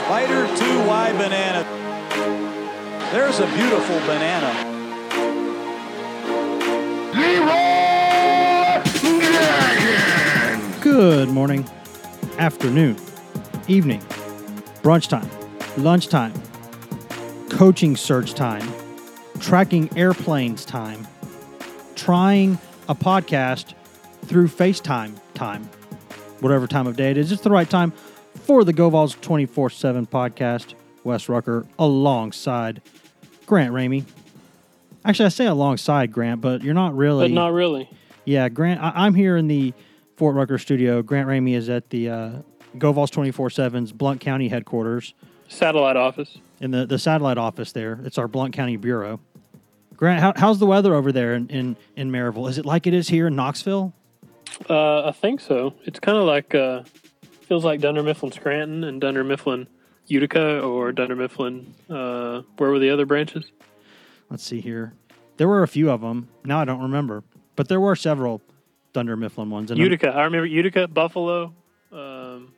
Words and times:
Spider 0.00 0.46
2Y 0.46 1.18
banana. 1.18 1.62
There's 3.12 3.38
a 3.38 3.46
beautiful 3.54 3.98
banana. 4.00 4.50
Good 10.80 11.28
morning, 11.28 11.68
afternoon, 12.38 12.96
evening, 13.68 14.00
brunch 14.82 15.08
time, 15.08 15.28
lunchtime, 15.76 16.32
coaching 17.50 17.94
search 17.94 18.32
time, 18.32 18.66
tracking 19.38 19.96
airplanes 19.98 20.64
time, 20.64 21.06
trying 21.94 22.58
a 22.88 22.94
podcast 22.94 23.74
through 24.24 24.48
FaceTime 24.48 25.20
time, 25.34 25.68
whatever 26.40 26.66
time 26.66 26.86
of 26.86 26.96
day 26.96 27.10
it 27.10 27.18
is. 27.18 27.30
It's 27.30 27.42
the 27.42 27.50
right 27.50 27.68
time 27.68 27.92
for 28.42 28.64
the 28.64 28.72
GoVols 28.72 29.20
24 29.20 29.70
7 29.70 30.06
podcast. 30.06 30.74
Wes 31.04 31.28
Rucker 31.28 31.66
alongside 31.78 32.82
Grant 33.46 33.72
Ramey. 33.72 34.04
Actually, 35.04 35.26
I 35.26 35.30
say 35.30 35.46
alongside 35.46 36.12
Grant, 36.12 36.40
but 36.42 36.62
you're 36.62 36.74
not 36.74 36.94
really. 36.94 37.24
But 37.28 37.34
not 37.34 37.52
really. 37.52 37.88
Yeah, 38.26 38.48
Grant. 38.50 38.82
I, 38.82 38.92
I'm 38.94 39.14
here 39.14 39.36
in 39.38 39.48
the 39.48 39.72
Fort 40.16 40.36
Rucker 40.36 40.58
studio. 40.58 41.00
Grant 41.02 41.26
Ramey 41.28 41.54
is 41.54 41.70
at 41.70 41.88
the 41.88 42.10
uh, 42.10 42.30
GoVols 42.76 43.10
24/7's 43.10 43.92
Blount 43.92 44.20
County 44.20 44.48
headquarters 44.48 45.14
Satellite 45.48 45.96
office. 45.96 46.36
in 46.60 46.70
the, 46.70 46.84
the 46.86 46.98
satellite 46.98 47.38
office 47.38 47.72
there. 47.72 47.98
It's 48.04 48.18
our 48.18 48.28
Blount 48.28 48.52
County 48.52 48.76
bureau. 48.76 49.20
Grant, 49.96 50.20
how, 50.20 50.32
how's 50.36 50.58
the 50.58 50.66
weather 50.66 50.94
over 50.94 51.12
there 51.12 51.34
in, 51.34 51.48
in 51.48 51.76
in 51.96 52.10
Maryville? 52.10 52.48
Is 52.48 52.58
it 52.58 52.66
like 52.66 52.86
it 52.86 52.92
is 52.94 53.08
here 53.08 53.26
in 53.28 53.36
Knoxville? 53.36 53.94
Uh, 54.68 55.08
I 55.08 55.12
think 55.12 55.40
so. 55.40 55.72
It's 55.84 55.98
kind 55.98 56.18
of 56.18 56.24
like 56.24 56.54
uh, 56.54 56.82
feels 57.50 57.64
like 57.64 57.80
Dunder 57.80 58.04
Mifflin 58.04 58.30
Scranton 58.30 58.84
and 58.84 59.00
Dunder 59.00 59.24
Mifflin 59.24 59.66
Utica 60.06 60.60
or 60.60 60.92
Dunder 60.92 61.16
Mifflin. 61.16 61.74
Uh, 61.90 62.42
where 62.58 62.70
were 62.70 62.78
the 62.78 62.90
other 62.90 63.06
branches? 63.06 63.50
Let's 64.30 64.44
see 64.44 64.60
here. 64.60 64.92
There 65.36 65.48
were 65.48 65.64
a 65.64 65.68
few 65.68 65.90
of 65.90 66.00
them. 66.00 66.28
Now 66.44 66.60
I 66.60 66.64
don't 66.64 66.80
remember, 66.80 67.24
but 67.56 67.66
there 67.68 67.80
were 67.80 67.96
several 67.96 68.40
Dunder 68.92 69.16
Mifflin 69.16 69.50
ones. 69.50 69.72
And 69.72 69.80
I'm- 69.80 69.84
Utica. 69.84 70.10
I 70.10 70.22
remember 70.22 70.46
Utica, 70.46 70.86
Buffalo. 70.86 71.52
Um, 71.90 72.52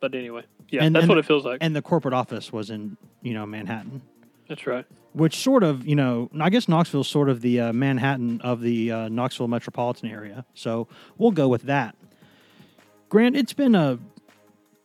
but 0.00 0.12
anyway, 0.16 0.42
yeah, 0.68 0.82
And- 0.82 0.96
that's 0.96 1.04
and- 1.04 1.08
what 1.10 1.18
it 1.18 1.24
feels 1.24 1.44
like. 1.44 1.58
and 1.60 1.76
the 1.76 1.82
corporate 1.82 2.14
office 2.14 2.52
was 2.52 2.70
in 2.70 2.96
you 3.22 3.34
know 3.34 3.46
Manhattan. 3.46 4.02
that's 4.48 4.66
right. 4.66 4.84
which 5.12 5.36
sort 5.36 5.62
of, 5.62 5.86
you 5.86 5.94
know, 5.96 6.28
I 6.40 6.50
guess 6.50 6.68
Knoxville's 6.68 7.08
sort 7.08 7.28
of 7.28 7.40
the 7.40 7.60
uh, 7.60 7.72
Manhattan 7.72 8.40
of 8.40 8.60
the 8.62 8.90
uh, 8.90 9.08
Knoxville 9.08 9.46
metropolitan 9.48 10.10
area. 10.10 10.44
So 10.54 10.86
we'll 11.18 11.30
go 11.32 11.46
with 11.48 11.62
that. 11.62 11.94
Grant, 13.08 13.36
it's 13.36 13.54
been 13.54 13.74
a 13.74 13.98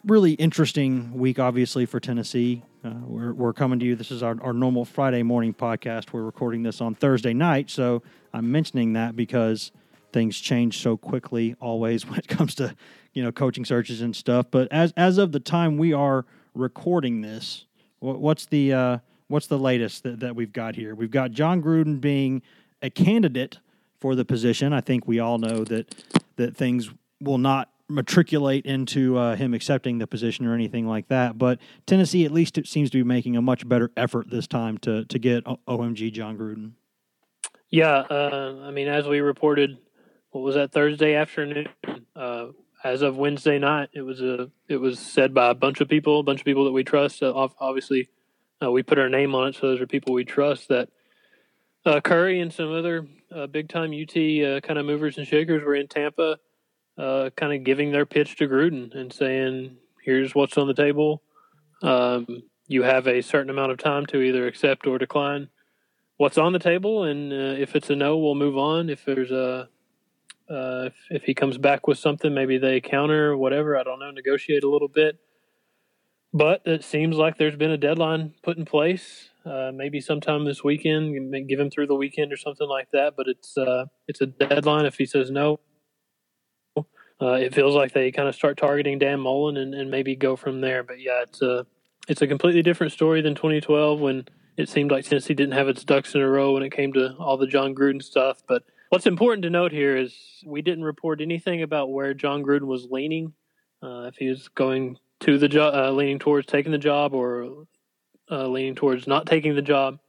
really 0.05 0.31
interesting 0.33 1.13
week, 1.13 1.39
obviously, 1.39 1.85
for 1.85 1.99
Tennessee. 1.99 2.63
Uh, 2.81 2.93
we're, 3.05 3.33
we're 3.33 3.51
coming 3.51 3.79
to 3.79 3.85
you. 3.85 3.97
This 3.97 4.11
is 4.11 4.23
our, 4.23 4.37
our 4.41 4.53
normal 4.53 4.85
Friday 4.85 5.23
morning 5.23 5.53
podcast. 5.53 6.13
We're 6.13 6.23
recording 6.23 6.63
this 6.63 6.79
on 6.79 6.95
Thursday 6.95 7.33
night. 7.33 7.69
So 7.69 8.01
I'm 8.33 8.49
mentioning 8.49 8.93
that 8.93 9.17
because 9.17 9.73
things 10.13 10.39
change 10.39 10.79
so 10.79 10.95
quickly 10.95 11.57
always 11.59 12.05
when 12.09 12.17
it 12.17 12.29
comes 12.29 12.55
to, 12.55 12.73
you 13.11 13.21
know, 13.21 13.33
coaching 13.33 13.65
searches 13.65 13.99
and 13.99 14.15
stuff. 14.15 14.45
But 14.49 14.71
as, 14.71 14.93
as 14.95 15.17
of 15.17 15.33
the 15.33 15.41
time 15.41 15.77
we 15.77 15.91
are 15.91 16.25
recording 16.53 17.19
this, 17.19 17.65
what, 17.99 18.21
what's 18.21 18.45
the 18.45 18.71
uh, 18.71 18.97
what's 19.27 19.47
the 19.47 19.59
latest 19.59 20.03
that, 20.03 20.21
that 20.21 20.33
we've 20.33 20.53
got 20.53 20.77
here? 20.77 20.95
We've 20.95 21.11
got 21.11 21.31
Jon 21.31 21.61
Gruden 21.61 21.99
being 21.99 22.41
a 22.81 22.89
candidate 22.89 23.59
for 23.99 24.15
the 24.15 24.23
position. 24.23 24.71
I 24.71 24.79
think 24.79 25.09
we 25.09 25.19
all 25.19 25.39
know 25.39 25.65
that 25.65 25.93
that 26.37 26.55
things 26.55 26.89
will 27.19 27.37
not 27.37 27.69
matriculate 27.93 28.65
into 28.65 29.17
uh, 29.17 29.35
him 29.35 29.53
accepting 29.53 29.99
the 29.99 30.07
position 30.07 30.45
or 30.45 30.53
anything 30.53 30.87
like 30.87 31.07
that. 31.07 31.37
But 31.37 31.59
Tennessee, 31.85 32.25
at 32.25 32.31
least, 32.31 32.57
it 32.57 32.67
seems 32.67 32.89
to 32.91 32.97
be 32.97 33.03
making 33.03 33.37
a 33.37 33.41
much 33.41 33.67
better 33.67 33.91
effort 33.95 34.29
this 34.29 34.47
time 34.47 34.77
to 34.79 35.05
to 35.05 35.19
get 35.19 35.45
OMG 35.45 36.11
Jon 36.11 36.37
Gruden. 36.37 36.71
Yeah, 37.69 38.03
uh, 38.09 38.61
I 38.63 38.71
mean, 38.71 38.87
as 38.87 39.07
we 39.07 39.19
reported, 39.19 39.77
what 40.31 40.41
was 40.41 40.55
that 40.55 40.71
Thursday 40.71 41.15
afternoon? 41.15 41.69
Uh, 42.15 42.49
as 42.83 43.01
of 43.01 43.17
Wednesday 43.17 43.57
night, 43.57 43.89
it 43.93 44.01
was 44.01 44.21
a 44.21 44.51
it 44.67 44.77
was 44.77 44.99
said 44.99 45.33
by 45.33 45.49
a 45.49 45.55
bunch 45.55 45.81
of 45.81 45.87
people, 45.87 46.19
a 46.19 46.23
bunch 46.23 46.41
of 46.41 46.45
people 46.45 46.65
that 46.65 46.71
we 46.71 46.83
trust. 46.83 47.23
Obviously, 47.23 48.09
uh, 48.61 48.69
we 48.69 48.83
put 48.83 48.99
our 48.99 49.09
name 49.09 49.33
on 49.33 49.49
it, 49.49 49.55
so 49.55 49.67
those 49.67 49.81
are 49.81 49.87
people 49.87 50.13
we 50.13 50.25
trust. 50.25 50.67
That 50.67 50.89
uh, 51.85 52.01
Currie 52.01 52.41
and 52.41 52.53
some 52.53 52.71
other 52.71 53.07
uh, 53.33 53.47
big 53.47 53.69
time 53.69 53.91
UT 53.91 54.13
kind 54.13 54.77
of 54.77 54.85
movers 54.85 55.17
and 55.17 55.25
shakers 55.25 55.63
were 55.63 55.75
in 55.75 55.87
Tampa, 55.87 56.37
uh, 56.97 57.29
kind 57.35 57.53
of 57.53 57.63
giving 57.63 57.91
their 57.91 58.05
pitch 58.05 58.37
to 58.37 58.47
Gruden 58.47 58.95
and 58.95 59.11
saying, 59.11 59.77
"Here's 60.03 60.35
what's 60.35 60.57
on 60.57 60.67
the 60.67 60.73
table. 60.73 61.21
Um, 61.81 62.43
you 62.67 62.83
have 62.83 63.07
a 63.07 63.21
certain 63.21 63.49
amount 63.49 63.71
of 63.71 63.77
time 63.77 64.05
to 64.07 64.21
either 64.21 64.47
accept 64.47 64.87
or 64.87 64.97
decline." 64.97 65.49
what's 66.17 66.37
on 66.37 66.53
the 66.53 66.59
table, 66.59 67.03
and 67.03 67.33
uh, 67.33 67.61
if 67.61 67.75
it's 67.75 67.89
a 67.89 67.95
no, 67.95 68.17
we'll 68.17 68.35
move 68.35 68.57
on. 68.57 68.89
If 68.89 69.05
there's 69.05 69.31
a 69.31 69.69
uh, 70.49 70.87
if, 70.87 70.93
if 71.09 71.23
he 71.23 71.33
comes 71.33 71.57
back 71.57 71.87
with 71.87 71.97
something, 71.97 72.33
maybe 72.33 72.57
they 72.57 72.81
counter, 72.81 73.35
whatever. 73.35 73.77
I 73.77 73.83
don't 73.83 73.99
know. 73.99 74.11
Negotiate 74.11 74.63
a 74.63 74.69
little 74.69 74.87
bit, 74.87 75.17
but 76.33 76.61
it 76.65 76.83
seems 76.83 77.17
like 77.17 77.37
there's 77.37 77.55
been 77.55 77.71
a 77.71 77.77
deadline 77.77 78.33
put 78.43 78.57
in 78.57 78.65
place. 78.65 79.29
Uh, 79.45 79.71
maybe 79.73 79.99
sometime 79.99 80.45
this 80.45 80.63
weekend, 80.63 81.49
give 81.49 81.59
him 81.59 81.69
through 81.69 81.87
the 81.87 81.95
weekend 81.95 82.31
or 82.31 82.37
something 82.37 82.67
like 82.67 82.89
that. 82.91 83.13
But 83.17 83.27
it's 83.27 83.57
uh, 83.57 83.85
it's 84.07 84.21
a 84.21 84.27
deadline. 84.27 84.85
If 84.85 84.97
he 84.97 85.05
says 85.05 85.31
no, 85.31 85.59
uh, 87.21 87.33
it 87.33 87.53
feels 87.53 87.75
like 87.75 87.93
they 87.93 88.11
kind 88.11 88.27
of 88.27 88.35
start 88.35 88.57
targeting 88.57 88.99
Dan 88.99 89.19
Mullen 89.19 89.57
and, 89.57 89.73
and 89.73 89.89
maybe 89.89 90.15
go 90.15 90.35
from 90.35 90.61
there. 90.61 90.83
But 90.83 90.99
yeah, 90.99 91.21
it's 91.21 91.41
a 91.41 91.65
it's 92.07 92.21
a 92.21 92.27
completely 92.27 92.61
different 92.61 92.91
story 92.91 93.21
than 93.21 93.35
2012 93.35 93.99
when 93.99 94.25
it 94.57 94.69
seemed 94.69 94.91
like 94.91 95.05
Tennessee 95.05 95.33
didn't 95.33 95.53
have 95.53 95.67
its 95.67 95.83
ducks 95.83 96.15
in 96.15 96.21
a 96.21 96.27
row 96.27 96.53
when 96.53 96.63
it 96.63 96.71
came 96.71 96.93
to 96.93 97.15
all 97.17 97.37
the 97.37 97.47
Jon 97.47 97.73
Gruden 97.73 98.03
stuff. 98.03 98.43
But 98.47 98.63
what's 98.89 99.05
important 99.05 99.43
to 99.43 99.49
note 99.49 99.71
here 99.71 99.95
is 99.95 100.15
we 100.45 100.61
didn't 100.61 100.83
report 100.83 101.21
anything 101.21 101.63
about 101.63 101.91
where 101.91 102.13
Jon 102.13 102.43
Gruden 102.43 102.67
was 102.67 102.85
leaning, 102.91 103.33
uh, 103.81 104.03
if 104.03 104.15
he 104.17 104.27
was 104.27 104.49
going 104.49 104.97
to 105.21 105.37
the 105.37 105.47
job, 105.47 105.73
uh, 105.73 105.91
leaning 105.91 106.19
towards 106.19 106.45
taking 106.45 106.71
the 106.71 106.77
job, 106.77 107.13
or 107.13 107.65
uh, 108.29 108.47
leaning 108.47 108.75
towards 108.75 109.07
not 109.07 109.25
taking 109.25 109.55
the 109.55 109.61
job. 109.61 109.99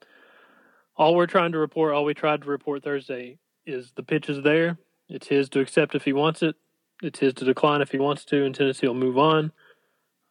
All 0.97 1.15
we're 1.15 1.27
trying 1.27 1.53
to 1.53 1.59
report, 1.59 1.95
all 1.95 2.05
we 2.05 2.15
tried 2.15 2.43
to 2.43 2.49
report 2.49 2.85
Thursday, 2.85 3.39
is 3.67 3.93
the 3.97 4.03
pitch 4.03 4.29
is 4.29 4.43
there. 4.43 4.79
It's 5.09 5.29
his 5.29 5.49
to 5.51 5.61
accept 5.61 5.95
if 5.95 6.05
he 6.05 6.13
wants 6.13 6.43
it. 6.43 6.57
It's 7.03 7.19
his 7.19 7.35
to 7.35 7.45
decline 7.45 7.83
if 7.83 7.91
he 7.91 7.99
wants 7.99 8.25
to, 8.27 8.45
and 8.45 8.55
Tennessee 8.55 8.87
will 8.87 8.95
move 8.95 9.19
on. 9.19 9.53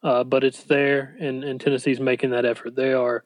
Uh, 0.02 0.22
but 0.22 0.44
it's 0.44 0.64
there, 0.64 1.16
and, 1.18 1.42
and 1.44 1.60
Tennessee's 1.60 2.00
making 2.00 2.30
that 2.30 2.44
effort. 2.44 2.76
They 2.76 2.92
are 2.92 3.24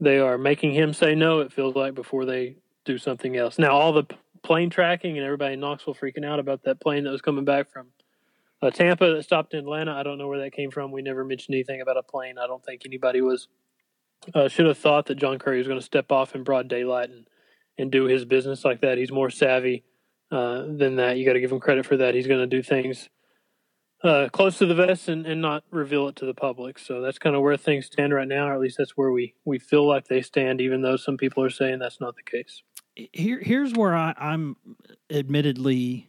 they 0.00 0.18
are 0.18 0.38
making 0.38 0.72
him 0.72 0.94
say 0.94 1.14
no. 1.14 1.40
It 1.40 1.52
feels 1.52 1.74
like 1.74 1.94
before 1.94 2.24
they 2.24 2.56
do 2.86 2.96
something 2.96 3.36
else. 3.36 3.58
Now 3.58 3.72
all 3.72 3.92
the 3.92 4.04
plane 4.42 4.70
tracking 4.70 5.18
and 5.18 5.24
everybody 5.26 5.54
in 5.54 5.60
Knoxville 5.60 5.94
freaking 5.94 6.24
out 6.24 6.38
about 6.38 6.62
that 6.64 6.80
plane 6.80 7.04
that 7.04 7.10
was 7.10 7.20
coming 7.20 7.44
back 7.44 7.70
from 7.70 7.88
uh, 8.62 8.70
Tampa 8.70 9.14
that 9.14 9.22
stopped 9.24 9.52
in 9.52 9.60
Atlanta. 9.60 9.92
I 9.92 10.02
don't 10.02 10.16
know 10.16 10.28
where 10.28 10.40
that 10.40 10.52
came 10.52 10.70
from. 10.70 10.90
We 10.90 11.02
never 11.02 11.24
mentioned 11.24 11.54
anything 11.54 11.82
about 11.82 11.98
a 11.98 12.02
plane. 12.02 12.38
I 12.38 12.46
don't 12.46 12.64
think 12.64 12.82
anybody 12.86 13.20
was 13.20 13.48
uh, 14.34 14.48
should 14.48 14.66
have 14.66 14.78
thought 14.78 15.06
that 15.06 15.16
John 15.16 15.38
Currie 15.38 15.58
was 15.58 15.66
going 15.66 15.78
to 15.78 15.84
step 15.84 16.10
off 16.10 16.34
in 16.34 16.44
broad 16.44 16.68
daylight 16.68 17.10
and 17.10 17.26
and 17.78 17.90
do 17.90 18.04
his 18.04 18.24
business 18.24 18.64
like 18.64 18.80
that. 18.82 18.98
He's 18.98 19.12
more 19.12 19.30
savvy 19.30 19.84
uh, 20.30 20.62
than 20.66 20.96
that. 20.96 21.16
You 21.16 21.24
got 21.24 21.34
to 21.34 21.40
give 21.40 21.52
him 21.52 21.60
credit 21.60 21.86
for 21.86 21.96
that. 21.98 22.14
He's 22.14 22.26
going 22.26 22.40
to 22.40 22.46
do 22.46 22.62
things 22.62 23.08
uh, 24.02 24.28
close 24.32 24.58
to 24.58 24.66
the 24.66 24.74
vest 24.74 25.08
and, 25.08 25.26
and 25.26 25.42
not 25.42 25.64
reveal 25.70 26.08
it 26.08 26.16
to 26.16 26.26
the 26.26 26.34
public. 26.34 26.78
So 26.78 27.00
that's 27.00 27.18
kind 27.18 27.36
of 27.36 27.42
where 27.42 27.56
things 27.56 27.86
stand 27.86 28.14
right 28.14 28.28
now, 28.28 28.48
or 28.48 28.54
at 28.54 28.60
least 28.60 28.78
that's 28.78 28.96
where 28.96 29.10
we, 29.10 29.34
we 29.44 29.58
feel 29.58 29.86
like 29.86 30.08
they 30.08 30.22
stand, 30.22 30.60
even 30.60 30.82
though 30.82 30.96
some 30.96 31.16
people 31.16 31.44
are 31.44 31.50
saying 31.50 31.78
that's 31.78 32.00
not 32.00 32.16
the 32.16 32.22
case. 32.22 32.62
Here, 32.94 33.40
here's 33.40 33.72
where 33.74 33.94
I, 33.94 34.14
I'm 34.18 34.56
admittedly 35.10 36.08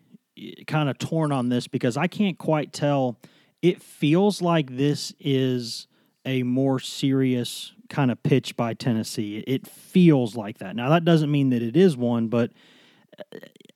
kind 0.68 0.90
of 0.90 0.98
torn 0.98 1.32
on 1.32 1.50
this 1.50 1.68
because 1.68 1.98
I 1.98 2.08
can't 2.08 2.38
quite 2.38 2.74
tell. 2.74 3.20
It 3.62 3.82
feels 3.82 4.42
like 4.42 4.76
this 4.76 5.14
is 5.20 5.88
a 6.26 6.44
more 6.44 6.80
serious 6.80 7.74
kind 7.90 8.10
of 8.12 8.22
pitch 8.24 8.56
by 8.56 8.74
Tennessee. 8.74 9.44
It 9.46 9.68
feels 9.68 10.36
like 10.36 10.60
that. 10.60 10.76
Now 10.76 10.90
that 10.90 11.04
doesn't 11.04 11.32
mean 11.32 11.50
that 11.50 11.62
it 11.62 11.76
is 11.76 11.98
one, 11.98 12.28
but 12.28 12.52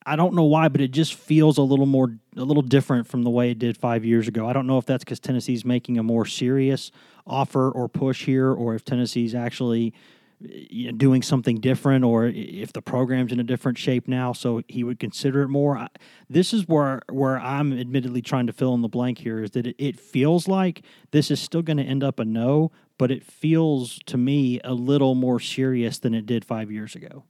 I 0.05 0.15
don't 0.15 0.35
know 0.35 0.43
why, 0.43 0.67
but 0.67 0.81
it 0.81 0.91
just 0.91 1.15
feels 1.15 1.57
a 1.57 1.63
little 1.63 1.87
more, 1.87 2.15
a 2.37 2.43
little 2.43 2.61
different 2.61 3.07
from 3.07 3.23
the 3.23 3.31
way 3.31 3.49
it 3.49 3.57
did 3.57 3.75
five 3.75 4.05
years 4.05 4.27
ago. 4.27 4.47
I 4.47 4.53
don't 4.53 4.67
know 4.67 4.77
if 4.77 4.85
that's 4.85 5.03
because 5.03 5.19
Tennessee's 5.19 5.65
making 5.65 5.97
a 5.97 6.03
more 6.03 6.25
serious 6.25 6.91
offer 7.25 7.71
or 7.71 7.89
push 7.89 8.25
here, 8.25 8.51
or 8.51 8.75
if 8.75 8.85
Tennessee's 8.85 9.33
actually 9.33 9.95
eh, 10.43 10.65
you 10.69 10.91
know, 10.91 10.97
doing 10.97 11.23
something 11.23 11.59
different, 11.59 12.05
or 12.05 12.27
if 12.27 12.71
the 12.71 12.83
program's 12.83 13.31
in 13.31 13.39
a 13.39 13.43
different 13.43 13.79
shape 13.79 14.07
now, 14.07 14.31
so 14.31 14.61
he 14.67 14.83
would 14.83 14.99
consider 14.99 15.41
it 15.41 15.47
more. 15.47 15.75
I, 15.75 15.87
this 16.29 16.53
is 16.53 16.67
where 16.67 17.01
where 17.09 17.39
I'm 17.39 17.73
admittedly 17.73 18.21
trying 18.21 18.45
to 18.45 18.53
fill 18.53 18.75
in 18.75 18.81
the 18.81 18.87
blank 18.87 19.17
here. 19.17 19.41
Is 19.41 19.51
that 19.51 19.65
it, 19.65 19.75
it 19.79 19.99
feels 19.99 20.47
like 20.47 20.83
this 21.11 21.31
is 21.31 21.39
still 21.39 21.63
going 21.63 21.77
to 21.77 21.83
end 21.83 22.03
up 22.03 22.19
a 22.19 22.25
no, 22.25 22.71
but 22.99 23.09
it 23.09 23.23
feels 23.25 23.97
to 24.05 24.17
me 24.19 24.59
a 24.63 24.75
little 24.75 25.15
more 25.15 25.39
serious 25.39 25.97
than 25.97 26.13
it 26.13 26.27
did 26.27 26.45
five 26.45 26.69
years 26.69 26.93
ago. 26.93 27.23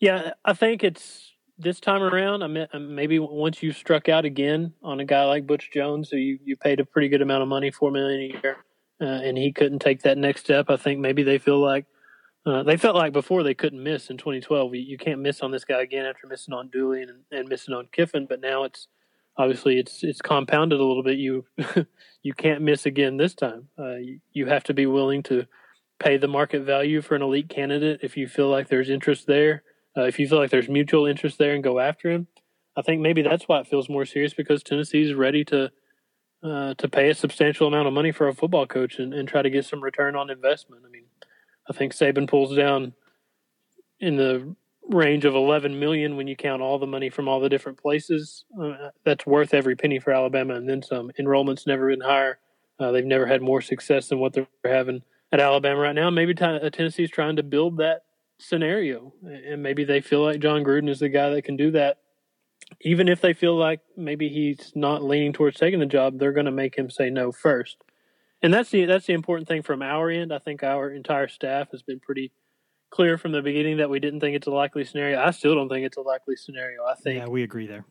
Yeah, 0.00 0.32
I 0.44 0.54
think 0.54 0.82
it's 0.82 1.32
this 1.58 1.78
time 1.78 2.02
around. 2.02 2.42
I 2.42 2.46
mean, 2.46 2.66
maybe 2.94 3.18
once 3.18 3.62
you 3.62 3.72
struck 3.72 4.08
out 4.08 4.24
again 4.24 4.72
on 4.82 4.98
a 4.98 5.04
guy 5.04 5.24
like 5.24 5.46
Butch 5.46 5.70
Jones, 5.72 6.08
who 6.08 6.16
you, 6.16 6.38
you 6.42 6.56
paid 6.56 6.80
a 6.80 6.84
pretty 6.86 7.08
good 7.08 7.22
amount 7.22 7.42
of 7.42 7.48
money, 7.48 7.70
four 7.70 7.90
million 7.90 8.20
a 8.20 8.40
year, 8.42 8.56
uh, 9.00 9.04
and 9.04 9.36
he 9.36 9.52
couldn't 9.52 9.80
take 9.80 10.02
that 10.02 10.16
next 10.16 10.40
step. 10.40 10.70
I 10.70 10.76
think 10.76 11.00
maybe 11.00 11.22
they 11.22 11.36
feel 11.36 11.60
like 11.60 11.84
uh, 12.46 12.62
they 12.62 12.78
felt 12.78 12.96
like 12.96 13.12
before 13.12 13.42
they 13.42 13.52
couldn't 13.52 13.82
miss 13.82 14.08
in 14.08 14.16
2012. 14.16 14.74
You, 14.74 14.80
you, 14.80 14.98
can't 14.98 15.20
miss 15.20 15.42
on 15.42 15.50
this 15.50 15.64
guy 15.64 15.82
again 15.82 16.06
after 16.06 16.26
missing 16.26 16.54
on 16.54 16.70
Dooley 16.70 17.02
and, 17.02 17.10
and 17.30 17.48
missing 17.48 17.74
on 17.74 17.88
Kiffin, 17.92 18.26
but 18.26 18.40
now 18.40 18.64
it's 18.64 18.88
obviously 19.36 19.78
it's 19.78 20.02
it's 20.02 20.22
compounded 20.22 20.80
a 20.80 20.84
little 20.84 21.02
bit. 21.02 21.18
You 21.18 21.44
you 22.22 22.32
can't 22.32 22.62
miss 22.62 22.86
again 22.86 23.18
this 23.18 23.34
time. 23.34 23.68
Uh, 23.78 23.96
you, 23.96 24.20
you 24.32 24.46
have 24.46 24.64
to 24.64 24.74
be 24.74 24.86
willing 24.86 25.22
to 25.24 25.44
pay 25.98 26.16
the 26.16 26.28
market 26.28 26.62
value 26.62 27.02
for 27.02 27.14
an 27.14 27.20
elite 27.20 27.50
candidate 27.50 28.00
if 28.02 28.16
you 28.16 28.26
feel 28.26 28.48
like 28.48 28.68
there's 28.68 28.88
interest 28.88 29.26
there. 29.26 29.62
Uh, 29.96 30.02
if 30.02 30.18
you 30.18 30.28
feel 30.28 30.38
like 30.38 30.50
there's 30.50 30.68
mutual 30.68 31.06
interest 31.06 31.38
there 31.38 31.54
and 31.54 31.64
go 31.64 31.80
after 31.80 32.10
him, 32.10 32.28
I 32.76 32.82
think 32.82 33.00
maybe 33.00 33.22
that's 33.22 33.48
why 33.48 33.60
it 33.60 33.66
feels 33.66 33.88
more 33.88 34.04
serious 34.04 34.34
because 34.34 34.62
Tennessee's 34.62 35.14
ready 35.14 35.44
to 35.46 35.70
uh, 36.42 36.74
to 36.74 36.88
pay 36.88 37.10
a 37.10 37.14
substantial 37.14 37.66
amount 37.66 37.86
of 37.86 37.92
money 37.92 38.12
for 38.12 38.28
a 38.28 38.34
football 38.34 38.66
coach 38.66 38.98
and, 38.98 39.12
and 39.12 39.28
try 39.28 39.42
to 39.42 39.50
get 39.50 39.66
some 39.66 39.82
return 39.82 40.16
on 40.16 40.30
investment. 40.30 40.82
I 40.86 40.90
mean, 40.90 41.04
I 41.68 41.74
think 41.74 41.92
Saban 41.92 42.26
pulls 42.26 42.56
down 42.56 42.94
in 43.98 44.16
the 44.16 44.54
range 44.88 45.24
of 45.24 45.34
11 45.34 45.78
million 45.78 46.16
when 46.16 46.26
you 46.26 46.36
count 46.36 46.62
all 46.62 46.78
the 46.78 46.86
money 46.86 47.10
from 47.10 47.28
all 47.28 47.40
the 47.40 47.48
different 47.48 47.78
places. 47.78 48.44
Uh, 48.60 48.88
that's 49.04 49.26
worth 49.26 49.52
every 49.52 49.76
penny 49.76 49.98
for 49.98 50.12
Alabama 50.12 50.54
and 50.54 50.68
then 50.68 50.82
some. 50.82 51.10
Enrollment's 51.18 51.66
never 51.66 51.90
been 51.90 52.00
higher. 52.00 52.38
Uh, 52.78 52.90
they've 52.90 53.04
never 53.04 53.26
had 53.26 53.42
more 53.42 53.60
success 53.60 54.08
than 54.08 54.18
what 54.18 54.32
they're 54.32 54.46
having 54.64 55.02
at 55.32 55.40
Alabama 55.40 55.80
right 55.80 55.94
now. 55.94 56.08
Maybe 56.10 56.34
t- 56.34 56.44
uh, 56.44 56.70
Tennessee's 56.70 57.10
trying 57.10 57.36
to 57.36 57.42
build 57.42 57.76
that 57.76 58.04
scenario, 58.40 59.12
and 59.22 59.62
maybe 59.62 59.84
they 59.84 60.00
feel 60.00 60.22
like 60.22 60.40
Jon 60.40 60.64
Gruden 60.64 60.88
is 60.88 61.00
the 61.00 61.08
guy 61.08 61.30
that 61.30 61.42
can 61.42 61.56
do 61.56 61.70
that 61.72 61.98
even 62.80 63.08
if 63.08 63.20
they 63.20 63.32
feel 63.32 63.56
like 63.56 63.80
maybe 63.96 64.28
he's 64.28 64.72
not 64.74 65.02
leaning 65.02 65.32
towards 65.32 65.58
taking 65.58 65.80
the 65.80 65.86
job, 65.86 66.18
they're 66.18 66.32
going 66.32 66.46
to 66.46 66.52
make 66.52 66.76
him 66.76 66.90
say 66.90 67.10
no 67.10 67.32
first. 67.32 67.78
And 68.42 68.54
that's 68.54 68.70
the 68.70 68.86
that's 68.86 69.06
the 69.06 69.12
important 69.12 69.48
thing 69.48 69.62
from 69.62 69.82
our 69.82 70.08
end. 70.08 70.32
I 70.32 70.38
think 70.38 70.62
our 70.62 70.90
entire 70.90 71.28
staff 71.28 71.72
has 71.72 71.82
been 71.82 72.00
pretty 72.00 72.32
clear 72.88 73.18
from 73.18 73.32
the 73.32 73.42
beginning 73.42 73.76
that 73.76 73.90
we 73.90 74.00
didn't 74.00 74.20
think 74.20 74.34
it's 74.34 74.46
a 74.46 74.50
likely 74.50 74.84
scenario. 74.84 75.20
I 75.20 75.30
still 75.30 75.54
don't 75.54 75.68
think 75.68 75.84
it's 75.84 75.98
a 75.98 76.02
likely 76.02 76.36
scenario. 76.36 76.84
I 76.84 76.94
think 76.94 77.18
yeah, 77.18 77.28
we 77.28 77.42
agree 77.42 77.66
there. 77.66 77.84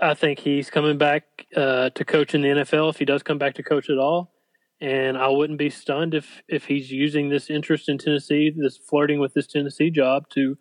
I 0.00 0.14
think 0.14 0.38
he's 0.38 0.70
coming 0.70 0.98
back 0.98 1.24
uh, 1.56 1.90
to 1.90 2.04
coach 2.04 2.32
in 2.34 2.42
the 2.42 2.48
NFL 2.48 2.90
if 2.90 2.98
he 2.98 3.04
does 3.04 3.24
come 3.24 3.38
back 3.38 3.54
to 3.54 3.64
coach 3.64 3.90
at 3.90 3.98
all. 3.98 4.32
And 4.80 5.18
I 5.18 5.28
wouldn't 5.28 5.58
be 5.58 5.70
stunned 5.70 6.14
if 6.14 6.42
if 6.48 6.66
he's 6.66 6.92
using 6.92 7.28
this 7.28 7.50
interest 7.50 7.88
in 7.88 7.98
Tennessee, 7.98 8.52
this 8.56 8.76
flirting 8.76 9.18
with 9.18 9.34
this 9.34 9.48
Tennessee 9.48 9.90
job 9.90 10.28
to 10.30 10.56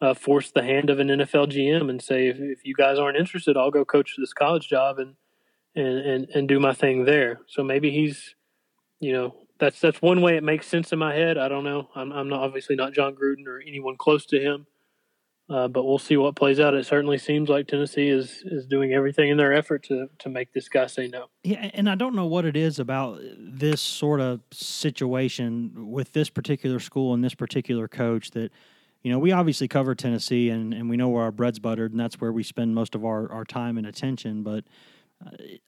uh, 0.00 0.14
force 0.14 0.50
the 0.50 0.62
hand 0.62 0.90
of 0.90 0.98
an 0.98 1.08
NFL 1.08 1.52
GM 1.52 1.90
and 1.90 2.00
say, 2.00 2.28
if, 2.28 2.38
if 2.38 2.64
you 2.64 2.74
guys 2.74 2.98
aren't 2.98 3.18
interested, 3.18 3.56
I'll 3.56 3.70
go 3.70 3.84
coach 3.84 4.14
this 4.16 4.32
college 4.32 4.68
job 4.68 4.98
and, 4.98 5.14
and, 5.76 5.98
and, 5.98 6.28
and 6.34 6.48
do 6.48 6.58
my 6.58 6.72
thing 6.72 7.04
there. 7.04 7.40
So 7.46 7.62
maybe 7.62 7.90
he's, 7.90 8.34
you 8.98 9.12
know, 9.12 9.34
that's, 9.58 9.80
that's 9.80 10.00
one 10.00 10.22
way 10.22 10.36
it 10.36 10.42
makes 10.42 10.66
sense 10.66 10.92
in 10.92 10.98
my 10.98 11.14
head. 11.14 11.36
I 11.36 11.48
don't 11.48 11.64
know. 11.64 11.88
I'm, 11.94 12.12
I'm 12.12 12.28
not 12.28 12.40
obviously 12.40 12.76
not 12.76 12.94
Jon 12.94 13.14
Gruden 13.14 13.46
or 13.46 13.60
anyone 13.60 13.96
close 13.98 14.24
to 14.26 14.40
him. 14.40 14.66
Uh, 15.50 15.66
but 15.66 15.84
we'll 15.84 15.98
see 15.98 16.16
what 16.16 16.36
plays 16.36 16.60
out. 16.60 16.74
It 16.74 16.86
certainly 16.86 17.18
seems 17.18 17.48
like 17.48 17.66
Tennessee 17.66 18.08
is 18.08 18.42
is 18.46 18.66
doing 18.66 18.92
everything 18.92 19.30
in 19.30 19.36
their 19.36 19.52
effort 19.52 19.82
to 19.84 20.08
to 20.20 20.28
make 20.28 20.52
this 20.52 20.68
guy 20.68 20.86
say 20.86 21.08
no. 21.08 21.26
Yeah, 21.42 21.70
and 21.74 21.90
I 21.90 21.96
don't 21.96 22.14
know 22.14 22.26
what 22.26 22.44
it 22.44 22.56
is 22.56 22.78
about 22.78 23.18
this 23.36 23.80
sort 23.80 24.20
of 24.20 24.40
situation 24.52 25.90
with 25.90 26.12
this 26.12 26.30
particular 26.30 26.78
school 26.78 27.14
and 27.14 27.24
this 27.24 27.34
particular 27.34 27.88
coach 27.88 28.30
that 28.30 28.52
you 29.02 29.10
know, 29.10 29.18
we 29.18 29.32
obviously 29.32 29.66
cover 29.66 29.94
Tennessee 29.94 30.50
and, 30.50 30.74
and 30.74 30.90
we 30.90 30.96
know 30.96 31.08
where 31.08 31.22
our 31.22 31.32
bread's 31.32 31.58
buttered, 31.58 31.92
and 31.92 31.98
that's 31.98 32.20
where 32.20 32.32
we 32.32 32.42
spend 32.42 32.74
most 32.74 32.94
of 32.94 33.04
our, 33.04 33.30
our 33.32 33.44
time 33.44 33.78
and 33.78 33.86
attention. 33.86 34.42
But 34.42 34.64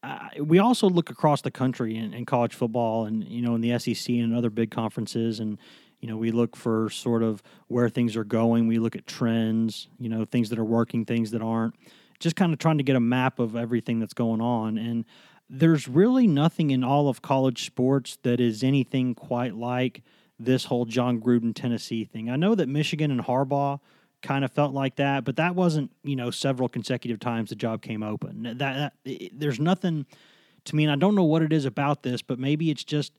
uh, 0.02 0.28
we 0.38 0.58
also 0.58 0.88
look 0.88 1.10
across 1.10 1.40
the 1.40 1.50
country 1.50 1.96
in, 1.96 2.12
in, 2.12 2.26
college 2.26 2.54
football 2.54 3.06
and, 3.06 3.24
you 3.24 3.42
know, 3.42 3.54
in 3.54 3.60
the 3.60 3.78
SEC 3.78 4.14
and 4.16 4.34
other 4.34 4.50
big 4.50 4.70
conferences. 4.70 5.40
And, 5.40 5.58
you 6.02 6.08
know, 6.08 6.18
we 6.18 6.30
look 6.30 6.54
for 6.56 6.90
sort 6.90 7.22
of 7.22 7.42
where 7.68 7.88
things 7.88 8.14
are 8.16 8.24
going. 8.24 8.66
We 8.66 8.78
look 8.78 8.94
at 8.94 9.06
trends, 9.06 9.88
you 9.98 10.10
know, 10.10 10.26
things 10.26 10.50
that 10.50 10.58
are 10.58 10.64
working, 10.64 11.06
things 11.06 11.30
that 11.30 11.40
aren't, 11.40 11.74
just 12.20 12.36
kind 12.36 12.52
of 12.52 12.58
trying 12.58 12.76
to 12.76 12.84
get 12.84 12.96
a 12.96 13.00
map 13.00 13.38
of 13.38 13.56
everything 13.56 14.00
that's 14.00 14.14
going 14.14 14.42
on. 14.42 14.76
And 14.76 15.06
there's 15.48 15.88
really 15.88 16.26
nothing 16.26 16.70
in 16.70 16.84
all 16.84 17.08
of 17.08 17.22
college 17.22 17.64
sports 17.64 18.18
that 18.22 18.40
is 18.40 18.62
anything 18.62 19.14
quite 19.14 19.54
like– 19.54 20.02
this 20.44 20.64
whole 20.64 20.84
Jon 20.84 21.20
Gruden 21.20 21.54
Tennessee 21.54 22.04
thing. 22.04 22.30
I 22.30 22.36
know 22.36 22.54
that 22.54 22.68
Michigan 22.68 23.10
and 23.10 23.20
Harbaugh 23.20 23.80
kind 24.22 24.44
of 24.44 24.52
felt 24.52 24.72
like 24.72 24.96
that, 24.96 25.24
but 25.24 25.36
that 25.36 25.54
wasn't 25.54 25.90
you 26.04 26.16
know 26.16 26.30
several 26.30 26.68
consecutive 26.68 27.20
times 27.20 27.50
the 27.50 27.56
job 27.56 27.82
came 27.82 28.02
open. 28.02 28.42
That, 28.42 28.58
that 28.58 28.92
it, 29.04 29.38
there's 29.38 29.60
nothing 29.60 30.06
to 30.64 30.76
me, 30.76 30.84
and 30.84 30.92
I 30.92 30.96
don't 30.96 31.14
know 31.14 31.24
what 31.24 31.42
it 31.42 31.52
is 31.52 31.64
about 31.64 32.02
this, 32.02 32.22
but 32.22 32.38
maybe 32.38 32.70
it's 32.70 32.84
just 32.84 33.12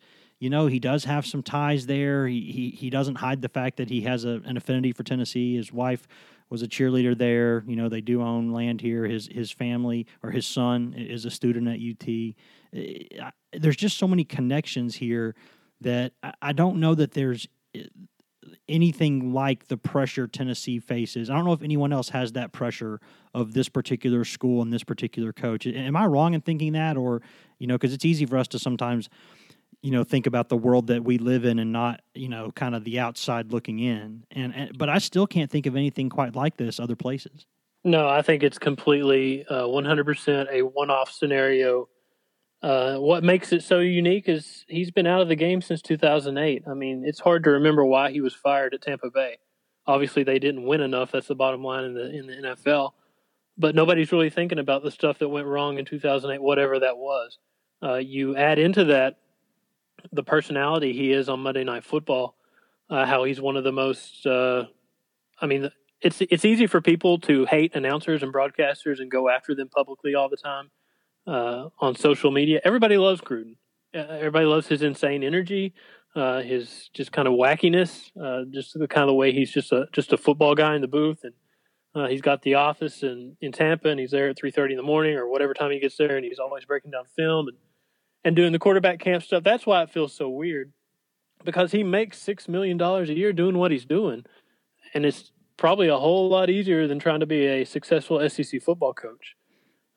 you 0.43 0.49
know 0.49 0.67
he 0.67 0.77
does 0.77 1.05
have 1.05 1.25
some 1.25 1.41
ties 1.41 1.85
there. 1.85 2.27
He 2.27 2.51
he, 2.51 2.69
he 2.71 2.89
doesn't 2.89 3.15
hide 3.15 3.41
the 3.41 3.47
fact 3.47 3.77
that 3.77 3.89
he 3.89 4.01
has 4.01 4.25
a, 4.25 4.41
an 4.43 4.57
affinity 4.57 4.91
for 4.91 5.03
Tennessee. 5.03 5.55
His 5.55 5.71
wife 5.71 6.05
was 6.49 6.61
a 6.61 6.67
cheerleader 6.67 7.17
there. 7.17 7.63
You 7.65 7.77
know 7.77 7.87
they 7.87 8.01
do 8.01 8.21
own 8.21 8.51
land 8.51 8.81
here. 8.81 9.05
His 9.05 9.27
his 9.27 9.51
family 9.51 10.05
or 10.21 10.31
his 10.31 10.45
son 10.45 10.95
is 10.97 11.23
a 11.23 11.31
student 11.31 11.69
at 11.69 11.79
UT. 11.79 13.31
There's 13.53 13.77
just 13.77 13.97
so 13.97 14.05
many 14.05 14.25
connections 14.25 14.95
here 14.95 15.33
that 15.79 16.11
I 16.41 16.51
don't 16.51 16.81
know 16.81 16.93
that 16.93 17.13
there's 17.13 17.47
eh, 17.73 17.83
anything 18.67 19.33
like 19.33 19.67
the 19.67 19.77
pressure 19.77 20.27
Tennessee 20.27 20.79
faces. 20.79 21.29
I 21.29 21.35
don't 21.35 21.45
know 21.45 21.53
if 21.53 21.61
anyone 21.61 21.93
else 21.93 22.09
has 22.09 22.33
that 22.33 22.51
pressure 22.51 22.99
of 23.33 23.53
this 23.53 23.69
particular 23.69 24.25
school 24.25 24.61
and 24.61 24.73
this 24.73 24.83
particular 24.83 25.31
coach. 25.31 25.65
Am 25.67 25.95
I 25.95 26.05
wrong 26.05 26.33
in 26.33 26.41
thinking 26.41 26.73
that, 26.73 26.97
or 26.97 27.21
you 27.59 27.67
know, 27.67 27.75
because 27.75 27.93
it's 27.93 28.03
easy 28.03 28.25
for 28.25 28.37
us 28.37 28.49
to 28.49 28.59
sometimes, 28.59 29.09
you 29.83 29.91
know, 29.91 30.03
think 30.03 30.25
about 30.25 30.49
the 30.49 30.57
world 30.57 30.87
that 30.87 31.03
we 31.03 31.19
live 31.19 31.45
in 31.45 31.59
and 31.59 31.71
not, 31.71 32.01
you 32.15 32.29
know, 32.29 32.51
kind 32.55 32.73
of 32.73 32.83
the 32.83 32.99
outside 32.99 33.51
looking 33.51 33.77
in. 33.77 34.23
And, 34.31 34.55
and 34.55 34.77
but 34.77 34.89
I 34.89 34.97
still 34.97 35.27
can't 35.27 35.51
think 35.51 35.67
of 35.67 35.75
anything 35.75 36.09
quite 36.09 36.35
like 36.35 36.57
this 36.57 36.79
other 36.79 36.95
places. 36.95 37.45
No, 37.83 38.09
I 38.09 38.21
think 38.21 38.43
it's 38.43 38.57
completely 38.57 39.45
uh, 39.47 39.63
100% 39.63 40.47
a 40.51 40.61
one-off 40.61 41.11
scenario 41.11 41.89
uh, 42.63 42.95
what 42.95 43.25
makes 43.25 43.51
it 43.51 43.61
so 43.61 43.79
unique 43.79 44.29
is 44.29 44.63
he's 44.69 44.89
been 44.89 45.05
out 45.05 45.19
of 45.19 45.27
the 45.27 45.35
game 45.35 45.61
since 45.61 45.81
2008. 45.81 46.63
I 46.65 46.73
mean, 46.73 47.03
it's 47.05 47.19
hard 47.19 47.43
to 47.43 47.51
remember 47.51 47.83
why 47.83 48.11
he 48.11 48.21
was 48.21 48.33
fired 48.33 48.73
at 48.73 48.81
Tampa 48.81 49.09
Bay. 49.11 49.37
Obviously, 49.85 50.23
they 50.23 50.39
didn't 50.39 50.63
win 50.63 50.79
enough. 50.79 51.11
That's 51.11 51.27
the 51.27 51.35
bottom 51.35 51.61
line 51.61 51.83
in 51.83 51.93
the 51.93 52.09
in 52.09 52.25
the 52.25 52.33
NFL. 52.33 52.91
But 53.57 53.75
nobody's 53.75 54.13
really 54.13 54.29
thinking 54.29 54.59
about 54.59 54.81
the 54.81 54.91
stuff 54.91 55.19
that 55.19 55.27
went 55.27 55.45
wrong 55.45 55.77
in 55.77 55.83
2008, 55.83 56.41
whatever 56.41 56.79
that 56.79 56.97
was. 56.97 57.37
Uh, 57.83 57.95
you 57.95 58.37
add 58.37 58.59
into 58.59 58.85
that 58.85 59.17
the 60.11 60.23
personality 60.23 60.93
he 60.93 61.11
is 61.11 61.29
on 61.29 61.39
Monday 61.39 61.63
Night 61.63 61.83
Football, 61.83 62.35
uh, 62.89 63.05
how 63.05 63.23
he's 63.23 63.39
one 63.41 63.57
of 63.57 63.63
the 63.63 63.71
most. 63.71 64.25
Uh, 64.25 64.65
I 65.39 65.45
mean, 65.45 65.69
it's 66.01 66.21
it's 66.21 66.45
easy 66.45 66.67
for 66.67 66.81
people 66.81 67.19
to 67.19 67.45
hate 67.45 67.75
announcers 67.75 68.23
and 68.23 68.33
broadcasters 68.33 68.99
and 68.99 69.09
go 69.09 69.29
after 69.29 69.55
them 69.55 69.69
publicly 69.69 70.15
all 70.15 70.29
the 70.29 70.37
time 70.37 70.69
uh, 71.27 71.69
on 71.79 71.95
social 71.95 72.31
media. 72.31 72.61
Everybody 72.63 72.97
loves 72.97 73.21
Gruden. 73.21 73.55
Everybody 73.93 74.45
loves 74.45 74.67
his 74.67 74.81
insane 74.81 75.23
energy, 75.23 75.73
uh, 76.15 76.41
his 76.41 76.89
just 76.93 77.11
kind 77.11 77.27
of 77.27 77.35
wackiness, 77.35 78.09
uh, 78.19 78.43
just 78.49 78.77
the 78.77 78.87
kind 78.87 79.07
of 79.07 79.15
way 79.15 79.31
he's 79.31 79.51
just 79.51 79.71
a 79.71 79.85
just 79.91 80.11
a 80.11 80.17
football 80.17 80.55
guy 80.55 80.75
in 80.75 80.81
the 80.81 80.87
booth, 80.87 81.23
and 81.23 81.33
uh, 81.93 82.07
he's 82.07 82.21
got 82.21 82.41
the 82.41 82.55
office 82.55 83.03
in, 83.03 83.37
in 83.39 83.51
Tampa, 83.51 83.89
and 83.89 83.99
he's 83.99 84.09
there 84.09 84.29
at 84.29 84.37
three 84.37 84.49
thirty 84.49 84.73
in 84.73 84.77
the 84.77 84.83
morning 84.83 85.15
or 85.15 85.27
whatever 85.27 85.53
time 85.53 85.69
he 85.69 85.79
gets 85.79 85.95
there, 85.97 86.15
and 86.15 86.25
he's 86.25 86.39
always 86.39 86.65
breaking 86.65 86.89
down 86.89 87.05
film 87.15 87.47
and 87.47 87.57
and 88.23 88.35
doing 88.35 88.51
the 88.51 88.59
quarterback 88.59 88.99
camp 88.99 89.23
stuff. 89.23 89.43
That's 89.43 89.65
why 89.65 89.83
it 89.83 89.89
feels 89.89 90.13
so 90.13 90.29
weird 90.29 90.71
because 91.43 91.71
he 91.71 91.83
makes 91.83 92.17
six 92.17 92.47
million 92.47 92.77
dollars 92.77 93.09
a 93.09 93.13
year 93.13 93.33
doing 93.33 93.57
what 93.57 93.71
he's 93.71 93.85
doing, 93.85 94.25
and 94.93 95.05
it's 95.05 95.31
probably 95.57 95.87
a 95.87 95.97
whole 95.97 96.29
lot 96.29 96.49
easier 96.49 96.87
than 96.87 96.99
trying 96.99 97.19
to 97.19 97.25
be 97.25 97.45
a 97.45 97.65
successful 97.65 98.27
SEC 98.29 98.61
football 98.61 98.93
coach. 98.93 99.35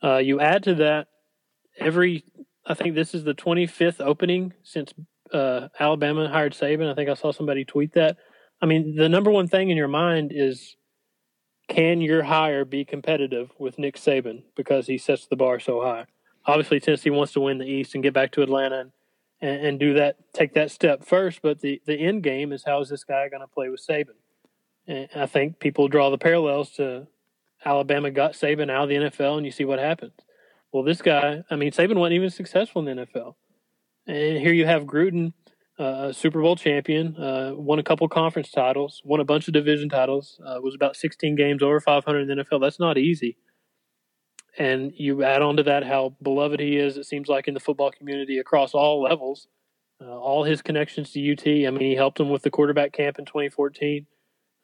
Uh, 0.02 0.18
you 0.18 0.40
add 0.40 0.62
to 0.64 0.74
that 0.74 1.08
every 1.78 2.24
I 2.66 2.74
think 2.74 2.94
this 2.94 3.14
is 3.14 3.24
the 3.24 3.34
25th 3.34 4.00
opening 4.00 4.52
since 4.64 4.92
uh, 5.32 5.68
Alabama 5.78 6.28
hired 6.28 6.52
Saban. 6.52 6.90
I 6.90 6.94
think 6.94 7.08
I 7.08 7.14
saw 7.14 7.32
somebody 7.32 7.64
tweet 7.64 7.92
that. 7.94 8.16
I 8.60 8.66
mean, 8.66 8.96
the 8.96 9.08
number 9.08 9.30
one 9.30 9.48
thing 9.48 9.70
in 9.70 9.76
your 9.76 9.88
mind 9.88 10.32
is 10.34 10.76
can 11.68 12.00
your 12.00 12.22
hire 12.22 12.64
be 12.64 12.84
competitive 12.84 13.50
with 13.58 13.78
Nick 13.78 13.96
Saban 13.96 14.42
because 14.56 14.86
he 14.86 14.98
sets 14.98 15.26
the 15.26 15.36
bar 15.36 15.60
so 15.60 15.80
high? 15.80 16.06
Obviously, 16.46 16.80
Tennessee 16.80 17.10
wants 17.10 17.32
to 17.32 17.40
win 17.40 17.58
the 17.58 17.66
East 17.66 17.94
and 17.94 18.02
get 18.02 18.14
back 18.14 18.32
to 18.32 18.42
Atlanta 18.42 18.92
and, 19.40 19.66
and, 19.66 19.80
do 19.80 19.94
that, 19.94 20.32
take 20.32 20.54
that 20.54 20.70
step 20.70 21.04
first. 21.04 21.42
But 21.42 21.60
the, 21.60 21.82
the 21.86 21.94
end 21.94 22.22
game 22.22 22.52
is 22.52 22.64
how 22.64 22.80
is 22.80 22.88
this 22.88 23.04
guy 23.04 23.28
going 23.28 23.40
to 23.40 23.48
play 23.48 23.68
with 23.68 23.84
Saban? 23.86 24.14
And 24.86 25.08
I 25.14 25.26
think 25.26 25.58
people 25.58 25.88
draw 25.88 26.10
the 26.10 26.18
parallels 26.18 26.70
to 26.72 27.08
Alabama 27.64 28.10
got 28.10 28.32
Saban 28.32 28.70
out 28.70 28.84
of 28.84 28.88
the 28.88 28.94
NFL, 28.96 29.38
and 29.38 29.44
you 29.44 29.50
see 29.50 29.64
what 29.64 29.78
happens. 29.78 30.12
Well, 30.72 30.84
this 30.84 31.02
guy, 31.02 31.42
I 31.50 31.56
mean, 31.56 31.72
Saban 31.72 31.96
wasn't 31.96 32.14
even 32.14 32.30
successful 32.30 32.86
in 32.86 32.96
the 32.96 33.06
NFL. 33.06 33.34
And 34.06 34.38
here 34.38 34.52
you 34.52 34.66
have 34.66 34.84
Gruden, 34.84 35.32
uh, 35.78 36.12
Super 36.12 36.40
Bowl 36.40 36.54
champion, 36.54 37.16
uh, 37.16 37.52
won 37.54 37.78
a 37.78 37.82
couple 37.82 38.08
conference 38.08 38.50
titles, 38.50 39.02
won 39.04 39.20
a 39.20 39.24
bunch 39.24 39.48
of 39.48 39.54
division 39.54 39.88
titles, 39.88 40.40
uh, 40.46 40.58
was 40.60 40.74
about 40.74 40.96
16 40.96 41.34
games 41.34 41.62
over 41.62 41.80
500 41.80 42.20
in 42.20 42.28
the 42.28 42.44
NFL. 42.44 42.60
That's 42.60 42.78
not 42.78 42.98
easy. 42.98 43.36
And 44.58 44.92
you 44.96 45.22
add 45.22 45.42
on 45.42 45.56
to 45.58 45.62
that 45.64 45.84
how 45.84 46.14
beloved 46.22 46.60
he 46.60 46.76
is, 46.76 46.96
it 46.96 47.04
seems 47.04 47.28
like, 47.28 47.46
in 47.48 47.54
the 47.54 47.60
football 47.60 47.90
community 47.90 48.38
across 48.38 48.72
all 48.74 49.02
levels. 49.02 49.48
uh, 50.00 50.04
all 50.18 50.44
his 50.44 50.60
connections 50.62 51.10
to 51.12 51.32
UT. 51.32 51.46
I 51.46 51.70
mean, 51.70 51.80
he 51.90 51.94
helped 51.94 52.20
him 52.20 52.28
with 52.28 52.42
the 52.42 52.50
quarterback 52.50 52.92
camp 52.92 53.18
in 53.18 53.24
2014. 53.24 54.06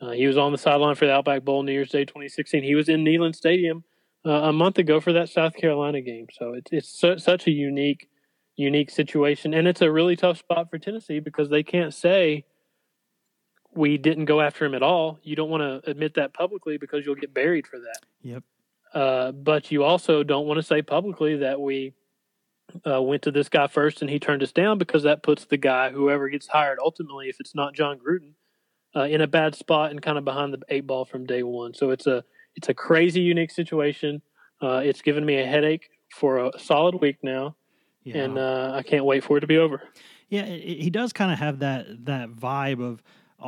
Uh, 0.01 0.11
he 0.11 0.27
was 0.27 0.37
on 0.37 0.53
the 0.53 0.59
sideline 0.59 0.95
for 0.95 1.07
the 1.07 1.13
Outback 1.13 1.43
Bowl 1.45 1.63
New 1.63 1.73
Year's 1.73 1.89
Day 1.91 2.05
2016. 2.05 2.63
He 2.63 2.75
was 2.75 2.89
in 2.89 3.03
Neyland 3.05 3.35
Stadium 3.35 3.85
uh, 4.27 4.31
a 4.31 4.53
month 4.53 4.77
ago 4.79 5.01
for 5.01 5.13
that 5.15 5.29
South 5.31 5.55
Carolina 5.55 6.01
game. 6.03 6.27
So 6.33 6.53
it's 6.55 6.71
it's 6.73 6.89
su- 6.89 7.19
such 7.19 7.47
a 7.47 7.51
unique 7.51 8.09
unique 8.57 8.91
situation, 8.91 9.55
and 9.55 9.67
it's 9.67 9.81
a 9.81 9.91
really 9.91 10.17
tough 10.17 10.39
spot 10.39 10.69
for 10.71 10.79
Tennessee 10.79 11.21
because 11.21 11.49
they 11.49 11.63
can't 11.63 11.95
say 11.95 12.45
we 13.75 13.97
didn't 13.97 14.27
go 14.27 14.41
after 14.43 14.67
him 14.67 14.75
at 14.75 14.83
all. 14.83 15.19
You 15.23 15.35
don't 15.37 15.49
want 15.49 15.63
to 15.63 15.91
admit 15.91 16.15
that 16.15 16.35
publicly 16.35 16.77
because 16.77 17.07
you'll 17.07 17.15
get 17.15 17.33
buried 17.33 17.67
for 17.67 17.79
that. 17.79 18.01
Yep. 18.21 18.43
Uh, 18.95 19.33
but 19.33 19.71
you 19.71 19.85
also 19.85 20.23
don't 20.23 20.47
want 20.47 20.59
to 20.59 20.63
say 20.63 20.83
publicly 20.83 21.37
that 21.37 21.61
we 21.61 21.95
uh, 22.87 23.01
went 23.01 23.23
to 23.23 23.31
this 23.31 23.49
guy 23.49 23.67
first 23.67 24.01
and 24.03 24.11
he 24.11 24.19
turned 24.19 24.43
us 24.43 24.53
down 24.53 24.79
because 24.79 25.03
that 25.03 25.23
puts 25.23 25.45
the 25.45 25.57
guy, 25.57 25.91
whoever 25.91 26.29
gets 26.29 26.49
hired, 26.49 26.79
ultimately, 26.83 27.29
if 27.29 27.37
it's 27.41 27.55
not 27.55 27.75
Jon 27.75 27.99
Gruden, 27.99 28.33
uh, 28.95 29.05
in 29.05 29.21
a 29.21 29.27
bad 29.27 29.55
spot 29.55 29.91
and 29.91 30.03
kind 30.03 30.19
of 30.19 30.25
behind 30.25 30.53
the 30.53 30.61
eight 30.69 30.87
ball 30.87 31.05
from 31.05 31.27
day 31.27 31.43
one. 31.43 31.75
So 31.75 31.91
it's 31.91 32.07
a 32.07 32.25
it's 32.55 32.69
a 32.69 32.75
crazy 32.75 33.21
unique 33.21 33.51
situation. 33.51 34.23
Uh, 34.61 34.83
it's 34.85 35.03
given 35.03 35.25
me 35.25 35.41
a 35.41 35.47
headache 35.47 35.89
for 36.11 36.39
a 36.39 36.59
solid 36.59 36.97
week 36.97 37.17
now, 37.23 37.57
yeah. 38.05 38.25
and 38.25 38.39
uh, 38.39 38.73
I 38.75 38.83
can't 38.83 39.05
wait 39.05 39.25
for 39.25 39.39
it 39.39 39.41
to 39.41 39.47
be 39.47 39.57
over. 39.57 39.83
Yeah, 40.29 40.45
he 40.45 40.89
does 40.91 41.13
kind 41.13 41.33
of 41.33 41.39
have 41.39 41.59
that 41.61 42.05
that 42.07 42.31
vibe 42.31 42.83
of 42.83 43.03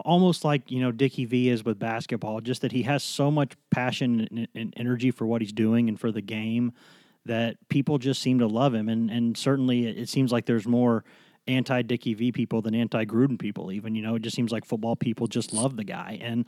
almost 0.05 0.45
like 0.45 0.71
you 0.71 0.81
know 0.81 0.93
Dickie 0.93 1.25
V 1.25 1.49
is 1.49 1.65
with 1.65 1.79
basketball, 1.79 2.41
just 2.41 2.63
that 2.63 2.73
he 2.73 2.83
has 2.83 3.03
so 3.03 3.31
much 3.31 3.53
passion 3.71 4.49
and, 4.55 4.75
energy 4.77 5.11
for 5.11 5.27
what 5.27 5.41
he's 5.41 5.53
doing 5.53 5.89
and 5.89 5.99
for 5.99 6.11
the 6.11 6.21
game 6.21 6.73
that 7.27 7.57
people 7.69 7.99
just 7.99 8.21
seem 8.21 8.39
to 8.39 8.47
love 8.47 8.75
him, 8.75 8.89
and 8.89 9.11
and 9.11 9.37
certainly 9.37 9.87
it 9.87 10.09
seems 10.09 10.33
like 10.33 10.47
there's 10.47 10.67
more 10.67 11.05
anti 11.47 11.83
Dickie 11.83 12.15
V 12.15 12.33
people 12.33 12.63
than 12.63 12.75
anti 12.75 13.05
Gruden 13.05 13.39
people. 13.39 13.73
Even 13.73 13.95
you 13.95 14.03
know, 14.03 14.17
it 14.17 14.23
just 14.23 14.37
seems 14.37 14.53
like 14.53 14.65
football 14.65 14.97
people 14.97 15.27
just 15.27 15.53
love 15.53 15.77
the 15.77 15.85
guy, 15.85 16.19
and 16.21 16.47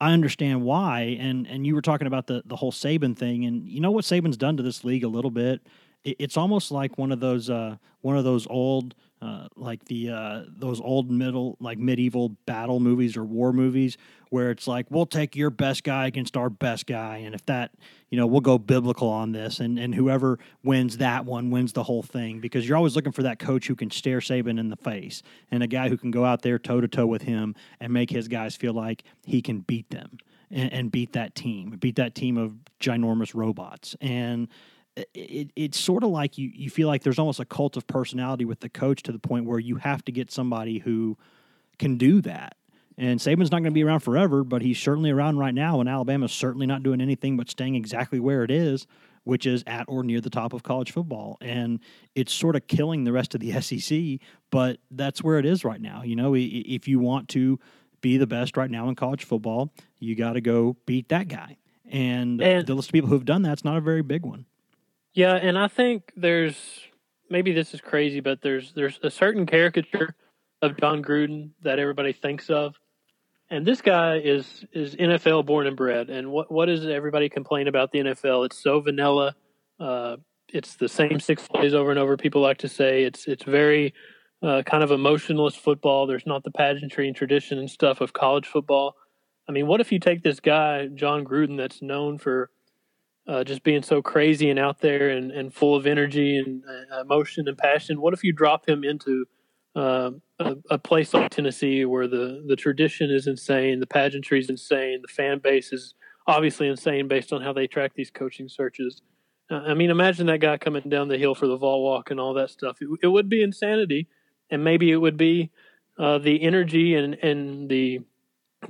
I 0.00 0.12
understand 0.12 0.62
why. 0.62 1.16
And 1.20 1.46
and 1.46 1.66
you 1.66 1.74
were 1.74 1.82
talking 1.82 2.06
about 2.06 2.26
the 2.26 2.42
the 2.44 2.56
whole 2.56 2.72
Saban 2.72 3.16
thing, 3.16 3.44
and 3.44 3.68
you 3.68 3.80
know 3.80 3.90
what 3.90 4.04
Saban's 4.04 4.36
done 4.36 4.56
to 4.56 4.62
this 4.62 4.84
league 4.84 5.04
a 5.04 5.08
little 5.08 5.30
bit. 5.30 5.66
It, 6.04 6.16
it's 6.18 6.36
almost 6.36 6.70
like 6.70 6.98
one 6.98 7.12
of 7.12 7.20
those 7.20 7.50
uh, 7.50 7.76
one 8.00 8.16
of 8.16 8.24
those 8.24 8.46
old 8.48 8.94
uh, 9.24 9.48
like 9.56 9.82
the 9.86 10.10
uh, 10.10 10.42
those 10.48 10.82
old 10.82 11.10
middle 11.10 11.56
like 11.58 11.78
medieval 11.78 12.30
battle 12.44 12.78
movies 12.78 13.16
or 13.16 13.24
war 13.24 13.54
movies 13.54 13.96
where 14.28 14.50
it's 14.50 14.66
like 14.66 14.86
we'll 14.90 15.06
take 15.06 15.34
your 15.34 15.48
best 15.48 15.82
guy 15.82 16.06
against 16.06 16.36
our 16.36 16.50
best 16.50 16.86
guy. 16.86 17.18
And 17.18 17.34
if 17.34 17.46
that 17.46 17.70
you 18.10 18.18
know 18.18 18.26
we'll 18.26 18.42
go 18.42 18.58
biblical 18.58 19.08
on 19.08 19.32
this. 19.32 19.60
And 19.60 19.78
and 19.78 19.94
whoever 19.94 20.38
wins 20.62 20.98
that 20.98 21.24
one 21.24 21.50
wins 21.50 21.72
the 21.72 21.84
whole 21.84 22.02
thing 22.02 22.40
because 22.40 22.68
you're 22.68 22.76
always 22.76 22.96
looking 22.96 23.12
for 23.12 23.22
that 23.22 23.38
coach 23.38 23.66
who 23.66 23.74
can 23.74 23.90
stare 23.90 24.18
Saban 24.18 24.60
in 24.60 24.68
the 24.68 24.76
face 24.76 25.22
and 25.50 25.62
a 25.62 25.66
guy 25.66 25.88
who 25.88 25.96
can 25.96 26.10
go 26.10 26.26
out 26.26 26.42
there 26.42 26.58
toe 26.58 26.82
to 26.82 26.88
toe 26.88 27.06
with 27.06 27.22
him 27.22 27.54
and 27.80 27.94
make 27.94 28.10
his 28.10 28.28
guys 28.28 28.54
feel 28.54 28.74
like 28.74 29.04
he 29.24 29.40
can 29.40 29.60
beat 29.60 29.88
them 29.88 30.18
and, 30.50 30.70
and 30.70 30.92
beat 30.92 31.14
that 31.14 31.34
team 31.34 31.70
beat 31.80 31.96
that 31.96 32.14
team 32.14 32.36
of 32.36 32.52
ginormous 32.78 33.34
robots. 33.34 33.96
And 34.02 34.48
it, 34.96 35.50
it's 35.56 35.78
sort 35.78 36.04
of 36.04 36.10
like 36.10 36.38
you, 36.38 36.50
you 36.54 36.70
feel 36.70 36.88
like 36.88 37.02
there's 37.02 37.18
almost 37.18 37.40
a 37.40 37.44
cult 37.44 37.76
of 37.76 37.86
personality 37.86 38.44
with 38.44 38.60
the 38.60 38.68
coach 38.68 39.02
to 39.04 39.12
the 39.12 39.18
point 39.18 39.46
where 39.46 39.58
you 39.58 39.76
have 39.76 40.04
to 40.04 40.12
get 40.12 40.30
somebody 40.30 40.78
who 40.78 41.16
can 41.78 41.96
do 41.96 42.20
that. 42.22 42.56
And 42.96 43.18
Saban's 43.18 43.50
not 43.50 43.58
going 43.58 43.64
to 43.64 43.70
be 43.72 43.82
around 43.82 44.00
forever, 44.00 44.44
but 44.44 44.62
he's 44.62 44.78
certainly 44.78 45.10
around 45.10 45.38
right 45.38 45.54
now. 45.54 45.80
And 45.80 45.88
Alabama's 45.88 46.32
certainly 46.32 46.66
not 46.66 46.84
doing 46.84 47.00
anything 47.00 47.36
but 47.36 47.50
staying 47.50 47.74
exactly 47.74 48.20
where 48.20 48.44
it 48.44 48.52
is, 48.52 48.86
which 49.24 49.46
is 49.46 49.64
at 49.66 49.86
or 49.88 50.04
near 50.04 50.20
the 50.20 50.30
top 50.30 50.52
of 50.52 50.62
college 50.62 50.92
football. 50.92 51.36
And 51.40 51.80
it's 52.14 52.32
sort 52.32 52.54
of 52.54 52.68
killing 52.68 53.02
the 53.02 53.12
rest 53.12 53.34
of 53.34 53.40
the 53.40 53.52
SEC, 53.60 54.20
but 54.50 54.78
that's 54.92 55.24
where 55.24 55.38
it 55.38 55.46
is 55.46 55.64
right 55.64 55.80
now. 55.80 56.02
You 56.02 56.14
know, 56.14 56.34
if 56.36 56.86
you 56.86 57.00
want 57.00 57.28
to 57.30 57.58
be 58.00 58.16
the 58.16 58.26
best 58.26 58.56
right 58.56 58.70
now 58.70 58.88
in 58.88 58.94
college 58.94 59.24
football, 59.24 59.72
you 59.98 60.14
got 60.14 60.34
to 60.34 60.40
go 60.40 60.76
beat 60.86 61.08
that 61.08 61.26
guy. 61.26 61.56
And, 61.90 62.40
and 62.40 62.66
the 62.66 62.74
list 62.74 62.90
of 62.90 62.92
people 62.92 63.10
who've 63.10 63.24
done 63.24 63.42
that's 63.42 63.64
not 63.64 63.76
a 63.76 63.80
very 63.80 64.02
big 64.02 64.24
one. 64.24 64.46
Yeah, 65.14 65.34
and 65.34 65.56
I 65.56 65.68
think 65.68 66.12
there's 66.16 66.56
maybe 67.30 67.52
this 67.52 67.72
is 67.72 67.80
crazy, 67.80 68.20
but 68.20 68.42
there's 68.42 68.72
there's 68.74 68.98
a 69.02 69.10
certain 69.10 69.46
caricature 69.46 70.14
of 70.60 70.76
Jon 70.76 71.02
Gruden 71.02 71.50
that 71.62 71.78
everybody 71.78 72.12
thinks 72.12 72.50
of. 72.50 72.74
And 73.48 73.64
this 73.64 73.80
guy 73.80 74.18
is 74.18 74.64
is 74.72 74.96
NFL 74.96 75.46
born 75.46 75.68
and 75.68 75.76
bred. 75.76 76.10
And 76.10 76.32
what 76.32 76.50
what 76.50 76.66
does 76.66 76.84
everybody 76.86 77.28
complain 77.28 77.68
about 77.68 77.92
the 77.92 78.00
NFL? 78.00 78.46
It's 78.46 78.60
so 78.60 78.80
vanilla. 78.80 79.36
Uh, 79.78 80.16
it's 80.48 80.74
the 80.76 80.88
same 80.88 81.20
six 81.20 81.46
plays 81.46 81.74
over 81.74 81.90
and 81.90 81.98
over. 81.98 82.16
People 82.16 82.42
like 82.42 82.58
to 82.58 82.68
say 82.68 83.04
it's 83.04 83.26
it's 83.26 83.44
very 83.44 83.94
uh, 84.42 84.62
kind 84.66 84.82
of 84.82 84.90
emotionless 84.90 85.54
football. 85.54 86.06
There's 86.06 86.26
not 86.26 86.42
the 86.42 86.50
pageantry 86.50 87.06
and 87.06 87.16
tradition 87.16 87.58
and 87.58 87.70
stuff 87.70 88.00
of 88.00 88.12
college 88.12 88.46
football. 88.46 88.96
I 89.48 89.52
mean, 89.52 89.66
what 89.66 89.80
if 89.80 89.92
you 89.92 90.00
take 90.00 90.22
this 90.22 90.40
guy 90.40 90.86
Jon 90.86 91.24
Gruden 91.24 91.56
that's 91.56 91.82
known 91.82 92.18
for 92.18 92.50
uh, 93.26 93.44
just 93.44 93.62
being 93.62 93.82
so 93.82 94.02
crazy 94.02 94.50
and 94.50 94.58
out 94.58 94.80
there 94.80 95.10
and, 95.10 95.30
and 95.30 95.54
full 95.54 95.76
of 95.76 95.86
energy 95.86 96.36
and 96.36 96.62
uh, 96.92 97.00
emotion 97.00 97.48
and 97.48 97.56
passion. 97.56 98.00
What 98.00 98.14
if 98.14 98.22
you 98.22 98.32
drop 98.32 98.68
him 98.68 98.84
into 98.84 99.24
uh, 99.74 100.10
a, 100.38 100.56
a, 100.70 100.78
place 100.78 101.14
like 101.14 101.30
Tennessee 101.30 101.84
where 101.84 102.06
the, 102.06 102.44
the 102.46 102.54
tradition 102.54 103.10
is 103.10 103.26
insane, 103.26 103.80
the 103.80 103.86
pageantry 103.86 104.38
is 104.38 104.48
insane, 104.48 105.00
the 105.02 105.08
fan 105.08 105.40
base 105.40 105.72
is 105.72 105.94
obviously 106.28 106.68
insane 106.68 107.08
based 107.08 107.32
on 107.32 107.42
how 107.42 107.52
they 107.52 107.66
track 107.66 107.92
these 107.94 108.10
coaching 108.10 108.48
searches. 108.48 109.02
Uh, 109.50 109.62
I 109.66 109.74
mean, 109.74 109.90
imagine 109.90 110.26
that 110.26 110.38
guy 110.38 110.58
coming 110.58 110.88
down 110.88 111.08
the 111.08 111.18
hill 111.18 111.34
for 111.34 111.48
the 111.48 111.56
Vol 111.56 111.82
Walk 111.82 112.10
and 112.10 112.20
all 112.20 112.34
that 112.34 112.50
stuff. 112.50 112.76
It, 112.80 112.88
it 113.02 113.08
would 113.08 113.28
be 113.28 113.42
insanity, 113.42 114.06
and 114.48 114.62
maybe 114.62 114.92
it 114.92 114.96
would 114.96 115.16
be 115.16 115.50
uh, 115.98 116.18
the 116.18 116.42
energy 116.42 116.94
and, 116.94 117.14
and 117.14 117.68
the 117.68 118.00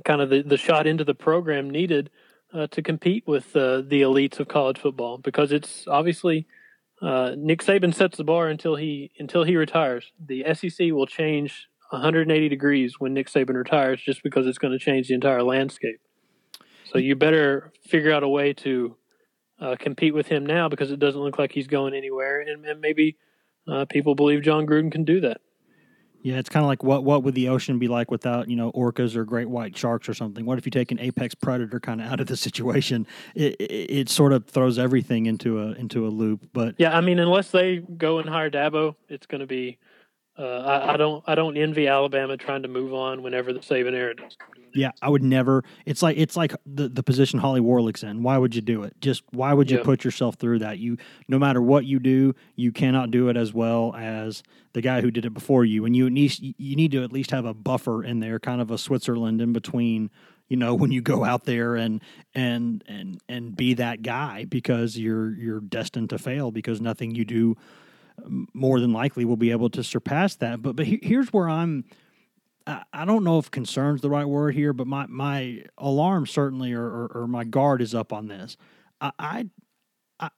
kind 0.03 0.21
of 0.21 0.29
the, 0.29 0.41
the 0.41 0.57
shot 0.57 0.87
into 0.87 1.03
the 1.03 1.15
program 1.15 1.69
needed– 1.69 2.09
uh, 2.55 2.67
to 2.67 2.81
compete 2.81 3.23
with 3.27 3.55
uh, 3.55 3.81
the 3.81 4.01
elites 4.01 4.39
of 4.39 4.47
college 4.47 4.79
football 4.79 5.17
because 5.17 5.51
it's 5.51 5.87
obviously 5.87 6.47
uh, 7.01 7.31
Nick 7.37 7.61
Saban 7.61 7.93
sets 7.93 8.17
the 8.17 8.23
bar 8.23 8.47
until 8.47 8.75
he 8.75 9.11
until 9.19 9.43
he 9.43 9.57
retires. 9.57 10.11
The 10.25 10.45
SEC 10.53 10.91
will 10.91 11.07
change 11.07 11.67
180 11.89 12.49
degrees 12.49 12.95
when 12.99 13.13
Nick 13.13 13.27
Saban 13.27 13.55
retires, 13.55 14.01
just 14.01 14.23
because 14.23 14.47
it's 14.47 14.57
going 14.57 14.73
to 14.73 14.79
change 14.79 15.09
the 15.09 15.13
entire 15.13 15.43
landscape. 15.43 15.99
So 16.85 16.97
you 16.97 17.15
better 17.15 17.73
figure 17.83 18.13
out 18.13 18.23
a 18.23 18.29
way 18.29 18.53
to 18.53 18.95
uh, 19.59 19.75
compete 19.77 20.13
with 20.13 20.27
him 20.27 20.45
now 20.45 20.69
because 20.69 20.91
it 20.91 20.99
doesn't 20.99 21.19
look 21.19 21.37
like 21.37 21.51
he's 21.51 21.67
going 21.67 21.93
anywhere, 21.93 22.41
and, 22.41 22.65
and 22.65 22.79
maybe 22.79 23.17
uh, 23.67 23.85
people 23.85 24.15
believe 24.15 24.41
Jon 24.41 24.65
Gruden 24.65 24.91
can 24.91 25.03
do 25.03 25.19
that. 25.21 25.41
Yeah, 26.25 26.39
it's 26.39 26.49
kind 26.49 26.63
of 26.63 26.67
like 26.67 26.81
what 26.81 27.03
what 27.03 27.21
would 27.21 27.35
the 27.35 27.49
ocean 27.49 27.77
be 27.77 27.87
like 27.87 28.09
without 28.09 28.49
you 28.49 28.55
know 28.55 28.71
orcas 28.71 29.15
or 29.15 29.25
great 29.25 29.47
white 29.47 29.77
sharks 29.77 30.09
or 30.09 30.15
something? 30.15 30.43
What 30.43 30.57
if 30.57 30.65
you 30.65 30.71
take 30.71 30.89
an 30.89 30.99
apex 30.99 31.35
predator 31.35 31.79
kind 31.79 32.01
of 32.01 32.11
out 32.11 32.19
of 32.19 32.25
the 32.25 32.35
situation? 32.47 33.05
It, 33.35 33.55
it, 33.59 33.91
it 33.91 34.09
sort 34.09 34.33
of 34.33 34.47
throws 34.47 34.79
everything 34.79 35.27
into 35.27 35.59
a 35.59 35.73
into 35.73 36.07
a 36.07 36.09
loop. 36.09 36.49
But 36.51 36.73
yeah, 36.79 36.97
I 36.97 37.01
mean, 37.01 37.19
unless 37.19 37.51
they 37.51 37.77
go 37.77 38.17
and 38.17 38.27
hire 38.27 38.49
Dabo, 38.49 38.95
it's 39.07 39.27
going 39.27 39.41
to 39.41 39.45
be. 39.45 39.77
Uh, 40.35 40.41
I, 40.41 40.93
I, 40.93 40.97
don't 40.97 41.23
I 41.27 41.35
don't 41.35 41.57
envy 41.57 41.87
Alabama 41.87 42.37
trying 42.37 42.63
to 42.63 42.67
move 42.67 42.91
on 42.91 43.21
whenever 43.21 43.53
the 43.53 43.59
Saban 43.59 43.93
era 43.93 44.15
does. 44.15 44.35
Yeah, 44.75 44.91
I 45.01 45.07
would 45.09 45.23
never. 45.23 45.63
It's 45.85 46.03
like 46.03 46.17
it's 46.17 46.35
like 46.35 46.53
the 46.65 46.89
the 46.89 47.01
position 47.01 47.39
Holly 47.39 47.61
Warlick's 47.61 48.03
in. 48.03 48.23
Why 48.23 48.37
would 48.37 48.53
you 48.53 48.61
do 48.61 48.83
it? 48.83 48.99
Just 48.99 49.23
why 49.31 49.53
would 49.53 49.71
you 49.71 49.77
yeah. 49.77 49.83
put 49.83 50.03
yourself 50.03 50.35
through 50.35 50.59
that? 50.59 50.79
You 50.79 50.97
no 51.29 51.39
matter 51.39 51.61
what 51.61 51.85
you 51.85 51.97
do, 51.97 52.35
you 52.55 52.73
cannot 52.73 53.09
do 53.09 53.29
it 53.29 53.37
as 53.37 53.53
well 53.53 53.95
as 53.95 54.43
the 54.73 54.81
guy 54.81 54.99
who 54.99 55.11
did 55.11 55.25
it 55.25 55.33
before 55.33 55.63
you. 55.63 55.85
And 55.85 55.95
you 55.95 56.09
need 56.09 56.55
you 56.57 56.75
need 56.75 56.91
to 56.91 57.03
at 57.03 57.13
least 57.13 57.31
have 57.31 57.45
a 57.45 57.53
buffer 57.53 58.03
in 58.03 58.19
there, 58.19 58.37
kind 58.37 58.59
of 58.59 58.69
a 58.69 58.77
Switzerland 58.77 59.41
in 59.41 59.53
between. 59.53 60.11
You 60.49 60.57
know, 60.57 60.75
when 60.75 60.91
you 60.91 61.01
go 61.01 61.23
out 61.23 61.45
there 61.45 61.75
and 61.77 62.01
and 62.35 62.83
and 62.85 63.21
and 63.29 63.55
be 63.55 63.75
that 63.75 64.01
guy 64.01 64.43
because 64.43 64.97
you're 64.97 65.33
you're 65.35 65.61
destined 65.61 66.09
to 66.09 66.17
fail 66.17 66.51
because 66.51 66.81
nothing 66.81 67.15
you 67.15 67.23
do 67.23 67.55
more 68.53 68.79
than 68.79 68.93
likely 68.93 69.25
will 69.25 69.37
be 69.37 69.51
able 69.51 69.69
to 69.69 69.83
surpass 69.83 70.35
that. 70.35 70.61
But 70.61 70.75
but 70.75 70.85
here's 70.85 71.31
where 71.31 71.49
I'm 71.49 71.85
I 72.67 73.05
don't 73.05 73.23
know 73.23 73.37
if 73.37 73.51
concern's 73.51 74.01
the 74.01 74.09
right 74.09 74.25
word 74.25 74.55
here, 74.55 74.73
but 74.73 74.87
my, 74.87 75.05
my 75.07 75.63
alarm 75.77 76.25
certainly 76.25 76.73
or, 76.73 76.83
or, 76.83 77.11
or 77.13 77.27
my 77.27 77.43
guard 77.43 77.81
is 77.81 77.93
up 77.93 78.11
on 78.11 78.27
this. 78.27 78.57
I, 78.99 79.11
I 79.19 79.45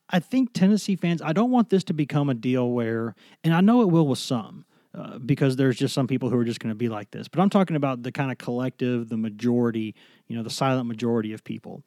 I 0.10 0.20
think 0.20 0.54
Tennessee 0.54 0.96
fans. 0.96 1.22
I 1.22 1.34
don't 1.34 1.52
want 1.52 1.70
this 1.70 1.84
to 1.86 1.94
become 1.94 2.30
a 2.30 2.34
deal 2.34 2.72
where, 2.72 3.14
and 3.44 3.54
I 3.54 3.62
know 3.62 3.82
it 3.82 3.90
will 3.90 4.08
with 4.08 4.20
some, 4.20 4.66
uh, 4.96 5.20
because 5.20 5.56
there's 5.56 5.78
just 5.78 5.94
some 5.94 6.08
people 6.08 6.30
who 6.30 6.38
are 6.38 6.44
just 6.44 6.60
going 6.60 6.72
to 6.72 6.76
be 6.76 6.90
like 6.90 7.12
this. 7.12 7.28
But 7.28 7.42
I'm 7.42 7.50
talking 7.50 7.76
about 7.76 8.02
the 8.02 8.12
kind 8.12 8.32
of 8.32 8.40
collective, 8.40 9.10
the 9.10 9.18
majority, 9.18 9.94
you 10.28 10.36
know, 10.36 10.42
the 10.42 10.50
silent 10.50 10.88
majority 10.88 11.32
of 11.32 11.44
people. 11.44 11.84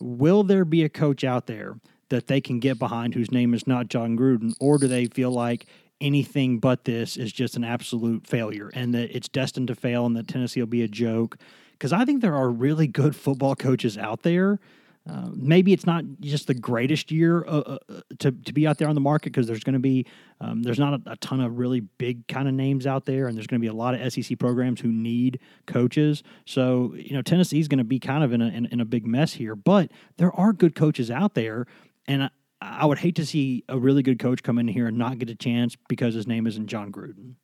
Will 0.00 0.42
there 0.42 0.64
be 0.64 0.84
a 0.84 0.88
coach 0.88 1.22
out 1.22 1.46
there 1.46 1.78
that 2.08 2.26
they 2.26 2.40
can 2.40 2.60
get 2.60 2.78
behind 2.78 3.14
whose 3.14 3.30
name 3.30 3.52
is 3.52 3.66
not 3.66 3.88
Jon 3.88 4.16
Gruden, 4.16 4.54
or 4.58 4.78
do 4.78 4.88
they 4.88 5.06
feel 5.06 5.30
like 5.30 5.66
anything 6.00 6.58
but 6.58 6.84
this 6.84 7.16
is 7.16 7.32
just 7.32 7.56
an 7.56 7.64
absolute 7.64 8.26
failure 8.26 8.70
and 8.74 8.94
that 8.94 9.14
it's 9.14 9.28
destined 9.28 9.68
to 9.68 9.74
fail 9.74 10.06
and 10.06 10.16
that 10.16 10.28
Tennessee 10.28 10.60
will 10.60 10.66
be 10.66 10.82
a 10.82 10.88
joke. 10.88 11.38
Because 11.72 11.92
I 11.92 12.04
think 12.04 12.20
there 12.20 12.34
are 12.34 12.50
really 12.50 12.86
good 12.86 13.16
football 13.16 13.54
coaches 13.54 13.98
out 13.98 14.22
there 14.22 14.58
Uh, 15.06 15.28
maybe 15.34 15.74
it's 15.74 15.84
not 15.84 16.02
just 16.20 16.46
the 16.46 16.54
greatest 16.54 17.12
year 17.12 17.44
uh, 17.46 17.76
uh, 17.76 18.00
to, 18.18 18.32
to 18.32 18.54
be 18.54 18.66
out 18.66 18.78
there 18.78 18.88
on 18.88 18.94
the 18.94 19.02
market 19.02 19.30
because 19.30 19.46
there's 19.46 19.62
going 19.62 19.74
to 19.74 19.78
be 19.78 20.06
um, 20.40 20.62
there's 20.62 20.78
not 20.78 20.94
a, 20.94 21.12
a, 21.12 21.16
ton 21.16 21.42
of 21.42 21.58
really 21.58 21.80
big 21.80 22.26
kind 22.26 22.48
of 22.48 22.54
names 22.54 22.86
out 22.86 23.04
there 23.04 23.26
and 23.26 23.36
there's 23.36 23.46
going 23.46 23.60
to 23.60 23.62
be 23.62 23.68
a 23.68 23.74
lot 23.74 23.94
of 23.94 24.12
SEC 24.12 24.38
programs 24.38 24.80
who 24.80 24.88
need 24.90 25.40
coaches 25.66 26.22
so 26.46 26.94
you 26.96 27.12
know 27.12 27.20
Tennessee's 27.20 27.68
going 27.68 27.78
to 27.78 27.84
be 27.84 28.00
kind 28.00 28.24
of 28.24 28.32
in 28.32 28.40
a, 28.40 28.46
in, 28.46 28.64
in, 28.66 28.80
a 28.80 28.86
big 28.86 29.06
mess 29.06 29.34
here 29.34 29.54
but 29.54 29.90
there 30.16 30.32
are 30.32 30.54
good 30.54 30.74
coaches 30.74 31.10
out 31.10 31.34
there 31.34 31.66
and 32.08 32.30
I, 32.64 32.86
would 32.86 32.98
hate 32.98 33.16
to 33.16 33.26
see 33.26 33.64
a 33.68 33.78
really 33.78 34.02
good 34.02 34.18
coach 34.18 34.42
come 34.42 34.58
in 34.58 34.68
here 34.68 34.86
and 34.86 34.96
not 34.96 35.18
get 35.18 35.30
a 35.30 35.34
chance 35.34 35.76
because 35.88 36.14
his 36.14 36.26
name 36.26 36.46
isn't 36.46 36.66
Jon 36.66 36.90
Gruden 36.90 37.34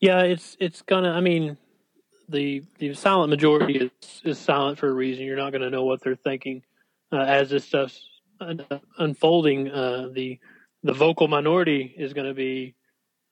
yeah 0.00 0.22
it's 0.22 0.56
it's 0.60 0.82
gonna 0.82 1.10
I 1.10 1.20
mean 1.20 1.56
the 2.28 2.62
the 2.78 2.94
silent 2.94 3.30
majority 3.30 3.78
is, 3.78 4.22
is 4.24 4.38
silent 4.38 4.78
for 4.78 4.88
a 4.88 4.92
reason 4.92 5.24
you're 5.24 5.36
not 5.36 5.50
going 5.50 5.62
to 5.62 5.70
know 5.70 5.84
what 5.84 6.02
they're 6.02 6.16
thinking 6.16 6.62
uh, 7.12 7.18
as 7.18 7.50
this 7.50 7.64
stuff's 7.64 8.10
unfolding, 8.98 9.70
uh, 9.70 10.08
the 10.12 10.38
the 10.82 10.92
vocal 10.92 11.28
minority 11.28 11.94
is 11.96 12.12
going 12.12 12.26
to 12.26 12.34
be. 12.34 12.74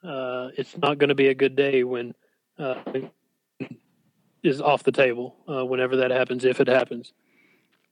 Uh, 0.05 0.51
it's 0.57 0.77
not 0.79 0.99
going 0.99 1.09
to 1.09 1.15
be 1.15 1.29
a 1.29 1.35
good 1.35 1.57
day 1.57 1.83
when 1.83 2.15
uh, 2.59 2.77
is 4.45 4.61
off 4.61 4.85
the 4.85 4.93
table 4.93 5.37
uh, 5.49 5.65
whenever 5.65 5.97
that 5.97 6.11
happens, 6.11 6.45
if 6.45 6.61
it 6.61 6.69
happens. 6.69 7.13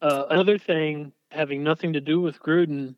Uh, 0.01 0.25
another 0.31 0.57
thing 0.57 1.13
having 1.31 1.65
nothing 1.65 1.95
to 1.95 2.01
do 2.01 2.21
with 2.21 2.39
Gruden, 2.39 2.95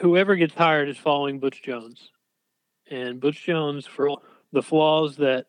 whoever 0.00 0.36
gets 0.36 0.54
hired 0.54 0.88
is 0.88 0.96
following 0.96 1.40
Butch 1.40 1.62
Jones, 1.62 2.10
and 2.90 3.20
Butch 3.20 3.44
Jones 3.44 3.86
for 3.86 4.18
the 4.52 4.62
flaws 4.62 5.16
that 5.16 5.46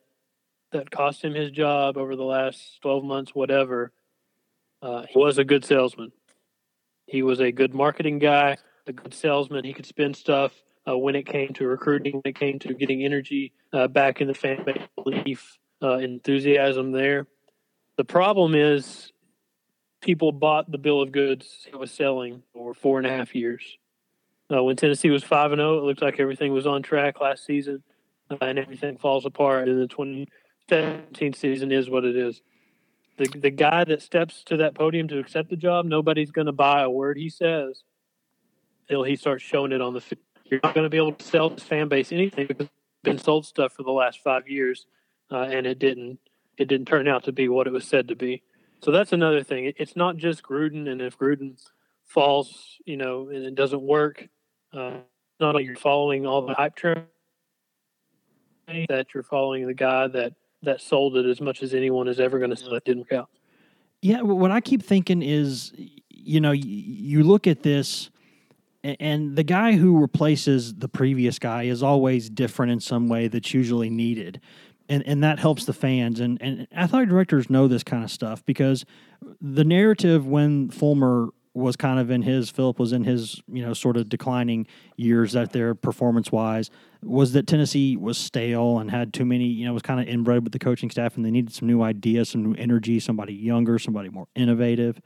that 0.71 0.89
cost 0.89 1.24
him 1.24 1.33
his 1.33 1.51
job 1.51 1.98
over 1.98 2.15
the 2.15 2.24
last 2.24 2.79
twelve 2.81 3.03
months, 3.03 3.36
whatever. 3.36 3.91
Uh, 4.81 5.05
he 5.10 5.19
was 5.19 5.38
a 5.38 5.43
good 5.43 5.63
salesman. 5.63 6.12
He 7.05 7.24
was 7.24 7.39
a 7.39 7.51
good 7.51 7.74
marketing 7.74 8.19
guy, 8.19 8.57
a 8.88 8.93
good 8.93 9.13
salesman. 9.13 9.63
He 9.63 9.74
could 9.74 9.86
spin 9.86 10.13
stuff 10.13 10.53
uh, 10.88 10.98
when 10.98 11.15
it 11.15 11.25
came 11.25 11.53
to 11.53 11.67
recruiting, 11.67 12.13
when 12.13 12.21
it 12.25 12.39
came 12.39 12.57
to 12.60 12.74
getting 12.74 13.03
energy 13.03 13.53
uh, 13.74 13.88
back 13.88 14.21
in 14.21 14.27
the 14.27 14.33
fan 14.33 14.63
base, 14.63 14.81
belief, 14.95 15.60
uh, 15.83 15.98
enthusiasm 15.98 16.91
there. 16.91 17.27
The 17.98 18.05
problem 18.05 18.55
is 18.55 19.12
people 20.01 20.31
bought 20.31 20.71
the 20.71 20.77
bill 20.77 21.01
of 21.01 21.12
goods 21.12 21.67
he 21.69 21.75
was 21.75 21.91
selling 21.91 22.43
for 22.53 22.74
four 22.74 22.98
and 22.98 23.05
a 23.05 23.12
half 23.12 23.36
years. 23.36 23.62
Uh, 24.51 24.63
when 24.63 24.75
Tennessee 24.75 25.10
was 25.10 25.24
five 25.24 25.51
and 25.51 25.60
zero, 25.60 25.75
oh, 25.75 25.77
it 25.79 25.84
looked 25.84 26.01
like 26.01 26.20
everything 26.20 26.51
was 26.51 26.67
on 26.67 26.81
track 26.81 27.22
last 27.22 27.46
season, 27.46 27.84
uh, 28.29 28.38
and 28.41 28.60
everything 28.60 28.98
falls 28.98 29.25
apart. 29.25 29.70
And 29.70 29.81
the 29.81 29.88
2017 29.88 31.34
season 31.34 31.72
is 31.72 31.89
what 31.89 32.03
it 32.03 32.15
is 32.15 32.41
the 33.17 33.39
the 33.39 33.50
guy 33.50 33.84
that 33.84 34.01
steps 34.01 34.43
to 34.46 34.58
that 34.58 34.75
podium 34.75 35.08
to 35.10 35.20
accept 35.20 35.50
the 35.50 35.55
job, 35.55 35.86
nobody's 35.86 36.31
going 36.31 36.48
to 36.48 36.51
buy 36.51 36.81
a 36.81 36.89
word 36.89 37.17
he 37.17 37.29
says 37.29 37.84
until 38.88 39.03
he 39.03 39.15
starts 39.15 39.43
showing 39.43 39.72
it 39.72 39.81
on 39.81 39.93
the 39.93 40.01
field. 40.01 40.22
You're 40.46 40.60
not 40.63 40.75
going 40.75 40.84
to 40.84 40.89
be 40.89 40.98
able 40.98 41.13
to 41.13 41.24
sell 41.24 41.50
this 41.50 41.63
fan 41.63 41.88
base 41.88 42.12
anything 42.12 42.48
because 42.48 42.67
been 43.03 43.17
sold 43.17 43.46
stuff 43.46 43.74
for 43.74 43.84
the 43.84 43.91
last 43.91 44.20
five 44.24 44.48
years, 44.48 44.86
uh, 45.31 45.43
and 45.43 45.65
it 45.65 45.79
didn't 45.79 46.20
it 46.58 46.67
didn't 46.67 46.88
turn 46.88 47.08
out 47.08 47.24
to 47.24 47.31
be 47.31 47.48
what 47.48 47.67
it 47.67 47.74
was 47.74 47.86
said 47.86 48.08
to 48.10 48.15
be. 48.15 48.43
So 48.84 48.91
that's 48.91 49.13
another 49.13 49.43
thing. 49.43 49.72
It's 49.77 49.96
not 49.96 50.17
just 50.17 50.43
Gruden, 50.43 50.89
and 50.89 51.01
if 51.01 51.17
Gruden 51.17 51.58
falls, 52.05 52.77
you 52.86 52.98
know, 52.98 53.29
and 53.29 53.46
it 53.46 53.55
doesn't 53.55 53.81
work, 53.81 54.27
uh, 54.73 54.97
not 55.39 55.55
like 55.55 55.65
you're 55.65 55.75
following 55.75 56.25
all 56.25 56.45
the 56.45 56.53
hype 56.53 56.75
train, 56.75 57.03
that 58.87 59.07
you're 59.13 59.23
following 59.23 59.67
the 59.67 59.73
guy 59.73 60.07
that 60.07 60.33
that 60.63 60.79
sold 60.79 61.17
it 61.17 61.25
as 61.25 61.41
much 61.41 61.63
as 61.63 61.73
anyone 61.73 62.07
is 62.07 62.19
ever 62.19 62.37
going 62.37 62.51
to 62.51 62.55
sell. 62.55 62.73
It 62.75 62.85
didn't 62.85 63.11
work 63.11 63.13
out. 63.13 63.29
Yeah, 64.01 64.21
what 64.21 64.51
I 64.51 64.61
keep 64.61 64.83
thinking 64.83 65.21
is, 65.21 65.73
you 66.09 66.39
know, 66.39 66.51
you 66.51 67.23
look 67.23 67.47
at 67.47 67.63
this, 67.63 68.09
and 68.83 69.35
the 69.35 69.43
guy 69.43 69.73
who 69.73 69.99
replaces 69.99 70.75
the 70.75 70.87
previous 70.87 71.39
guy 71.39 71.63
is 71.63 71.83
always 71.83 72.29
different 72.29 72.71
in 72.71 72.79
some 72.79 73.09
way 73.09 73.27
that's 73.27 73.53
usually 73.53 73.89
needed. 73.89 74.39
And, 74.89 75.05
and 75.07 75.23
that 75.23 75.39
helps 75.39 75.65
the 75.65 75.73
fans. 75.73 76.19
And, 76.19 76.41
and 76.41 76.67
athletic 76.75 77.09
directors 77.09 77.49
know 77.49 77.67
this 77.67 77.84
kind 77.84 78.03
of 78.03 78.12
stuff 78.12 78.43
because 78.45 78.86
the 79.39 79.63
narrative 79.63 80.27
when 80.27 80.69
Fulmer 80.69 81.29
was 81.53 81.75
kind 81.75 81.99
of 81.99 82.09
in 82.09 82.21
his 82.21 82.49
Phillip 82.49 82.79
was 82.79 82.93
in 82.93 83.03
his 83.03 83.41
you 83.47 83.65
know 83.65 83.73
sort 83.73 83.97
of 83.97 84.07
declining 84.07 84.67
years 84.95 85.33
that 85.33 85.51
their 85.51 85.75
performance 85.75 86.31
wise 86.31 86.69
was 87.03 87.33
that 87.33 87.47
Tennessee 87.47 87.97
was 87.97 88.17
stale 88.17 88.79
and 88.79 88.89
had 88.89 89.13
too 89.13 89.25
many 89.25 89.45
you 89.45 89.65
know 89.65 89.73
was 89.73 89.81
kind 89.81 89.99
of 89.99 90.07
inbred 90.07 90.43
with 90.43 90.53
the 90.53 90.59
coaching 90.59 90.89
staff 90.89 91.15
and 91.15 91.25
they 91.25 91.31
needed 91.31 91.53
some 91.53 91.67
new 91.67 91.81
ideas 91.81 92.29
some 92.29 92.43
new 92.43 92.55
energy 92.55 92.99
somebody 92.99 93.33
younger 93.33 93.77
somebody 93.79 94.09
more 94.09 94.27
innovative. 94.35 95.01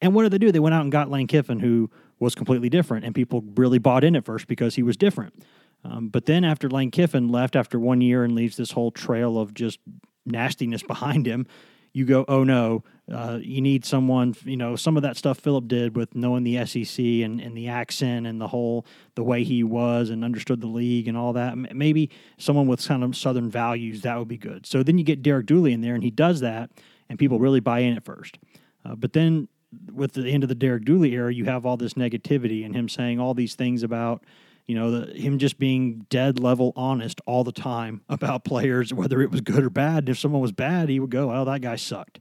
And 0.00 0.14
what 0.14 0.24
did 0.24 0.32
they 0.32 0.38
do? 0.38 0.50
They 0.50 0.58
went 0.58 0.74
out 0.74 0.82
and 0.82 0.90
got 0.90 1.10
Lane 1.10 1.28
Kiffin 1.28 1.60
who 1.60 1.90
was 2.18 2.34
completely 2.34 2.68
different 2.68 3.04
and 3.04 3.14
people 3.14 3.42
really 3.56 3.78
bought 3.78 4.04
in 4.04 4.14
at 4.14 4.24
first 4.24 4.46
because 4.48 4.74
he 4.74 4.82
was 4.82 4.96
different. 4.96 5.42
Um, 5.84 6.08
but 6.08 6.26
then 6.26 6.44
after 6.44 6.68
Lane 6.68 6.90
Kiffin 6.90 7.28
left 7.28 7.56
after 7.56 7.78
one 7.78 8.00
year 8.00 8.24
and 8.24 8.34
leaves 8.34 8.56
this 8.56 8.72
whole 8.72 8.90
trail 8.90 9.38
of 9.38 9.54
just 9.54 9.78
nastiness 10.26 10.82
behind 10.86 11.26
him 11.26 11.46
you 11.92 12.04
go, 12.04 12.24
oh 12.28 12.44
no, 12.44 12.84
uh, 13.12 13.38
you 13.42 13.60
need 13.60 13.84
someone, 13.84 14.34
you 14.44 14.56
know, 14.56 14.74
some 14.74 14.96
of 14.96 15.02
that 15.02 15.16
stuff 15.16 15.38
Phillip 15.38 15.68
did 15.68 15.96
with 15.96 16.14
knowing 16.14 16.44
the 16.44 16.64
SEC 16.64 16.98
and, 16.98 17.40
and 17.40 17.56
the 17.56 17.68
accent 17.68 18.26
and 18.26 18.40
the 18.40 18.48
whole, 18.48 18.86
the 19.16 19.22
way 19.22 19.44
he 19.44 19.62
was 19.62 20.08
and 20.08 20.24
understood 20.24 20.60
the 20.60 20.66
league 20.66 21.08
and 21.08 21.16
all 21.16 21.34
that. 21.34 21.56
Maybe 21.56 22.10
someone 22.38 22.66
with 22.66 22.86
kind 22.86 23.04
of 23.04 23.14
Southern 23.14 23.50
values, 23.50 24.00
that 24.02 24.18
would 24.18 24.28
be 24.28 24.38
good. 24.38 24.64
So 24.64 24.82
then 24.82 24.96
you 24.96 25.04
get 25.04 25.22
Derek 25.22 25.46
Dooley 25.46 25.72
in 25.72 25.82
there 25.82 25.94
and 25.94 26.02
he 26.02 26.10
does 26.10 26.40
that 26.40 26.70
and 27.10 27.18
people 27.18 27.38
really 27.38 27.60
buy 27.60 27.80
in 27.80 27.96
at 27.96 28.04
first. 28.04 28.38
Uh, 28.84 28.94
but 28.94 29.12
then 29.12 29.48
with 29.92 30.14
the 30.14 30.28
end 30.30 30.42
of 30.42 30.48
the 30.48 30.54
Derek 30.54 30.84
Dooley 30.84 31.12
era, 31.12 31.32
you 31.32 31.44
have 31.44 31.66
all 31.66 31.76
this 31.76 31.94
negativity 31.94 32.64
and 32.64 32.74
him 32.74 32.88
saying 32.88 33.20
all 33.20 33.34
these 33.34 33.54
things 33.54 33.82
about, 33.82 34.24
you 34.66 34.74
know, 34.74 34.90
the, 34.90 35.12
him 35.12 35.38
just 35.38 35.58
being 35.58 36.06
dead 36.08 36.38
level 36.38 36.72
honest 36.76 37.20
all 37.26 37.44
the 37.44 37.52
time 37.52 38.00
about 38.08 38.44
players, 38.44 38.94
whether 38.94 39.20
it 39.20 39.30
was 39.30 39.42
good 39.42 39.64
or 39.64 39.70
bad. 39.70 39.98
And 39.98 40.08
if 40.10 40.18
someone 40.18 40.40
was 40.40 40.52
bad, 40.52 40.88
he 40.88 40.98
would 40.98 41.10
go, 41.10 41.30
"Oh, 41.30 41.44
that 41.44 41.60
guy 41.60 41.76
sucked." 41.76 42.20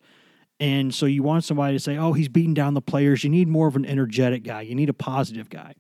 And 0.61 0.93
so 0.93 1.07
you 1.07 1.23
want 1.23 1.43
somebody 1.43 1.75
to 1.75 1.79
say, 1.79 1.97
"Oh, 1.97 2.13
he's 2.13 2.29
beating 2.29 2.53
down 2.53 2.75
the 2.75 2.81
players." 2.81 3.23
You 3.23 3.31
need 3.31 3.47
more 3.47 3.67
of 3.67 3.75
an 3.75 3.83
energetic 3.83 4.43
guy. 4.43 4.61
You 4.61 4.75
need 4.75 4.89
a 4.89 4.93
positive 4.93 5.49
guy. 5.49 5.73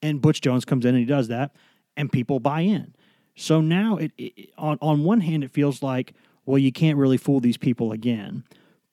And 0.00 0.22
Butch 0.22 0.40
Jones 0.40 0.64
comes 0.64 0.86
in 0.86 0.94
and 0.94 0.98
he 0.98 1.04
does 1.04 1.28
that, 1.28 1.54
and 1.98 2.10
people 2.10 2.40
buy 2.40 2.62
in. 2.62 2.94
So 3.36 3.60
now, 3.60 3.98
it, 3.98 4.12
it 4.16 4.50
on 4.56 4.78
on 4.80 5.04
one 5.04 5.20
hand, 5.20 5.44
it 5.44 5.50
feels 5.50 5.82
like, 5.82 6.14
well, 6.46 6.58
you 6.58 6.72
can't 6.72 6.96
really 6.96 7.18
fool 7.18 7.40
these 7.40 7.58
people 7.58 7.92
again. 7.92 8.42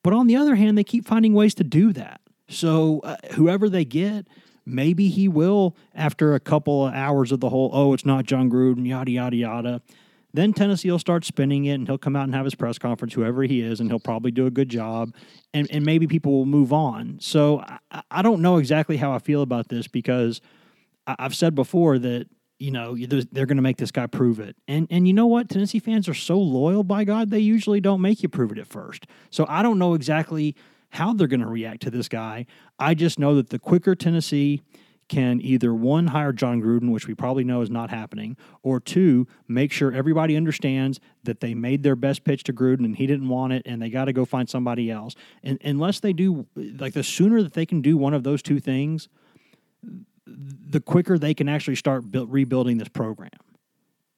But 0.02 0.12
on 0.12 0.26
the 0.26 0.36
other 0.36 0.56
hand, 0.56 0.76
they 0.76 0.84
keep 0.84 1.06
finding 1.06 1.32
ways 1.32 1.54
to 1.54 1.64
do 1.64 1.92
that. 1.94 2.20
So 2.48 3.00
uh, 3.00 3.16
whoever 3.32 3.70
they 3.70 3.84
get, 3.84 4.26
maybe 4.66 5.08
he 5.08 5.26
will 5.26 5.74
after 5.94 6.34
a 6.34 6.40
couple 6.40 6.86
of 6.86 6.92
hours 6.94 7.32
of 7.32 7.40
the 7.40 7.48
whole, 7.48 7.70
oh, 7.72 7.94
it's 7.94 8.04
not 8.04 8.24
Jon 8.24 8.50
Gruden, 8.50 8.86
yada, 8.86 9.10
yada, 9.10 9.36
yada. 9.36 9.82
Then 10.32 10.52
Tennessee 10.52 10.90
will 10.90 10.98
start 10.98 11.24
spinning 11.24 11.64
it 11.64 11.74
and 11.74 11.86
he'll 11.86 11.98
come 11.98 12.16
out 12.16 12.24
and 12.24 12.34
have 12.34 12.44
his 12.44 12.54
press 12.54 12.78
conference, 12.78 13.14
whoever 13.14 13.42
he 13.42 13.60
is, 13.60 13.80
and 13.80 13.90
he'll 13.90 13.98
probably 13.98 14.30
do 14.30 14.46
a 14.46 14.50
good 14.50 14.68
job. 14.68 15.14
And, 15.52 15.68
and 15.70 15.84
maybe 15.84 16.06
people 16.06 16.32
will 16.32 16.46
move 16.46 16.72
on. 16.72 17.18
So 17.20 17.64
I, 17.90 18.02
I 18.10 18.22
don't 18.22 18.42
know 18.42 18.58
exactly 18.58 18.96
how 18.96 19.12
I 19.12 19.18
feel 19.18 19.42
about 19.42 19.68
this 19.68 19.88
because 19.88 20.40
I, 21.06 21.16
I've 21.18 21.34
said 21.34 21.54
before 21.54 21.98
that, 21.98 22.26
you 22.58 22.70
know, 22.70 22.94
they're 22.94 23.46
going 23.46 23.56
to 23.56 23.62
make 23.62 23.78
this 23.78 23.90
guy 23.90 24.06
prove 24.06 24.38
it. 24.38 24.54
And, 24.68 24.86
and 24.90 25.08
you 25.08 25.14
know 25.14 25.26
what? 25.26 25.48
Tennessee 25.48 25.78
fans 25.78 26.08
are 26.10 26.14
so 26.14 26.38
loyal, 26.38 26.84
by 26.84 27.04
God, 27.04 27.30
they 27.30 27.38
usually 27.38 27.80
don't 27.80 28.02
make 28.02 28.22
you 28.22 28.28
prove 28.28 28.52
it 28.52 28.58
at 28.58 28.66
first. 28.66 29.06
So 29.30 29.46
I 29.48 29.62
don't 29.62 29.78
know 29.78 29.94
exactly 29.94 30.54
how 30.90 31.14
they're 31.14 31.26
going 31.26 31.40
to 31.40 31.46
react 31.46 31.80
to 31.82 31.90
this 31.90 32.08
guy. 32.08 32.44
I 32.78 32.94
just 32.94 33.18
know 33.18 33.34
that 33.36 33.48
the 33.48 33.58
quicker 33.58 33.94
Tennessee 33.94 34.60
can 35.10 35.40
either 35.42 35.74
one 35.74 36.06
hire 36.06 36.32
Jon 36.32 36.62
Gruden, 36.62 36.92
which 36.92 37.08
we 37.08 37.14
probably 37.14 37.42
know 37.42 37.62
is 37.62 37.68
not 37.68 37.90
happening, 37.90 38.36
or 38.62 38.78
two 38.78 39.26
make 39.48 39.72
sure 39.72 39.92
everybody 39.92 40.36
understands 40.36 41.00
that 41.24 41.40
they 41.40 41.52
made 41.52 41.82
their 41.82 41.96
best 41.96 42.22
pitch 42.22 42.44
to 42.44 42.52
Gruden 42.52 42.84
and 42.84 42.96
he 42.96 43.08
didn't 43.08 43.28
want 43.28 43.52
it, 43.52 43.62
and 43.66 43.82
they 43.82 43.90
got 43.90 44.04
to 44.04 44.12
go 44.12 44.24
find 44.24 44.48
somebody 44.48 44.88
else. 44.88 45.16
And 45.42 45.58
unless 45.64 45.98
they 45.98 46.12
do, 46.12 46.46
like 46.54 46.94
the 46.94 47.02
sooner 47.02 47.42
that 47.42 47.54
they 47.54 47.66
can 47.66 47.82
do 47.82 47.96
one 47.96 48.14
of 48.14 48.22
those 48.22 48.40
two 48.40 48.60
things, 48.60 49.08
the 50.24 50.80
quicker 50.80 51.18
they 51.18 51.34
can 51.34 51.48
actually 51.48 51.74
start 51.74 52.08
build, 52.08 52.32
rebuilding 52.32 52.78
this 52.78 52.88
program. 52.88 53.30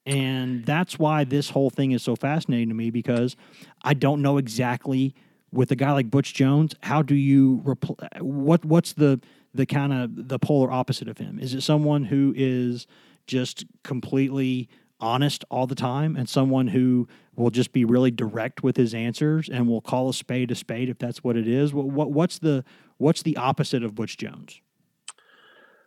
And 0.04 0.66
that's 0.66 0.98
why 0.98 1.24
this 1.24 1.48
whole 1.48 1.70
thing 1.70 1.92
is 1.92 2.02
so 2.02 2.16
fascinating 2.16 2.68
to 2.68 2.74
me 2.74 2.90
because 2.90 3.34
I 3.82 3.94
don't 3.94 4.20
know 4.20 4.36
exactly 4.36 5.14
with 5.52 5.70
a 5.70 5.76
guy 5.76 5.92
like 5.92 6.10
Butch 6.10 6.34
Jones, 6.34 6.74
how 6.82 7.00
do 7.00 7.14
you 7.14 7.62
repl- 7.64 8.20
what 8.20 8.64
what's 8.64 8.92
the 8.92 9.20
the 9.54 9.66
kind 9.66 9.92
of 9.92 10.28
the 10.28 10.38
polar 10.38 10.70
opposite 10.70 11.08
of 11.08 11.18
him? 11.18 11.38
Is 11.38 11.54
it 11.54 11.62
someone 11.62 12.04
who 12.04 12.32
is 12.36 12.86
just 13.26 13.64
completely 13.82 14.68
honest 15.00 15.44
all 15.50 15.66
the 15.66 15.74
time 15.74 16.16
and 16.16 16.28
someone 16.28 16.68
who 16.68 17.08
will 17.36 17.50
just 17.50 17.72
be 17.72 17.84
really 17.84 18.10
direct 18.10 18.62
with 18.62 18.76
his 18.76 18.94
answers 18.94 19.48
and 19.48 19.68
will 19.68 19.80
call 19.80 20.08
a 20.08 20.14
spade 20.14 20.50
a 20.50 20.54
spade 20.54 20.88
if 20.88 20.98
that's 20.98 21.24
what 21.24 21.36
it 21.36 21.48
is? 21.48 21.72
What, 21.74 21.86
what 21.86 22.12
what's 22.12 22.38
the 22.38 22.64
what's 22.98 23.22
the 23.22 23.36
opposite 23.36 23.82
of 23.82 23.94
Butch 23.94 24.16
Jones? 24.16 24.60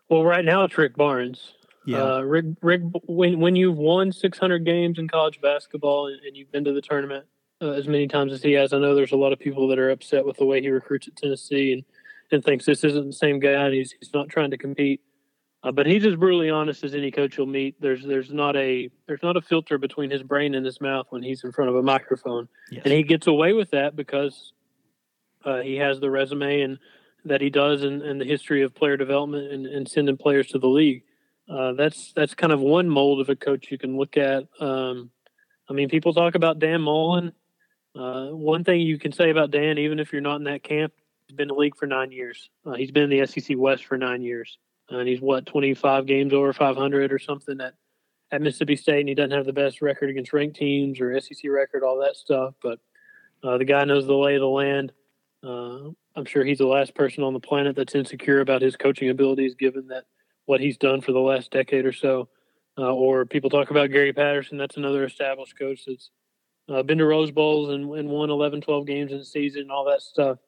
Well, 0.09 0.23
right 0.23 0.45
now 0.45 0.63
it's 0.65 0.77
Rick 0.77 0.95
Barnes. 0.95 1.53
Yeah. 1.87 2.03
Uh, 2.03 2.21
Rick, 2.21 2.45
Rick, 2.61 2.81
when 3.07 3.39
when 3.39 3.55
you've 3.55 3.77
won 3.77 4.11
600 4.11 4.65
games 4.65 4.99
in 4.99 5.07
college 5.07 5.39
basketball 5.41 6.07
and, 6.07 6.19
and 6.21 6.35
you've 6.35 6.51
been 6.51 6.65
to 6.65 6.73
the 6.73 6.81
tournament, 6.81 7.25
uh, 7.61 7.71
as 7.71 7.87
many 7.87 8.07
times 8.07 8.33
as 8.33 8.43
he 8.43 8.53
has. 8.53 8.73
I 8.73 8.79
know 8.79 8.95
there's 8.95 9.11
a 9.11 9.17
lot 9.17 9.33
of 9.33 9.39
people 9.39 9.67
that 9.69 9.79
are 9.79 9.89
upset 9.89 10.25
with 10.25 10.37
the 10.37 10.45
way 10.45 10.61
he 10.61 10.69
recruits 10.69 11.07
at 11.07 11.15
Tennessee, 11.15 11.73
and 11.73 11.83
and 12.31 12.43
thinks 12.43 12.65
this 12.65 12.83
isn't 12.83 13.07
the 13.07 13.13
same 13.13 13.39
guy, 13.39 13.51
and 13.51 13.73
he's 13.73 13.93
he's 13.99 14.13
not 14.13 14.29
trying 14.29 14.51
to 14.51 14.57
compete. 14.57 15.01
Uh, 15.63 15.71
but 15.71 15.87
he's 15.87 16.05
as 16.05 16.15
brutally 16.15 16.49
honest 16.49 16.83
as 16.83 16.93
any 16.93 17.09
coach 17.09 17.37
you'll 17.37 17.47
meet. 17.47 17.79
There's 17.81 18.05
there's 18.05 18.31
not 18.31 18.55
a 18.55 18.89
there's 19.07 19.23
not 19.23 19.37
a 19.37 19.41
filter 19.41 19.77
between 19.77 20.11
his 20.11 20.21
brain 20.21 20.53
and 20.53 20.65
his 20.65 20.79
mouth 20.79 21.07
when 21.09 21.23
he's 21.23 21.43
in 21.43 21.51
front 21.51 21.69
of 21.69 21.75
a 21.75 21.81
microphone, 21.81 22.47
yes. 22.69 22.83
and 22.85 22.93
he 22.93 23.03
gets 23.03 23.27
away 23.27 23.53
with 23.53 23.71
that 23.71 23.95
because 23.95 24.53
uh, 25.43 25.61
he 25.61 25.75
has 25.77 25.99
the 25.99 26.09
resume 26.09 26.61
and 26.61 26.79
that 27.25 27.41
he 27.41 27.49
does 27.49 27.83
and, 27.83 28.03
and 28.03 28.21
the 28.21 28.25
history 28.25 28.61
of 28.61 28.75
player 28.75 28.95
development 28.95 29.51
and, 29.51 29.65
and 29.65 29.89
sending 29.89 30.17
players 30.17 30.47
to 30.47 30.59
the 30.59 30.67
league. 30.67 31.03
Uh, 31.49 31.73
that's 31.73 32.13
that's 32.13 32.35
kind 32.35 32.53
of 32.53 32.59
one 32.59 32.89
mold 32.89 33.19
of 33.19 33.29
a 33.29 33.35
coach 33.35 33.71
you 33.71 33.77
can 33.77 33.97
look 33.97 34.17
at. 34.17 34.43
Um, 34.59 35.09
I 35.69 35.73
mean, 35.73 35.89
people 35.89 36.13
talk 36.13 36.35
about 36.35 36.59
Dan 36.59 36.81
Mullen. 36.81 37.33
Uh, 37.95 38.27
one 38.27 38.63
thing 38.63 38.81
you 38.81 38.99
can 38.99 39.11
say 39.11 39.29
about 39.29 39.51
Dan, 39.51 39.77
even 39.77 39.99
if 39.99 40.11
you're 40.11 40.21
not 40.21 40.35
in 40.35 40.43
that 40.43 40.63
camp, 40.63 40.93
he's 41.27 41.35
been 41.35 41.49
in 41.49 41.55
the 41.55 41.59
league 41.59 41.75
for 41.75 41.87
nine 41.87 42.11
years. 42.11 42.49
Uh, 42.65 42.73
he's 42.73 42.91
been 42.91 43.11
in 43.11 43.19
the 43.19 43.25
SEC 43.25 43.57
West 43.57 43.85
for 43.85 43.97
nine 43.97 44.21
years 44.21 44.57
and 44.89 45.07
he's 45.07 45.21
what 45.21 45.45
25 45.45 46.05
games 46.05 46.33
over 46.33 46.53
500 46.53 47.11
or 47.11 47.19
something 47.19 47.59
at 47.61 47.73
at 48.31 48.41
Mississippi 48.41 48.75
State, 48.75 49.01
and 49.01 49.09
he 49.09 49.15
doesn't 49.15 49.37
have 49.37 49.45
the 49.45 49.53
best 49.53 49.83
record 49.83 50.09
against 50.09 50.33
ranked 50.33 50.55
teams 50.55 50.99
or 50.99 51.17
SEC 51.21 51.49
record, 51.49 51.83
all 51.83 51.99
that 51.99 52.17
stuff. 52.17 52.55
But 52.61 52.79
uh, 53.43 53.59
the 53.59 53.65
guy 53.65 53.85
knows 53.85 54.07
the 54.07 54.15
lay 54.15 54.33
of 54.33 54.41
the 54.41 54.47
land. 54.47 54.91
Uh, 55.43 55.91
I'm 56.15 56.25
sure 56.25 56.43
he's 56.43 56.57
the 56.57 56.65
last 56.65 56.95
person 56.95 57.23
on 57.23 57.33
the 57.33 57.39
planet 57.39 57.75
that's 57.75 57.93
insecure 57.93 58.41
about 58.41 58.63
his 58.63 58.75
coaching 58.75 59.09
abilities, 59.09 59.53
given 59.53 59.87
that 59.89 60.05
what 60.45 60.59
he's 60.59 60.75
done 60.75 61.01
for 61.01 61.11
the 61.11 61.19
last 61.19 61.51
decade 61.51 61.85
or 61.85 61.93
so. 61.93 62.27
Uh, 62.77 62.91
or 62.91 63.25
people 63.25 63.49
talk 63.49 63.69
about 63.69 63.91
Gary 63.91 64.11
Patterson. 64.11 64.57
That's 64.57 64.75
another 64.75 65.05
established 65.05 65.57
coach 65.57 65.83
that's 65.85 66.09
uh, 66.67 66.81
been 66.81 66.97
to 66.97 67.05
Rose 67.05 67.31
Bowls 67.31 67.69
and, 67.69 67.93
and 67.93 68.09
won 68.09 68.31
11, 68.31 68.61
12 68.61 68.87
games 68.87 69.11
in 69.11 69.19
the 69.19 69.25
season 69.25 69.61
and 69.61 69.71
all 69.71 69.85
that 69.85 70.01
stuff. 70.01 70.39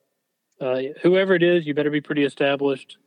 Uh, 0.59 0.81
whoever 1.01 1.35
it 1.35 1.43
is, 1.43 1.65
you 1.67 1.73
better 1.73 1.91
be 1.91 2.01
pretty 2.01 2.23
established 2.23 2.97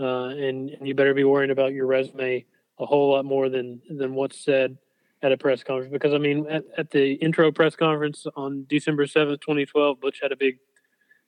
uh, 0.00 0.26
and, 0.26 0.70
and 0.70 0.86
you 0.86 0.94
better 0.94 1.14
be 1.14 1.24
worrying 1.24 1.50
about 1.50 1.72
your 1.72 1.86
resume 1.86 2.44
a 2.78 2.86
whole 2.86 3.12
lot 3.12 3.24
more 3.24 3.48
than 3.48 3.80
than 3.88 4.14
what's 4.14 4.38
said 4.38 4.76
at 5.22 5.32
a 5.32 5.36
press 5.36 5.62
conference. 5.62 5.92
Because 5.92 6.12
I 6.12 6.18
mean, 6.18 6.46
at, 6.48 6.64
at 6.76 6.90
the 6.90 7.14
intro 7.14 7.50
press 7.52 7.76
conference 7.76 8.26
on 8.36 8.66
December 8.68 9.06
seventh, 9.06 9.40
twenty 9.40 9.64
twelve, 9.64 10.00
Butch 10.00 10.20
had 10.20 10.32
a 10.32 10.36
big 10.36 10.58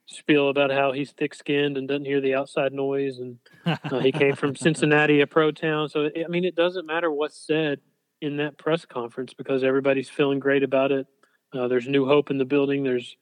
spiel 0.07 0.49
about 0.49 0.71
how 0.71 0.93
he's 0.93 1.13
thick-skinned 1.13 1.77
and 1.77 1.87
doesn't 1.87 2.07
hear 2.07 2.21
the 2.21 2.35
outside 2.35 2.73
noise, 2.73 3.19
and 3.19 3.39
uh, 3.67 3.99
he 3.99 4.11
came 4.11 4.35
from 4.35 4.57
Cincinnati, 4.57 5.21
a 5.21 5.27
pro 5.27 5.51
town. 5.51 5.89
So 5.89 6.11
I 6.15 6.29
mean, 6.29 6.45
it 6.45 6.55
doesn't 6.55 6.87
matter 6.87 7.11
what's 7.11 7.39
said 7.39 7.81
in 8.21 8.37
that 8.39 8.59
press 8.59 8.85
conference 8.85 9.33
because 9.33 9.63
everybody's 9.63 10.09
feeling 10.09 10.41
great 10.41 10.63
about 10.63 10.93
it. 10.93 11.07
Uh, 11.53 11.69
there's 11.69 11.89
new 11.89 12.07
hope 12.07 12.31
in 12.31 12.39
the 12.39 12.45
building. 12.45 12.83
There's 12.83 13.17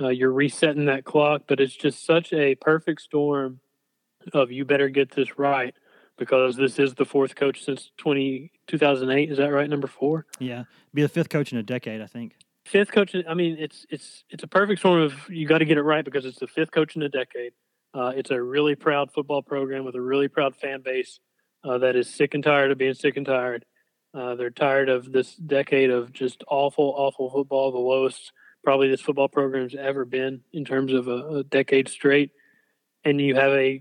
uh, 0.00 0.08
you're 0.08 0.32
resetting 0.32 0.86
that 0.86 1.04
clock, 1.04 1.42
but 1.46 1.60
it's 1.60 1.76
just 1.76 2.04
such 2.04 2.32
a 2.32 2.54
perfect 2.54 3.02
storm 3.02 3.60
of 4.32 4.50
you 4.50 4.64
better 4.64 4.88
get 4.88 5.10
this 5.14 5.38
right 5.38 5.74
because 6.18 6.56
this 6.56 6.78
is 6.78 6.94
the 6.94 7.04
fourth 7.04 7.34
coach 7.34 7.64
since 7.64 7.90
20, 7.98 8.52
2008. 8.66 9.30
Is 9.30 9.38
that 9.38 9.48
right? 9.48 9.68
Number 9.68 9.86
four? 9.86 10.26
Yeah. 10.38 10.64
Be 10.92 11.02
the 11.02 11.08
fifth 11.08 11.30
coach 11.30 11.52
in 11.52 11.58
a 11.58 11.62
decade, 11.62 12.00
I 12.00 12.06
think. 12.06 12.34
Fifth 12.66 12.92
coach. 12.92 13.16
I 13.28 13.34
mean, 13.34 13.56
it's, 13.58 13.86
it's, 13.88 14.24
it's 14.28 14.42
a 14.42 14.46
perfect 14.46 14.80
storm 14.80 15.00
of 15.00 15.14
you 15.30 15.46
got 15.46 15.58
to 15.58 15.64
get 15.64 15.78
it 15.78 15.82
right 15.82 16.04
because 16.04 16.26
it's 16.26 16.38
the 16.38 16.46
fifth 16.46 16.70
coach 16.72 16.94
in 16.94 17.02
a 17.02 17.08
decade. 17.08 17.52
Uh, 17.94 18.12
it's 18.14 18.30
a 18.30 18.40
really 18.40 18.74
proud 18.74 19.12
football 19.12 19.42
program 19.42 19.84
with 19.84 19.94
a 19.94 20.00
really 20.00 20.28
proud 20.28 20.54
fan 20.54 20.82
base 20.82 21.18
uh, 21.64 21.78
that 21.78 21.96
is 21.96 22.08
sick 22.08 22.34
and 22.34 22.44
tired 22.44 22.70
of 22.70 22.78
being 22.78 22.94
sick 22.94 23.16
and 23.16 23.26
tired. 23.26 23.64
Uh, 24.12 24.34
they're 24.34 24.50
tired 24.50 24.88
of 24.88 25.10
this 25.10 25.34
decade 25.36 25.90
of 25.90 26.12
just 26.12 26.44
awful, 26.48 26.94
awful 26.96 27.30
football, 27.30 27.72
the 27.72 27.78
lowest 27.78 28.32
probably 28.62 28.88
this 28.88 29.00
football 29.00 29.28
program's 29.28 29.74
ever 29.74 30.04
been 30.04 30.42
in 30.52 30.64
terms 30.64 30.92
of 30.92 31.08
a, 31.08 31.38
a 31.38 31.44
decade 31.44 31.88
straight. 31.88 32.32
And 33.04 33.20
you 33.20 33.34
have 33.34 33.52
a 33.52 33.80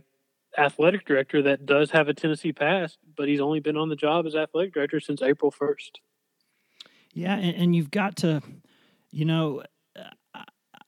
athletic 0.58 1.06
director 1.06 1.42
that 1.44 1.66
does 1.66 1.92
have 1.92 2.08
a 2.08 2.14
Tennessee 2.14 2.54
past, 2.54 2.98
but 3.16 3.28
he's 3.28 3.42
only 3.42 3.60
been 3.60 3.78
on 3.78 3.90
the 3.90 3.96
job 3.96 4.26
as 4.26 4.36
athletic 4.36 4.74
director 4.74 5.00
since 5.00 5.22
April 5.22 5.52
1st. 5.52 5.92
Yeah, 7.14 7.36
and, 7.36 7.56
and 7.56 7.76
you've 7.76 7.92
got 7.92 8.18
to, 8.18 8.42
you 9.12 9.26
know, 9.26 9.64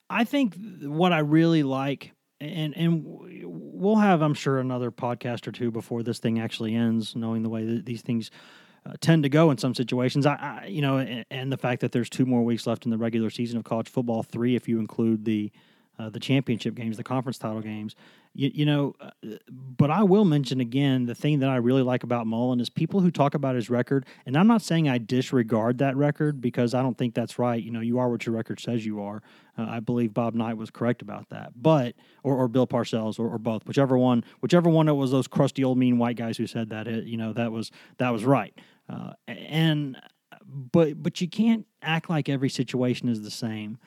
I 0.08 0.24
think 0.24 0.56
what 0.82 1.12
I 1.12 1.20
really 1.20 1.62
like, 1.62 2.12
and 2.38 2.76
and 2.76 3.02
we'll 3.44 3.96
have, 3.96 4.20
I'm 4.20 4.34
sure, 4.34 4.58
another 4.58 4.90
podcast 4.90 5.46
or 5.46 5.52
two 5.52 5.70
before 5.70 6.02
this 6.02 6.18
thing 6.18 6.38
actually 6.38 6.74
ends, 6.74 7.16
knowing 7.16 7.42
the 7.42 7.48
way 7.48 7.64
that 7.64 7.86
these 7.86 8.02
things 8.02 8.30
uh, 8.84 8.94
tend 9.00 9.22
to 9.22 9.28
go 9.28 9.50
in 9.50 9.58
some 9.58 9.74
situations. 9.74 10.26
I, 10.26 10.34
I, 10.34 10.66
you 10.66 10.82
know, 10.82 10.98
and, 10.98 11.24
and, 11.30 11.52
the 11.52 11.56
fact 11.56 11.80
that 11.82 11.92
there's 11.92 12.10
two 12.10 12.26
more 12.26 12.42
weeks 12.42 12.66
left 12.66 12.84
in 12.84 12.90
the 12.90 12.98
regular 12.98 13.30
season 13.30 13.58
of 13.58 13.64
college 13.64 13.88
football, 13.88 14.22
three 14.22 14.56
if 14.56 14.68
you 14.68 14.80
include 14.80 15.24
the 15.24 15.52
uh, 15.98 16.08
the 16.08 16.18
championship 16.18 16.74
games, 16.74 16.96
the 16.96 17.04
conference 17.04 17.38
title 17.38 17.60
games. 17.60 17.94
You, 18.34 18.50
you, 18.54 18.66
know, 18.66 18.94
uh, 18.98 19.10
but 19.50 19.90
I 19.90 20.02
will 20.02 20.24
mention 20.24 20.58
again 20.58 21.04
the 21.04 21.14
thing 21.14 21.40
that 21.40 21.50
I 21.50 21.56
really 21.56 21.82
like 21.82 22.02
about 22.02 22.26
Mullen 22.26 22.60
is 22.60 22.70
people 22.70 23.00
who 23.00 23.10
talk 23.10 23.34
about 23.34 23.54
his 23.54 23.68
record, 23.68 24.06
and 24.24 24.36
I'm 24.36 24.46
not 24.46 24.62
saying 24.62 24.88
I 24.88 24.96
disregard 24.96 25.78
that 25.78 25.96
record 25.96 26.40
because 26.40 26.72
I 26.72 26.80
don't 26.80 26.96
think 26.96 27.14
that's 27.14 27.38
right. 27.38 27.62
You 27.62 27.70
know, 27.70 27.80
you 27.80 27.98
are 27.98 28.08
what 28.08 28.24
your 28.24 28.34
record 28.34 28.58
says 28.58 28.86
you 28.86 29.02
are. 29.02 29.22
Uh, 29.58 29.66
I 29.68 29.80
believe 29.80 30.14
Bob 30.14 30.34
Knight 30.34 30.56
was 30.56 30.70
correct 30.70 31.02
about 31.02 31.28
that, 31.28 31.52
but 31.54 31.94
or, 32.22 32.36
or 32.36 32.48
Bill 32.48 32.66
Parcells 32.66 33.18
or, 33.18 33.28
or, 33.28 33.38
both, 33.38 33.66
whichever 33.66 33.98
one, 33.98 34.24
whichever 34.40 34.70
one 34.70 34.88
it 34.88 34.92
was, 34.92 35.10
those 35.10 35.28
crusty 35.28 35.62
old 35.62 35.76
mean 35.76 35.98
white 35.98 36.16
guys 36.16 36.38
who 36.38 36.46
said 36.46 36.70
that. 36.70 36.88
It, 36.88 37.04
you 37.04 37.18
know, 37.18 37.34
that 37.34 37.52
was 37.52 37.70
that 37.98 38.10
was 38.10 38.24
right. 38.24 38.58
Uh, 38.88 39.12
and 39.26 39.96
but 40.46 41.02
but 41.02 41.20
you 41.20 41.28
can't 41.28 41.66
act 41.82 42.10
like 42.10 42.28
every 42.28 42.50
situation 42.50 43.08
is 43.08 43.22
the 43.22 43.30
same. 43.30 43.78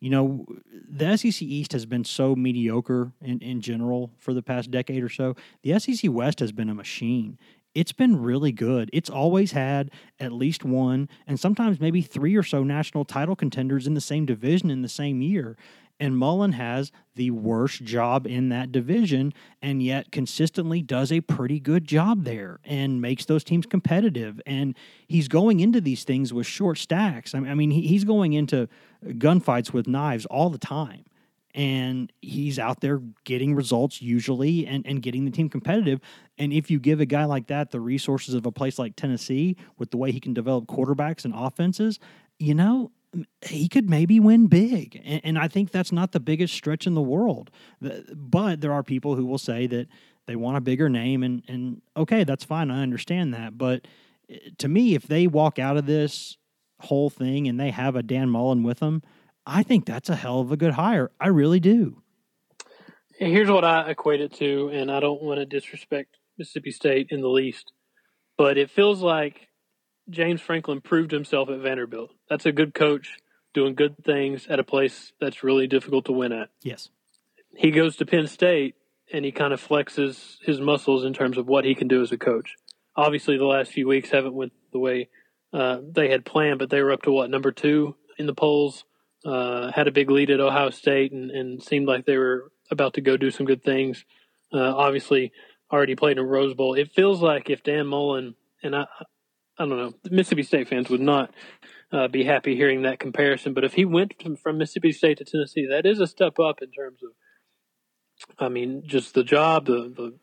You 0.00 0.10
know, 0.10 0.46
the 0.88 1.16
SEC 1.16 1.42
East 1.42 1.72
has 1.72 1.84
been 1.84 2.04
so 2.04 2.36
mediocre 2.36 3.12
in, 3.20 3.40
in 3.40 3.60
general 3.60 4.12
for 4.18 4.32
the 4.32 4.42
past 4.42 4.70
decade 4.70 5.02
or 5.02 5.08
so. 5.08 5.34
The 5.62 5.78
SEC 5.78 6.10
West 6.12 6.38
has 6.38 6.52
been 6.52 6.68
a 6.68 6.74
machine. 6.74 7.36
It's 7.74 7.92
been 7.92 8.20
really 8.20 8.52
good. 8.52 8.90
It's 8.92 9.10
always 9.10 9.52
had 9.52 9.90
at 10.20 10.32
least 10.32 10.64
one 10.64 11.08
and 11.26 11.38
sometimes 11.38 11.80
maybe 11.80 12.00
three 12.00 12.36
or 12.36 12.42
so 12.42 12.62
national 12.62 13.04
title 13.04 13.36
contenders 13.36 13.86
in 13.86 13.94
the 13.94 14.00
same 14.00 14.24
division 14.24 14.70
in 14.70 14.82
the 14.82 14.88
same 14.88 15.20
year. 15.20 15.56
And 16.00 16.16
Mullen 16.16 16.52
has 16.52 16.92
the 17.16 17.32
worst 17.32 17.84
job 17.84 18.26
in 18.26 18.50
that 18.50 18.70
division 18.70 19.34
and 19.60 19.82
yet 19.82 20.12
consistently 20.12 20.80
does 20.80 21.10
a 21.10 21.20
pretty 21.20 21.58
good 21.58 21.84
job 21.84 22.24
there 22.24 22.60
and 22.64 23.02
makes 23.02 23.24
those 23.24 23.42
teams 23.42 23.66
competitive. 23.66 24.40
And 24.46 24.76
he's 25.08 25.26
going 25.26 25.58
into 25.58 25.80
these 25.80 26.04
things 26.04 26.32
with 26.32 26.46
short 26.46 26.78
stacks. 26.78 27.34
I 27.34 27.40
mean, 27.40 27.72
he's 27.72 28.04
going 28.04 28.32
into 28.32 28.68
gunfights 29.04 29.72
with 29.72 29.88
knives 29.88 30.24
all 30.26 30.50
the 30.50 30.58
time. 30.58 31.04
And 31.54 32.12
he's 32.20 32.58
out 32.58 32.80
there 32.80 33.00
getting 33.24 33.54
results 33.54 34.00
usually 34.00 34.64
and, 34.66 34.86
and 34.86 35.02
getting 35.02 35.24
the 35.24 35.30
team 35.32 35.48
competitive. 35.48 35.98
And 36.36 36.52
if 36.52 36.70
you 36.70 36.78
give 36.78 37.00
a 37.00 37.06
guy 37.06 37.24
like 37.24 37.48
that 37.48 37.72
the 37.72 37.80
resources 37.80 38.34
of 38.34 38.46
a 38.46 38.52
place 38.52 38.78
like 38.78 38.94
Tennessee 38.94 39.56
with 39.76 39.90
the 39.90 39.96
way 39.96 40.12
he 40.12 40.20
can 40.20 40.34
develop 40.34 40.66
quarterbacks 40.66 41.24
and 41.24 41.34
offenses, 41.34 41.98
you 42.38 42.54
know, 42.54 42.92
he 43.42 43.68
could 43.68 43.88
maybe 43.88 44.20
win 44.20 44.46
big. 44.46 45.00
And, 45.04 45.20
and, 45.24 45.38
I 45.38 45.48
think 45.48 45.70
that's 45.70 45.92
not 45.92 46.12
the 46.12 46.20
biggest 46.20 46.54
stretch 46.54 46.86
in 46.86 46.94
the 46.94 47.02
world. 47.02 47.50
But 47.80 48.60
there 48.60 48.72
are 48.72 48.82
people 48.82 49.16
who 49.16 49.26
will 49.26 49.38
say 49.38 49.66
that 49.66 49.88
they 50.26 50.36
want 50.36 50.56
a 50.56 50.60
bigger 50.60 50.88
name. 50.88 51.22
And, 51.22 51.42
and 51.48 51.82
okay, 51.96 52.24
that's 52.24 52.44
fine. 52.44 52.70
I 52.70 52.82
understand 52.82 53.32
that. 53.34 53.56
But 53.56 53.86
eh, 54.28 54.50
to 54.58 54.68
me, 54.68 54.94
if 54.94 55.06
they 55.06 55.26
walk 55.26 55.58
out 55.58 55.76
of 55.76 55.86
this 55.86 56.36
whole 56.80 57.10
thing 57.10 57.48
and 57.48 57.58
they 57.58 57.70
have 57.70 57.96
a 57.96 58.02
Dan 58.02 58.28
Mullen 58.28 58.62
with 58.62 58.80
them, 58.80 59.02
I 59.46 59.62
think 59.62 59.86
that's 59.86 60.10
a 60.10 60.16
hell 60.16 60.40
of 60.40 60.52
a 60.52 60.56
good 60.56 60.74
hire. 60.74 61.10
I 61.18 61.28
really 61.28 61.60
do. 61.60 62.02
Here's 63.18 63.50
what 63.50 63.64
I 63.64 63.90
equate 63.90 64.20
it 64.20 64.34
to, 64.34 64.68
and 64.68 64.92
I 64.92 65.00
don't 65.00 65.22
want 65.22 65.40
to 65.40 65.46
disrespect 65.46 66.18
Mississippi 66.36 66.70
State 66.70 67.08
in 67.10 67.20
the 67.20 67.28
least, 67.28 67.72
but 68.36 68.56
it 68.56 68.70
feels 68.70 69.02
like 69.02 69.47
James 70.10 70.40
Franklin 70.40 70.80
proved 70.80 71.10
himself 71.10 71.48
at 71.48 71.58
Vanderbilt. 71.58 72.10
That's 72.28 72.46
a 72.46 72.52
good 72.52 72.74
coach 72.74 73.16
doing 73.54 73.74
good 73.74 73.96
things 74.04 74.46
at 74.48 74.58
a 74.58 74.64
place 74.64 75.12
that's 75.20 75.42
really 75.42 75.66
difficult 75.66 76.04
to 76.06 76.12
win 76.12 76.32
at. 76.32 76.50
Yes. 76.62 76.88
He 77.56 77.70
goes 77.70 77.96
to 77.96 78.06
Penn 78.06 78.26
State 78.26 78.76
and 79.12 79.24
he 79.24 79.32
kind 79.32 79.52
of 79.52 79.66
flexes 79.66 80.36
his 80.42 80.60
muscles 80.60 81.04
in 81.04 81.14
terms 81.14 81.38
of 81.38 81.46
what 81.46 81.64
he 81.64 81.74
can 81.74 81.88
do 81.88 82.02
as 82.02 82.12
a 82.12 82.18
coach. 82.18 82.56
Obviously, 82.94 83.38
the 83.38 83.44
last 83.44 83.72
few 83.72 83.86
weeks 83.88 84.10
haven't 84.10 84.34
went 84.34 84.52
the 84.72 84.78
way 84.78 85.08
uh, 85.52 85.78
they 85.82 86.10
had 86.10 86.24
planned, 86.24 86.58
but 86.58 86.70
they 86.70 86.82
were 86.82 86.92
up 86.92 87.02
to 87.02 87.12
what 87.12 87.30
number 87.30 87.52
two 87.52 87.96
in 88.18 88.26
the 88.26 88.34
polls. 88.34 88.84
Uh, 89.24 89.72
had 89.72 89.88
a 89.88 89.92
big 89.92 90.10
lead 90.10 90.30
at 90.30 90.40
Ohio 90.40 90.70
State 90.70 91.10
and, 91.10 91.32
and, 91.32 91.60
seemed 91.60 91.88
like 91.88 92.06
they 92.06 92.16
were 92.16 92.52
about 92.70 92.94
to 92.94 93.00
go 93.00 93.16
do 93.16 93.32
some 93.32 93.46
good 93.46 93.64
things. 93.64 94.04
Uh, 94.52 94.72
obviously, 94.76 95.32
already 95.72 95.96
played 95.96 96.18
in 96.18 96.24
Rose 96.24 96.54
Bowl. 96.54 96.74
It 96.74 96.92
feels 96.92 97.20
like 97.20 97.50
if 97.50 97.64
Dan 97.64 97.88
Mullen 97.88 98.36
and 98.62 98.76
I, 98.76 98.86
I 99.58 99.66
don't 99.66 99.76
know. 99.76 99.94
Mississippi 100.10 100.44
State 100.44 100.68
fans 100.68 100.88
would 100.88 101.00
not 101.00 101.32
uh, 101.92 102.08
be 102.08 102.24
happy 102.24 102.54
hearing 102.54 102.82
that 102.82 102.98
comparison. 102.98 103.54
But 103.54 103.64
if 103.64 103.74
he 103.74 103.84
went 103.84 104.14
from, 104.22 104.36
from, 104.36 104.58
Mississippi 104.58 104.92
State 104.92 105.18
to 105.18 105.24
Tennessee, 105.24 105.66
that 105.70 105.86
is 105.86 106.00
a 106.00 106.06
step 106.06 106.38
up 106.38 106.62
in 106.62 106.70
terms 106.70 107.00
of, 107.02 107.10
I 108.38 108.48
mean, 108.48 108.82
just 108.86 109.14
the 109.14 109.24
job, 109.24 109.66
the 109.66 109.92
the, 109.94 110.14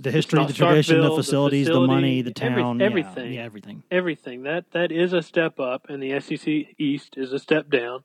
the 0.00 0.10
history, 0.10 0.44
the 0.44 0.52
tradition, 0.52 1.00
the 1.00 1.10
facilities, 1.10 1.66
the, 1.66 1.72
facility, 1.72 1.86
the, 1.86 1.94
money, 1.94 2.22
the 2.22 2.32
town, 2.32 2.80
every, 2.80 3.02
everything, 3.02 3.32
yeah, 3.32 3.40
yeah, 3.40 3.44
everything, 3.44 3.82
everything. 3.90 4.42
That 4.42 4.70
that 4.72 4.90
is 4.90 5.12
a 5.12 5.22
step 5.22 5.60
up, 5.60 5.86
and 5.88 6.02
the 6.02 6.18
SEC 6.20 6.74
East 6.78 7.14
is 7.16 7.32
a 7.32 7.38
step 7.38 7.70
down. 7.70 8.04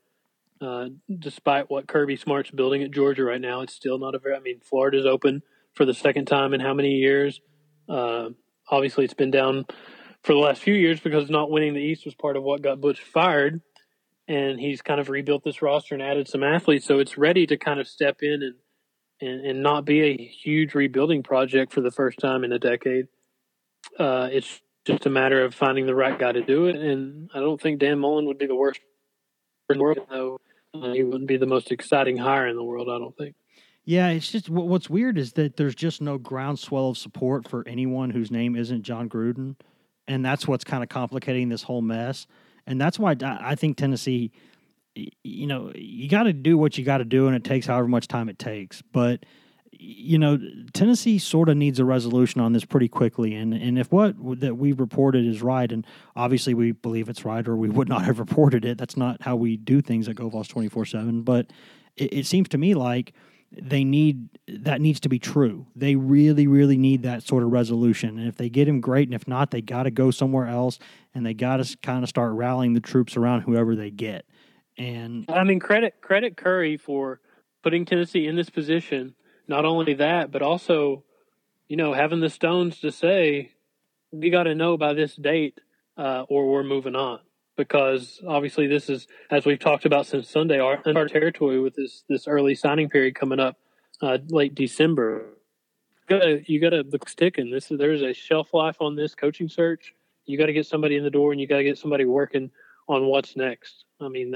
Uh, 0.60 0.88
despite 1.20 1.70
what 1.70 1.88
Kirby 1.88 2.16
Smart's 2.16 2.52
building 2.52 2.82
at 2.84 2.92
Georgia 2.92 3.24
right 3.24 3.40
now, 3.40 3.62
it's 3.62 3.74
still 3.74 3.98
not 3.98 4.16
a 4.16 4.20
very. 4.20 4.36
I 4.36 4.40
mean, 4.40 4.60
Florida's 4.62 5.06
open 5.06 5.42
for 5.74 5.86
the 5.86 5.94
second 5.94 6.26
time 6.26 6.54
in 6.54 6.60
how 6.60 6.74
many 6.74 6.92
years? 6.96 7.40
Uh, 7.88 8.30
obviously, 8.70 9.06
it's 9.06 9.14
been 9.14 9.32
down 9.32 9.66
for 10.28 10.34
the 10.34 10.40
last 10.40 10.62
few 10.62 10.74
years 10.74 11.00
because 11.00 11.30
not 11.30 11.50
winning 11.50 11.74
the 11.74 11.80
East 11.80 12.04
was 12.04 12.14
part 12.14 12.36
of 12.36 12.44
what 12.44 12.62
got 12.62 12.82
Butch 12.82 13.00
fired. 13.00 13.62
And 14.28 14.60
he's 14.60 14.82
kind 14.82 15.00
of 15.00 15.08
rebuilt 15.08 15.46
this 15.46 15.62
roster 15.62 15.96
and 15.96 16.04
added 16.04 16.28
some 16.28 16.44
athletes, 16.44 16.86
so 16.86 17.00
it's 17.00 17.18
ready 17.18 17.48
to 17.48 17.56
kind 17.56 17.80
of 17.80 17.88
step 17.88 18.18
in 18.22 18.44
and 18.44 18.56
and, 19.20 19.46
and 19.48 19.64
not 19.64 19.86
be 19.86 20.02
a 20.04 20.16
huge 20.16 20.76
rebuilding 20.76 21.24
project 21.24 21.72
for 21.72 21.82
the 21.82 21.90
first 21.90 22.20
time 22.20 22.44
in 22.44 22.52
a 22.52 22.60
decade. 22.60 23.08
Uh, 23.98 24.28
it's 24.32 24.62
just 24.86 25.08
a 25.08 25.10
matter 25.10 25.44
of 25.44 25.56
finding 25.56 25.88
the 25.88 25.96
right 25.96 26.20
guy 26.20 26.34
to 26.34 26.44
do 26.44 26.68
it, 26.68 26.76
and 26.76 27.32
I 27.34 27.40
don't 27.40 27.60
think 27.60 27.80
Dan 27.80 27.98
Mullen 27.98 28.26
would 28.26 28.38
be 28.38 28.46
the 28.46 28.54
worst 28.54 28.82
in 29.70 29.78
the 29.78 29.84
world, 29.84 30.00
though 30.10 30.40
uh, 30.76 30.92
he 30.92 31.04
wouldn't 31.04 31.30
be 31.30 31.38
the 31.38 31.48
most 31.48 31.72
exciting 31.72 32.18
hire 32.18 32.48
in 32.48 32.58
the 32.58 32.64
world. 32.64 32.90
I 32.90 33.00
don't 33.00 33.16
think. 33.18 33.36
Yeah, 33.86 34.10
it's 34.10 34.30
just 34.30 34.50
what's 34.50 34.90
weird 34.90 35.18
is 35.18 35.32
that 35.34 35.56
there's 35.56 35.74
just 35.74 36.02
no 36.02 36.18
groundswell 36.18 36.90
of 36.90 36.98
support 36.98 37.48
for 37.48 37.66
anyone 37.66 38.10
whose 38.10 38.30
name 38.30 38.58
isn't 38.58 38.84
Jon 38.84 39.08
Gruden 39.08 39.56
and 40.08 40.24
that's 40.24 40.48
what's 40.48 40.64
kind 40.64 40.84
of 40.84 40.90
complicating 40.90 41.50
this 41.50 41.64
whole 41.64 41.82
mess. 41.82 42.28
And 42.66 42.80
that's 42.80 43.00
why 43.00 43.16
I 43.22 43.56
think 43.56 43.78
Tennessee, 43.78 44.32
you 44.96 45.48
know, 45.48 45.72
you 45.76 46.10
got 46.10 46.24
to 46.24 46.34
do 46.34 46.58
what 46.58 46.78
you 46.78 46.84
got 46.84 46.98
to 46.98 47.06
do, 47.06 47.28
and 47.28 47.36
it 47.36 47.44
takes 47.44 47.68
however 47.68 47.88
much 47.88 48.08
time 48.08 48.30
it 48.30 48.40
takes. 48.40 48.82
But 48.82 49.26
you 49.80 50.18
know, 50.18 50.40
Tennessee 50.74 51.20
sort 51.20 51.50
of 51.50 51.58
needs 51.58 51.80
a 51.80 51.86
resolution 51.86 52.42
on 52.42 52.54
this 52.54 52.66
pretty 52.66 52.88
quickly. 52.88 53.36
And 53.36 53.54
and 53.54 53.78
if 53.78 53.92
what 53.92 54.16
that 54.40 54.56
we 54.56 54.74
reported 54.74 55.26
is 55.26 55.42
right, 55.42 55.72
and 55.72 55.86
obviously 56.16 56.54
we 56.54 56.72
believe 56.72 57.10
it's 57.10 57.26
right, 57.26 57.48
or 57.48 57.56
we 57.56 57.70
would 57.70 57.88
not 57.88 58.04
have 58.06 58.20
reported 58.20 58.66
it. 58.66 58.78
That's 58.78 58.98
not 58.98 59.22
how 59.22 59.36
we 59.36 59.56
do 59.58 59.82
things 59.82 60.08
at 60.10 60.16
GoVols 60.16 60.50
twenty 60.50 60.68
four 60.70 60.86
seven. 60.86 61.22
But 61.22 61.52
it, 61.96 62.14
it 62.14 62.26
seems 62.26 62.50
to 62.50 62.58
me 62.58 62.74
like 62.74 63.14
they 63.52 63.84
need 63.84 64.30
that 64.48 64.82
needs 64.82 65.00
to 65.02 65.10
be 65.10 65.20
true. 65.20 65.68
They 65.76 65.96
really, 65.96 66.48
really 66.48 66.78
need 66.78 67.04
that 67.04 67.24
sort 67.24 67.44
of 67.44 67.52
resolution. 67.52 68.18
And 68.18 68.28
if 68.28 68.36
they 68.36 68.50
get 68.50 68.68
him, 68.68 68.82
great. 68.82 69.08
And 69.08 69.16
if 69.16 69.28
not, 69.28 69.52
they 69.52 69.62
got 69.62 69.84
to 69.84 69.92
go 69.92 70.12
somewhere 70.12 70.48
else, 70.48 70.80
and 71.14 71.26
they 71.26 71.34
got 71.34 71.64
to 71.64 71.78
kind 71.78 72.04
of 72.04 72.10
start 72.10 72.34
rallying 72.34 72.74
the 72.74 72.82
troops 72.82 73.16
around 73.16 73.42
whoever 73.42 73.76
they 73.76 73.90
get. 73.90 74.26
And 74.78 75.26
I 75.30 75.44
mean, 75.44 75.60
credit 75.60 76.02
credit 76.02 76.38
Currie 76.38 76.78
for 76.78 77.22
putting 77.64 77.86
Tennessee 77.86 78.28
in 78.28 78.36
this 78.36 78.50
position. 78.50 79.16
Not 79.48 79.64
only 79.64 79.94
that, 79.94 80.30
but 80.32 80.42
also, 80.42 81.04
you 81.70 81.78
know, 81.78 81.94
having 81.94 82.20
the 82.20 82.30
stones 82.30 82.82
to 82.82 82.92
say 82.92 83.52
we 84.12 84.30
got 84.30 84.44
to 84.44 84.56
know 84.56 84.78
by 84.78 84.94
this 84.94 85.16
date, 85.16 85.60
uh, 85.98 86.26
or 86.28 86.52
we're 86.52 86.64
moving 86.64 86.96
on 86.96 87.20
because 87.58 88.22
obviously 88.26 88.68
this 88.68 88.90
is, 88.90 89.08
as 89.32 89.46
we've 89.46 89.60
talked 89.60 89.86
about 89.86 90.06
since 90.06 90.30
Sunday, 90.30 90.60
our, 90.60 90.80
our 90.96 91.08
territory 91.08 91.60
with 91.60 91.76
this 91.76 92.04
this 92.08 92.28
early 92.28 92.56
signing 92.56 92.90
period 92.90 93.16
coming 93.16 93.40
up 93.40 93.58
uh, 94.02 94.20
late 94.30 94.56
December. 94.56 95.26
You 96.08 96.20
gotta, 96.20 96.42
you 96.46 96.62
gotta 96.62 96.84
the 96.84 97.00
sticking. 97.08 97.52
This 97.52 97.70
is 97.72 97.80
there's 97.80 98.04
a 98.04 98.14
shelf 98.14 98.54
life 98.54 98.78
on 98.80 98.96
this 98.96 99.16
coaching 99.16 99.50
search. 99.50 99.94
You 100.26 100.38
got 100.38 100.48
to 100.48 100.54
get 100.54 100.66
somebody 100.66 100.96
in 100.96 101.04
the 101.04 101.10
door, 101.10 101.32
and 101.32 101.42
you 101.42 101.48
got 101.48 101.58
to 101.58 101.64
get 101.64 101.78
somebody 101.78 102.06
working 102.06 102.52
on 102.88 103.06
what's 103.06 103.36
next. 103.36 103.86
I 104.00 104.10
mean, 104.10 104.36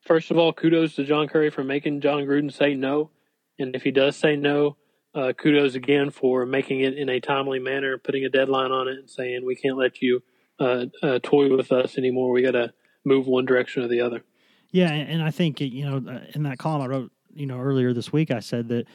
first 0.00 0.30
of 0.30 0.38
all, 0.38 0.52
kudos 0.52 0.94
to 0.96 1.04
John 1.04 1.28
Currie 1.28 1.50
for 1.50 1.64
making 1.64 2.00
Jon 2.00 2.22
Gruden 2.22 2.52
say 2.52 2.74
no, 2.74 3.10
and 3.58 3.74
if 3.74 3.82
he 3.82 3.90
does 3.90 4.16
say 4.16 4.36
no, 4.36 4.76
uh, 5.14 5.32
kudos 5.32 5.74
again 5.74 6.10
for 6.10 6.46
making 6.46 6.80
it 6.80 6.96
in 6.96 7.08
a 7.08 7.20
timely 7.20 7.58
manner, 7.58 7.98
putting 7.98 8.24
a 8.24 8.30
deadline 8.30 8.70
on 8.72 8.88
it, 8.88 8.98
and 8.98 9.10
saying 9.10 9.44
we 9.44 9.56
can't 9.56 9.76
let 9.76 10.00
you 10.00 10.22
uh, 10.58 10.86
uh, 11.02 11.18
toy 11.22 11.54
with 11.54 11.72
us 11.72 11.98
anymore. 11.98 12.32
We 12.32 12.42
got 12.42 12.52
to 12.52 12.72
move 13.04 13.26
one 13.26 13.44
direction 13.44 13.82
or 13.82 13.88
the 13.88 14.00
other. 14.00 14.24
Yeah, 14.70 14.90
and 14.90 15.22
I 15.22 15.30
think 15.30 15.60
you 15.60 15.84
know 15.84 16.10
uh, 16.10 16.20
in 16.34 16.44
that 16.44 16.58
column 16.58 16.82
I 16.82 16.86
wrote, 16.86 17.12
you 17.34 17.46
know, 17.46 17.58
earlier 17.58 17.92
this 17.92 18.12
week 18.12 18.30
I 18.30 18.40
said 18.40 18.68
that 18.68 18.86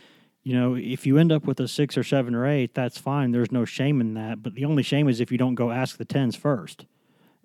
you 0.43 0.53
know 0.53 0.75
if 0.75 1.05
you 1.05 1.17
end 1.17 1.31
up 1.31 1.45
with 1.45 1.59
a 1.59 1.67
six 1.67 1.97
or 1.97 2.03
seven 2.03 2.33
or 2.33 2.47
eight, 2.47 2.73
that's 2.73 2.97
fine. 2.97 3.31
There's 3.31 3.51
no 3.51 3.65
shame 3.65 4.01
in 4.01 4.13
that. 4.15 4.41
But 4.41 4.55
the 4.55 4.65
only 4.65 4.83
shame 4.83 5.07
is 5.07 5.19
if 5.19 5.31
you 5.31 5.37
don't 5.37 5.55
go 5.55 5.71
ask 5.71 5.97
the 5.97 6.05
tens 6.05 6.35
first. 6.35 6.85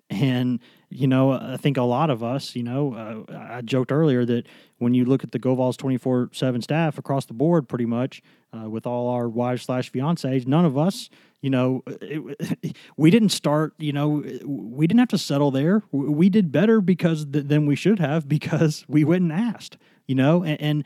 And 0.09 0.59
you 0.89 1.07
know, 1.07 1.31
I 1.31 1.57
think 1.57 1.77
a 1.77 1.83
lot 1.83 2.09
of 2.09 2.23
us, 2.23 2.55
you 2.55 2.61
know, 2.63 3.25
uh, 3.27 3.55
I 3.55 3.61
joked 3.61 3.91
earlier 3.91 4.25
that 4.25 4.47
when 4.77 4.93
you 4.93 5.05
look 5.05 5.23
at 5.23 5.31
the 5.31 5.39
twenty 5.39 5.97
four 5.97 6.29
seven 6.33 6.61
staff 6.61 6.97
across 6.97 7.25
the 7.25 7.33
board, 7.33 7.67
pretty 7.67 7.85
much 7.85 8.21
uh, 8.55 8.69
with 8.69 8.85
all 8.85 9.09
our 9.09 9.27
wives 9.27 9.63
slash 9.63 9.91
fiancés, 9.91 10.45
none 10.45 10.65
of 10.65 10.77
us 10.77 11.09
you 11.43 11.49
know, 11.49 11.83
it, 11.85 12.75
we 12.97 13.11
didn't 13.11 13.29
start, 13.29 13.73
you 13.77 13.91
know, 13.91 14.23
we 14.45 14.87
didn't 14.87 14.99
have 14.99 15.09
to 15.09 15.17
settle 15.17 15.51
there. 15.51 15.83
We 15.91 16.29
did 16.29 16.51
better 16.51 16.81
because 16.81 17.27
th- 17.31 17.45
than 17.45 17.67
we 17.67 17.75
should 17.75 17.99
have 17.99 18.27
because 18.37 18.83
we 18.87 19.03
went 19.03 19.21
and 19.21 19.31
asked, 19.31 19.77
you 20.07 20.15
know, 20.15 20.43
and, 20.43 20.59
and 20.61 20.83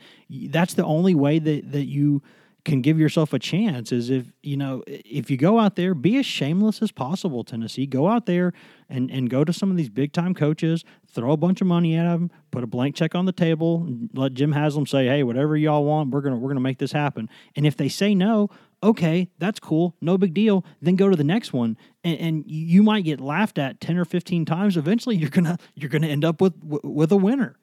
that's 0.50 0.74
the 0.74 0.84
only 0.84 1.14
way 1.14 1.38
that, 1.38 1.72
that 1.72 1.86
you 1.86 2.22
can 2.68 2.82
give 2.82 2.98
yourself 2.98 3.32
a 3.32 3.38
chance 3.38 3.92
is 3.92 4.10
if 4.10 4.30
you 4.42 4.56
know 4.56 4.82
if 4.86 5.30
you 5.30 5.36
go 5.36 5.58
out 5.58 5.76
there 5.76 5.94
be 5.94 6.16
as 6.18 6.26
shameless 6.26 6.82
as 6.82 6.92
possible 6.92 7.42
tennessee 7.42 7.86
go 7.86 8.08
out 8.08 8.26
there 8.26 8.52
and 8.88 9.10
and 9.10 9.30
go 9.30 9.42
to 9.44 9.52
some 9.52 9.70
of 9.70 9.76
these 9.76 9.88
big 9.88 10.12
time 10.12 10.34
coaches 10.34 10.84
throw 11.10 11.32
a 11.32 11.36
bunch 11.36 11.60
of 11.60 11.66
money 11.66 11.96
at 11.96 12.04
them 12.04 12.30
put 12.50 12.62
a 12.62 12.66
blank 12.66 12.94
check 12.94 13.14
on 13.14 13.24
the 13.24 13.32
table 13.32 13.88
let 14.14 14.34
jim 14.34 14.52
haslam 14.52 14.86
say 14.86 15.06
hey 15.06 15.22
whatever 15.22 15.56
y'all 15.56 15.84
want 15.84 16.10
we're 16.10 16.20
gonna 16.20 16.36
we're 16.36 16.50
gonna 16.50 16.60
make 16.60 16.78
this 16.78 16.92
happen 16.92 17.28
and 17.56 17.66
if 17.66 17.76
they 17.76 17.88
say 17.88 18.14
no 18.14 18.48
okay, 18.82 19.28
that's 19.38 19.58
cool, 19.58 19.96
no 20.00 20.16
big 20.16 20.34
deal. 20.34 20.64
Then 20.80 20.96
go 20.96 21.08
to 21.08 21.16
the 21.16 21.24
next 21.24 21.52
one, 21.52 21.76
and, 22.04 22.18
and, 22.18 22.44
you 22.46 22.82
might 22.84 23.02
get 23.02 23.20
laughed 23.20 23.58
at 23.58 23.80
ten 23.80 23.96
or 23.96 24.04
fifteen 24.04 24.44
times. 24.44 24.76
Eventually, 24.76 25.16
you're 25.16 25.30
gonna 25.30 25.58
you're 25.74 25.90
gonna 25.90 26.06
end 26.06 26.24
up 26.24 26.40
with 26.40 26.54
with 26.62 27.10
a 27.10 27.16
winner. 27.16 27.56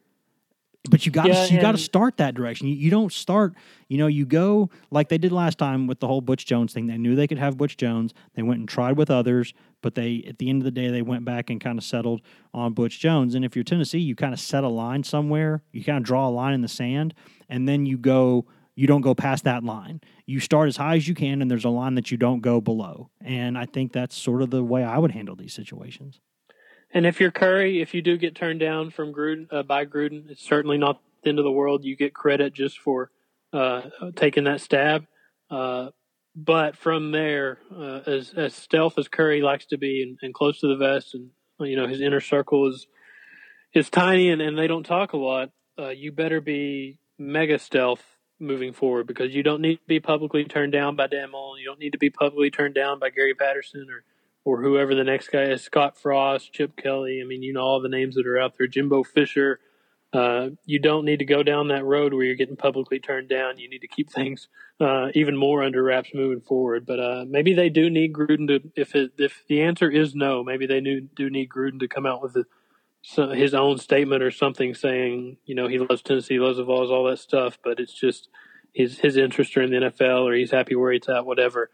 But 0.90 1.06
you 1.06 1.12
got 1.12 1.28
yeah, 1.28 1.46
you 1.46 1.60
got 1.60 1.72
to 1.72 1.78
start 1.78 2.18
that 2.18 2.36
direction. 2.36 2.68
You, 2.68 2.76
you, 2.76 2.92
don't 2.92 3.12
start, 3.12 3.54
you 3.88 3.98
know, 3.98 4.08
you 4.08 4.26
go 4.26 4.70
like 4.92 5.10
they 5.10 5.18
did 5.18 5.32
last 5.32 5.58
time 5.58 5.88
with 5.88 6.00
the 6.00 6.08
whole 6.08 6.22
Butch 6.22 6.46
Jones 6.46 6.74
thing. 6.74 6.88
They 6.88 6.98
knew 6.98 7.16
they 7.16 7.28
could 7.28 7.38
have 7.38 7.58
Butch 7.58 7.78
Jones. 7.78 8.14
They 8.36 8.44
went 8.44 8.60
and 8.60 8.70
tried 8.70 8.98
with 8.98 9.10
others, 9.10 9.54
but 9.82 9.96
they 9.96 10.24
at 10.28 10.38
the 10.38 10.50
end 10.50 10.62
of 10.62 10.66
the 10.66 10.72
day 10.72 10.90
they 10.90 11.02
went 11.02 11.26
back 11.26 11.50
and 11.50 11.60
kind 11.60 11.78
of 11.78 11.84
settled 11.84 12.22
on 12.54 12.74
Butch 12.74 13.00
Jones. 13.00 13.36
And 13.36 13.44
if 13.44 13.56
you're 13.56 13.64
Tennessee, 13.64 14.00
you 14.00 14.16
kind 14.16 14.34
of 14.34 14.40
set 14.40 14.64
a 14.64 14.70
line 14.70 15.04
somewhere. 15.04 15.64
You 15.72 15.84
kind 15.84 15.98
of 15.98 16.04
draw 16.04 16.28
a 16.28 16.30
line 16.30 16.54
in 16.54 16.62
the 16.62 16.68
sand, 16.68 17.14
and 17.50 17.68
then 17.68 17.86
you 17.86 17.98
go 17.98 18.46
you 18.76 18.88
don't 18.88 19.02
go 19.02 19.16
past 19.16 19.46
that 19.46 19.64
line. 19.64 20.02
You 20.26 20.40
start 20.40 20.68
as 20.68 20.78
high 20.78 20.98
as 20.98 21.08
you 21.08 21.16
can, 21.16 21.42
and 21.42 21.50
there's 21.50 21.66
a 21.66 21.70
line 21.70 21.96
that 21.96 22.12
you 22.12 22.18
don't 22.18 22.42
go 22.42 22.60
below. 22.60 23.10
And 23.22 23.58
I 23.58 23.66
think 23.66 23.94
that's 23.94 24.16
sort 24.18 24.42
of 24.42 24.50
the 24.50 24.64
way 24.64 24.84
I 24.84 24.98
would 24.98 25.12
handle 25.12 25.36
these 25.36 25.54
situations. 25.54 26.20
And 26.96 27.06
if 27.06 27.20
you're 27.20 27.30
Currie, 27.30 27.82
if 27.82 27.94
you 27.94 28.02
do 28.02 28.18
get 28.18 28.36
turned 28.36 28.62
down 28.62 28.90
from 28.90 29.14
Gruden 29.14 29.48
uh, 29.52 29.64
by 29.64 29.86
Gruden, 29.86 30.32
it's 30.32 30.42
certainly 30.42 30.78
not 30.78 31.02
the 31.24 31.30
end 31.30 31.40
of 31.40 31.44
the 31.44 31.52
world. 31.52 31.84
You 31.84 31.98
get 31.98 32.14
credit 32.14 32.54
just 32.54 32.80
for 32.80 33.12
uh, 33.52 33.82
taking 34.16 34.46
that 34.46 34.62
stab. 34.62 35.06
Uh, 35.52 35.90
but 36.38 36.78
from 36.78 37.12
there, 37.12 37.60
uh, 37.78 38.00
as 38.08 38.34
as 38.38 38.56
stealth 38.56 38.98
as 38.98 39.10
Currie 39.10 39.42
likes 39.42 39.66
to 39.68 39.78
be, 39.78 40.04
and, 40.04 40.18
and, 40.22 40.34
close 40.34 40.62
to 40.62 40.68
the 40.68 40.78
vest, 40.78 41.14
and 41.14 41.32
you 41.60 41.76
know 41.76 41.86
his 41.86 42.00
inner 42.00 42.22
circle 42.22 42.70
is 42.70 42.88
is 43.74 43.90
tiny, 43.90 44.30
and, 44.30 44.42
and 44.42 44.58
they 44.58 44.68
don't 44.68 44.86
talk 44.86 45.12
a 45.12 45.18
lot. 45.18 45.52
Uh, 45.78 45.90
you 45.90 46.14
better 46.14 46.40
be 46.40 46.98
mega 47.18 47.60
stealth 47.60 48.04
moving 48.40 48.72
forward 48.72 49.06
because 49.06 49.36
you 49.36 49.44
don't 49.44 49.62
need 49.62 49.76
to 49.76 49.88
be 49.88 50.00
publicly 50.00 50.46
turned 50.46 50.72
down 50.72 50.96
by 50.96 51.08
Dan 51.08 51.32
Mullen. 51.32 51.60
You 51.60 51.68
don't 51.68 51.80
need 51.80 51.92
to 51.92 51.98
be 51.98 52.10
publicly 52.10 52.52
turned 52.52 52.76
down 52.76 53.00
by 53.00 53.10
Gary 53.10 53.34
Patterson 53.34 53.88
or 53.90 54.04
or 54.46 54.62
whoever 54.62 54.94
the 54.96 55.04
next 55.04 55.30
guy 55.30 55.44
is, 55.44 55.64
Scott 55.64 55.98
Frost, 55.98 56.54
Chip 56.54 56.78
Kelly. 56.78 57.20
I 57.22 57.26
mean, 57.26 57.44
you 57.44 57.52
know 57.52 57.62
all 57.62 57.82
the 57.82 57.90
names 57.90 58.16
that 58.16 58.28
are 58.28 58.40
out 58.40 58.58
there, 58.58 58.68
Jimbo 58.68 59.04
Fisher. 59.04 59.60
Uh, 60.14 60.52
you 60.66 60.80
don't 60.80 61.04
need 61.04 61.20
to 61.20 61.26
go 61.26 61.44
down 61.44 61.68
that 61.68 61.84
road 61.84 62.14
where 62.14 62.24
you're 62.24 62.36
getting 62.36 62.56
publicly 62.56 63.00
turned 63.00 63.28
down. 63.28 63.58
You 63.58 63.68
need 63.68 63.82
to 63.82 63.88
keep 63.88 64.10
things 64.14 64.48
uh, 64.80 65.08
even 65.14 65.36
more 65.36 65.64
under 65.64 65.84
wraps 65.84 66.12
moving 66.14 66.42
forward. 66.42 66.86
But 66.86 67.00
uh, 67.00 67.26
maybe 67.28 67.54
they 67.54 67.70
do 67.70 67.90
need 67.90 68.14
Gruden 68.14 68.48
to. 68.48 68.72
If 68.76 68.96
it, 68.96 69.12
if 69.18 69.44
the 69.50 69.64
answer 69.64 69.90
is 69.90 70.16
no, 70.16 70.44
maybe 70.44 70.68
they 70.68 70.80
do 70.80 71.30
need 71.30 71.50
Gruden 71.50 71.80
to 71.80 71.88
come 71.88 72.06
out 72.06 72.22
with 72.22 72.34
the 72.34 72.46
his 73.36 73.54
own 73.54 73.78
statement 73.78 74.24
or 74.24 74.32
something 74.32 74.74
saying, 74.74 75.38
you 75.46 75.54
know, 75.54 75.68
he 75.68 75.78
loves 75.78 76.02
Tennessee, 76.02 76.40
loves 76.40 76.58
the 76.58 76.64
Vols, 76.64 76.90
all 76.90 77.04
that 77.04 77.20
stuff, 77.20 77.60
but 77.64 77.80
it's 77.80 77.94
just 77.94 78.30
his 78.74 79.00
his 79.00 79.16
interest 79.16 79.56
are 79.58 79.62
in 79.62 79.72
the 79.72 79.78
NFL 79.78 80.24
or 80.24 80.34
he's 80.34 80.52
happy 80.52 80.76
where 80.76 80.92
he's 80.92 81.08
at, 81.08 81.26
whatever. 81.26 81.70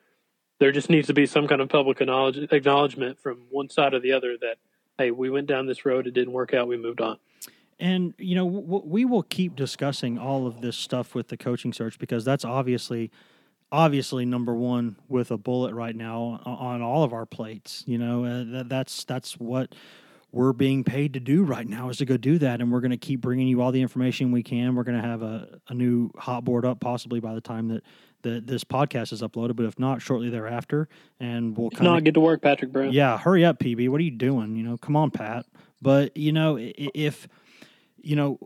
There 0.62 0.72
just 0.72 0.92
needs 0.92 1.08
to 1.08 1.14
be 1.16 1.26
some 1.26 1.48
kind 1.48 1.60
of 1.60 1.70
public 1.70 2.02
acknowledgement 2.02 3.20
from 3.20 3.42
one 3.50 3.68
side 3.68 3.96
or 3.96 4.00
the 4.00 4.12
other 4.12 4.38
that, 4.42 4.58
hey, 5.00 5.10
we 5.10 5.32
went 5.32 5.48
down 5.48 5.66
this 5.66 5.88
road, 5.88 6.06
it 6.06 6.14
didn't 6.14 6.34
work 6.34 6.54
out, 6.54 6.68
we 6.68 6.78
moved 6.78 7.02
on. 7.02 7.18
And 7.80 8.14
you 8.20 8.36
know, 8.36 8.46
we 8.46 9.04
will 9.04 9.24
keep 9.24 9.56
discussing 9.56 10.20
all 10.20 10.46
of 10.46 10.62
this 10.62 10.78
stuff 10.78 11.16
with 11.16 11.30
the 11.30 11.36
coaching 11.36 11.74
search 11.74 11.98
because 11.98 12.24
that's 12.24 12.46
obviously 12.46 13.10
obviously 13.72 14.24
number 14.24 14.54
one 14.54 14.98
with 15.10 15.32
a 15.32 15.38
bullet 15.38 15.74
right 15.74 15.96
now 15.96 16.40
on 16.46 16.84
all 16.84 17.04
of 17.04 17.12
our 17.12 17.26
plates. 17.26 17.84
You 17.88 17.98
know, 17.98 18.24
uh, 18.24 18.44
that, 18.58 18.70
that's 18.70 19.04
that's 19.06 19.40
what 19.40 19.74
we're 20.32 20.54
being 20.54 20.84
paid 20.84 21.14
to 21.14 21.20
do 21.20 21.44
right 21.44 21.68
now 21.68 21.90
is 21.90 21.98
to 21.98 22.06
go 22.06 22.18
do 22.18 22.38
that. 22.38 22.62
And 22.62 22.72
we're 22.72 22.82
going 22.82 22.92
to 22.92 22.98
keep 22.98 23.20
bringing 23.20 23.48
you 23.48 23.64
all 23.64 23.72
the 23.72 23.82
information 23.82 24.32
we 24.32 24.44
can. 24.44 24.76
We're 24.76 24.84
going 24.84 25.02
to 25.02 25.08
have 25.08 25.24
a, 25.24 25.60
a 25.70 25.74
new 25.74 26.12
hot 26.16 26.46
board 26.46 26.66
up 26.66 26.80
possibly 26.80 27.20
by 27.20 27.34
the 27.34 27.42
time 27.42 27.70
that 27.70 27.84
that 28.24 28.48
this 28.48 28.64
podcast 28.64 29.14
is 29.14 29.22
uploaded, 29.22 29.56
but 29.56 29.66
if 29.66 29.80
not, 29.80 30.02
shortly 30.02 30.30
thereafter. 30.30 30.88
And 31.20 31.58
we'll 31.58 31.70
kind 31.70 31.88
of 31.88 32.04
get 32.04 32.14
to 32.16 32.20
work, 32.20 32.42
Patrick 32.42 32.72
Brown. 32.72 32.92
Yeah, 32.92 33.18
hurry 33.18 33.46
up, 33.46 33.60
PB. 33.60 33.90
What 33.90 34.00
are 34.00 34.04
you 34.04 34.12
doing? 34.12 34.56
You 34.56 34.64
know, 34.64 34.78
come 34.78 34.96
on, 34.96 35.12
Pat. 35.12 35.46
But 35.82 36.16
you 36.16 36.32
know, 36.32 36.58
if 36.60 37.28
you 37.98 38.16
know, 38.16 38.40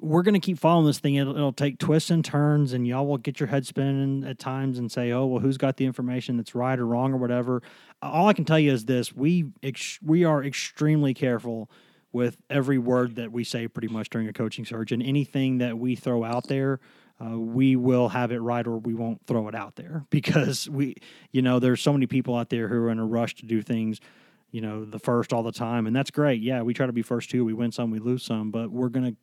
we're 0.00 0.22
going 0.22 0.34
to 0.34 0.40
keep 0.40 0.58
following 0.58 0.86
this 0.86 0.98
thing. 0.98 1.14
It'll, 1.14 1.34
it'll, 1.34 1.52
take 1.52 1.78
twists 1.78 2.10
and 2.10 2.24
turns, 2.24 2.72
and 2.72 2.86
y'all 2.86 3.06
will 3.06 3.18
get 3.18 3.40
your 3.40 3.46
head 3.48 3.66
spinning 3.66 4.24
at 4.24 4.38
times 4.38 4.78
and 4.78 4.90
say, 4.90 5.12
"Oh, 5.12 5.26
well, 5.26 5.40
who's 5.40 5.56
got 5.56 5.76
the 5.76 5.86
information 5.86 6.36
that's 6.36 6.54
right 6.54 6.78
or 6.78 6.86
wrong 6.86 7.12
or 7.12 7.16
whatever." 7.16 7.62
All 8.02 8.28
I 8.28 8.32
can 8.32 8.44
tell 8.44 8.58
you 8.58 8.72
is 8.72 8.84
this: 8.84 9.14
we 9.14 9.46
ex- 9.62 9.98
we 10.02 10.24
are 10.24 10.42
extremely 10.44 11.14
careful 11.14 11.70
with 12.12 12.36
every 12.48 12.78
word 12.78 13.16
that 13.16 13.32
we 13.32 13.42
say, 13.44 13.66
pretty 13.66 13.88
much 13.88 14.08
during 14.08 14.28
a 14.28 14.32
coaching 14.32 14.64
search, 14.64 14.92
and 14.92 15.02
anything 15.02 15.58
that 15.58 15.78
we 15.78 15.96
throw 15.96 16.24
out 16.24 16.48
there. 16.48 16.80
Uh, 17.20 17.38
we 17.38 17.76
will 17.76 18.08
have 18.08 18.32
it 18.32 18.40
right 18.40 18.66
or 18.66 18.78
we 18.78 18.92
won't 18.92 19.24
throw 19.26 19.48
it 19.48 19.54
out 19.54 19.76
there 19.76 20.04
because 20.10 20.68
we, 20.68 20.96
you 21.30 21.42
know, 21.42 21.58
there's 21.58 21.80
so 21.80 21.92
many 21.92 22.06
people 22.06 22.34
out 22.34 22.50
there 22.50 22.68
who 22.68 22.76
are 22.76 22.90
in 22.90 22.98
a 22.98 23.06
rush 23.06 23.34
to 23.36 23.46
do 23.46 23.62
things 23.62 24.00
you 24.50 24.60
know, 24.60 24.84
the 24.84 25.00
first 25.00 25.32
all 25.32 25.42
the 25.42 25.50
time. 25.50 25.84
And 25.88 25.96
that's 25.96 26.12
great. 26.12 26.40
Yeah, 26.40 26.62
we 26.62 26.74
try 26.74 26.86
to 26.86 26.92
be 26.92 27.02
first 27.02 27.28
too. 27.28 27.44
We 27.44 27.52
win 27.52 27.72
some, 27.72 27.90
we 27.90 27.98
lose 27.98 28.22
some, 28.22 28.52
but 28.52 28.70
we're 28.70 28.88
going 28.88 29.04
to 29.04 29.16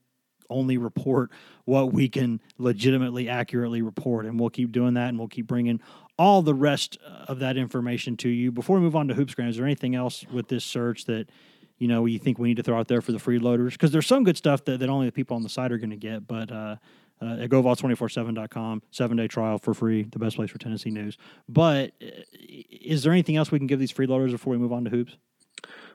only 0.49 0.77
report 0.77 1.31
what 1.63 1.93
we 1.93 2.09
can 2.09 2.41
legitimately 2.57 3.29
accurately 3.29 3.81
report 3.81 4.25
and 4.25 4.37
we'll 4.39 4.49
keep 4.49 4.71
doing 4.73 4.95
that 4.95 5.07
and 5.09 5.17
we'll 5.17 5.29
keep 5.29 5.47
bringing 5.47 5.79
all 6.17 6.41
the 6.41 6.53
rest 6.53 6.97
of 7.27 7.39
that 7.39 7.55
information 7.55 8.17
to 8.17 8.27
you 8.27 8.51
before 8.51 8.75
we 8.75 8.81
move 8.81 8.95
on 8.95 9.07
to 9.07 9.13
hoopsgram 9.13 9.47
is 9.47 9.55
there 9.55 9.65
anything 9.65 9.95
else 9.95 10.25
with 10.31 10.49
this 10.49 10.65
search 10.65 11.05
that 11.05 11.29
you 11.77 11.87
know 11.87 12.05
you 12.05 12.19
think 12.19 12.37
we 12.37 12.49
need 12.49 12.57
to 12.57 12.63
throw 12.63 12.77
out 12.77 12.89
there 12.89 13.01
for 13.01 13.13
the 13.13 13.17
freeloaders 13.17 13.71
because 13.71 13.91
there's 13.91 14.05
some 14.05 14.25
good 14.25 14.35
stuff 14.35 14.65
that, 14.65 14.81
that 14.81 14.89
only 14.89 15.05
the 15.05 15.11
people 15.13 15.35
on 15.37 15.41
the 15.41 15.49
site 15.49 15.71
are 15.71 15.77
going 15.77 15.89
to 15.89 15.95
get 15.95 16.27
but 16.27 16.51
uh, 16.51 16.75
uh, 17.21 17.43
at 17.43 17.49
GoVols247.com, 17.49 18.81
seven 18.91 19.17
day 19.17 19.27
trial 19.27 19.57
for 19.57 19.73
free, 19.73 20.03
the 20.03 20.19
best 20.19 20.35
place 20.35 20.49
for 20.49 20.57
Tennessee 20.57 20.89
news. 20.89 21.17
But 21.47 21.91
uh, 22.01 22.07
is 22.39 23.03
there 23.03 23.11
anything 23.11 23.35
else 23.35 23.51
we 23.51 23.59
can 23.59 23.67
give 23.67 23.79
these 23.79 23.93
freeloaders 23.93 24.31
before 24.31 24.51
we 24.51 24.57
move 24.57 24.73
on 24.73 24.85
to 24.85 24.89
hoops? 24.89 25.17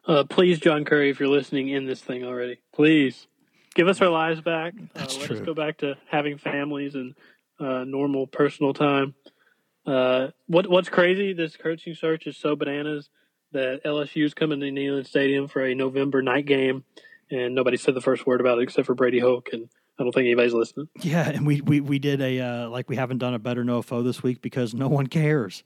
Uh, 0.06 0.24
please, 0.24 0.60
John 0.60 0.84
Currie, 0.84 1.10
if 1.10 1.18
you're 1.18 1.28
listening 1.28 1.68
in 1.68 1.86
this 1.86 2.00
thing 2.00 2.24
already, 2.24 2.58
please 2.72 3.26
give 3.74 3.88
us 3.88 4.00
our 4.00 4.08
lives 4.08 4.40
back. 4.40 4.74
Uh, 4.76 4.86
That's 4.94 5.18
let 5.18 5.26
true. 5.26 5.36
us 5.36 5.42
go 5.44 5.54
back 5.54 5.78
to 5.78 5.96
having 6.08 6.38
families 6.38 6.94
and 6.94 7.14
uh, 7.58 7.84
normal 7.84 8.26
personal 8.26 8.72
time. 8.72 9.14
Uh, 9.84 10.28
what 10.46 10.68
What's 10.68 10.88
crazy? 10.88 11.32
This 11.32 11.56
coaching 11.56 11.94
search 11.94 12.26
is 12.26 12.36
so 12.36 12.54
bananas 12.56 13.08
that 13.52 13.82
LSU 13.84 14.24
is 14.24 14.34
coming 14.34 14.60
to 14.60 14.66
Neyland 14.66 15.06
Stadium 15.06 15.48
for 15.48 15.64
a 15.64 15.74
November 15.74 16.22
night 16.22 16.46
game, 16.46 16.84
and 17.30 17.54
nobody 17.54 17.76
said 17.76 17.94
the 17.94 18.00
first 18.00 18.26
word 18.26 18.40
about 18.40 18.58
it 18.58 18.62
except 18.62 18.86
for 18.86 18.94
Brady 18.94 19.20
Hoke 19.20 19.48
and 19.52 19.68
I 19.98 20.02
don't 20.02 20.12
think 20.12 20.26
anybody's 20.26 20.52
listening. 20.52 20.88
Yeah, 21.00 21.28
and 21.28 21.46
we 21.46 21.60
we, 21.60 21.80
we 21.80 21.98
did 21.98 22.20
a 22.20 22.40
uh, 22.40 22.68
like 22.68 22.88
we 22.88 22.96
haven't 22.96 23.18
done 23.18 23.34
a 23.34 23.38
better 23.38 23.64
no 23.64 23.82
foe 23.82 24.02
this 24.02 24.22
week 24.22 24.42
because 24.42 24.74
no 24.74 24.88
one 24.88 25.06
cares. 25.06 25.64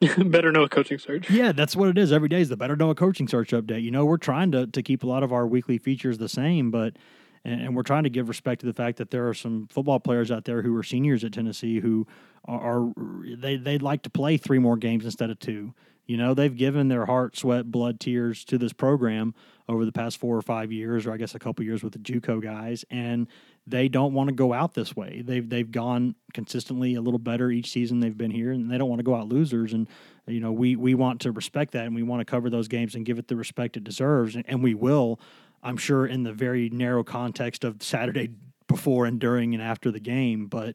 Better 0.16 0.50
know 0.50 0.62
a 0.62 0.68
coaching 0.68 0.98
search. 0.98 1.28
Yeah, 1.28 1.52
that's 1.52 1.76
what 1.76 1.90
it 1.90 1.98
is. 1.98 2.10
Every 2.10 2.30
day 2.30 2.40
is 2.40 2.48
the 2.48 2.56
better 2.56 2.74
know 2.74 2.88
a 2.88 2.94
coaching 2.94 3.28
search 3.28 3.50
update. 3.50 3.82
You 3.82 3.90
know, 3.90 4.06
we're 4.06 4.16
trying 4.16 4.50
to 4.52 4.66
to 4.66 4.82
keep 4.82 5.02
a 5.02 5.06
lot 5.06 5.22
of 5.22 5.30
our 5.30 5.46
weekly 5.46 5.76
features 5.76 6.16
the 6.16 6.28
same, 6.28 6.70
but 6.70 6.96
and, 7.44 7.60
and 7.60 7.76
we're 7.76 7.82
trying 7.82 8.04
to 8.04 8.10
give 8.10 8.28
respect 8.28 8.60
to 8.60 8.66
the 8.66 8.72
fact 8.72 8.96
that 8.96 9.10
there 9.10 9.28
are 9.28 9.34
some 9.34 9.68
football 9.70 10.00
players 10.00 10.30
out 10.30 10.46
there 10.46 10.62
who 10.62 10.74
are 10.74 10.82
seniors 10.82 11.22
at 11.22 11.32
Tennessee 11.32 11.80
who 11.80 12.06
are, 12.46 12.80
are 12.80 12.92
they 13.36 13.56
they'd 13.56 13.82
like 13.82 14.02
to 14.02 14.10
play 14.10 14.38
three 14.38 14.58
more 14.58 14.78
games 14.78 15.04
instead 15.04 15.28
of 15.28 15.38
two. 15.38 15.74
You 16.06 16.16
know, 16.16 16.34
they've 16.34 16.56
given 16.56 16.88
their 16.88 17.06
heart, 17.06 17.36
sweat, 17.36 17.70
blood, 17.70 18.00
tears 18.00 18.44
to 18.46 18.58
this 18.58 18.72
program 18.72 19.32
over 19.68 19.84
the 19.84 19.92
past 19.92 20.18
four 20.18 20.36
or 20.36 20.42
five 20.42 20.72
years, 20.72 21.06
or 21.06 21.12
I 21.12 21.16
guess 21.16 21.36
a 21.36 21.38
couple 21.38 21.64
years 21.64 21.84
with 21.84 21.92
the 21.92 22.00
JUCO 22.00 22.42
guys, 22.42 22.84
and 22.90 23.28
they 23.66 23.88
don't 23.88 24.14
want 24.14 24.28
to 24.28 24.34
go 24.34 24.52
out 24.52 24.74
this 24.74 24.96
way. 24.96 25.22
They've 25.24 25.48
they've 25.48 25.70
gone 25.70 26.14
consistently 26.32 26.94
a 26.94 27.00
little 27.00 27.18
better 27.18 27.50
each 27.50 27.70
season 27.70 28.00
they've 28.00 28.16
been 28.16 28.30
here, 28.30 28.52
and 28.52 28.70
they 28.70 28.78
don't 28.78 28.88
want 28.88 29.00
to 29.00 29.04
go 29.04 29.14
out 29.14 29.28
losers. 29.28 29.72
And 29.72 29.86
you 30.26 30.40
know, 30.40 30.52
we 30.52 30.76
we 30.76 30.94
want 30.94 31.20
to 31.22 31.32
respect 31.32 31.72
that, 31.72 31.86
and 31.86 31.94
we 31.94 32.02
want 32.02 32.20
to 32.20 32.24
cover 32.24 32.50
those 32.50 32.68
games 32.68 32.94
and 32.94 33.04
give 33.04 33.18
it 33.18 33.28
the 33.28 33.36
respect 33.36 33.76
it 33.76 33.84
deserves, 33.84 34.36
and, 34.36 34.44
and 34.48 34.62
we 34.62 34.74
will. 34.74 35.20
I'm 35.62 35.76
sure 35.76 36.06
in 36.06 36.22
the 36.22 36.32
very 36.32 36.70
narrow 36.70 37.04
context 37.04 37.64
of 37.64 37.82
Saturday 37.82 38.30
before 38.66 39.04
and 39.04 39.20
during 39.20 39.52
and 39.52 39.62
after 39.62 39.90
the 39.90 40.00
game, 40.00 40.46
but 40.46 40.74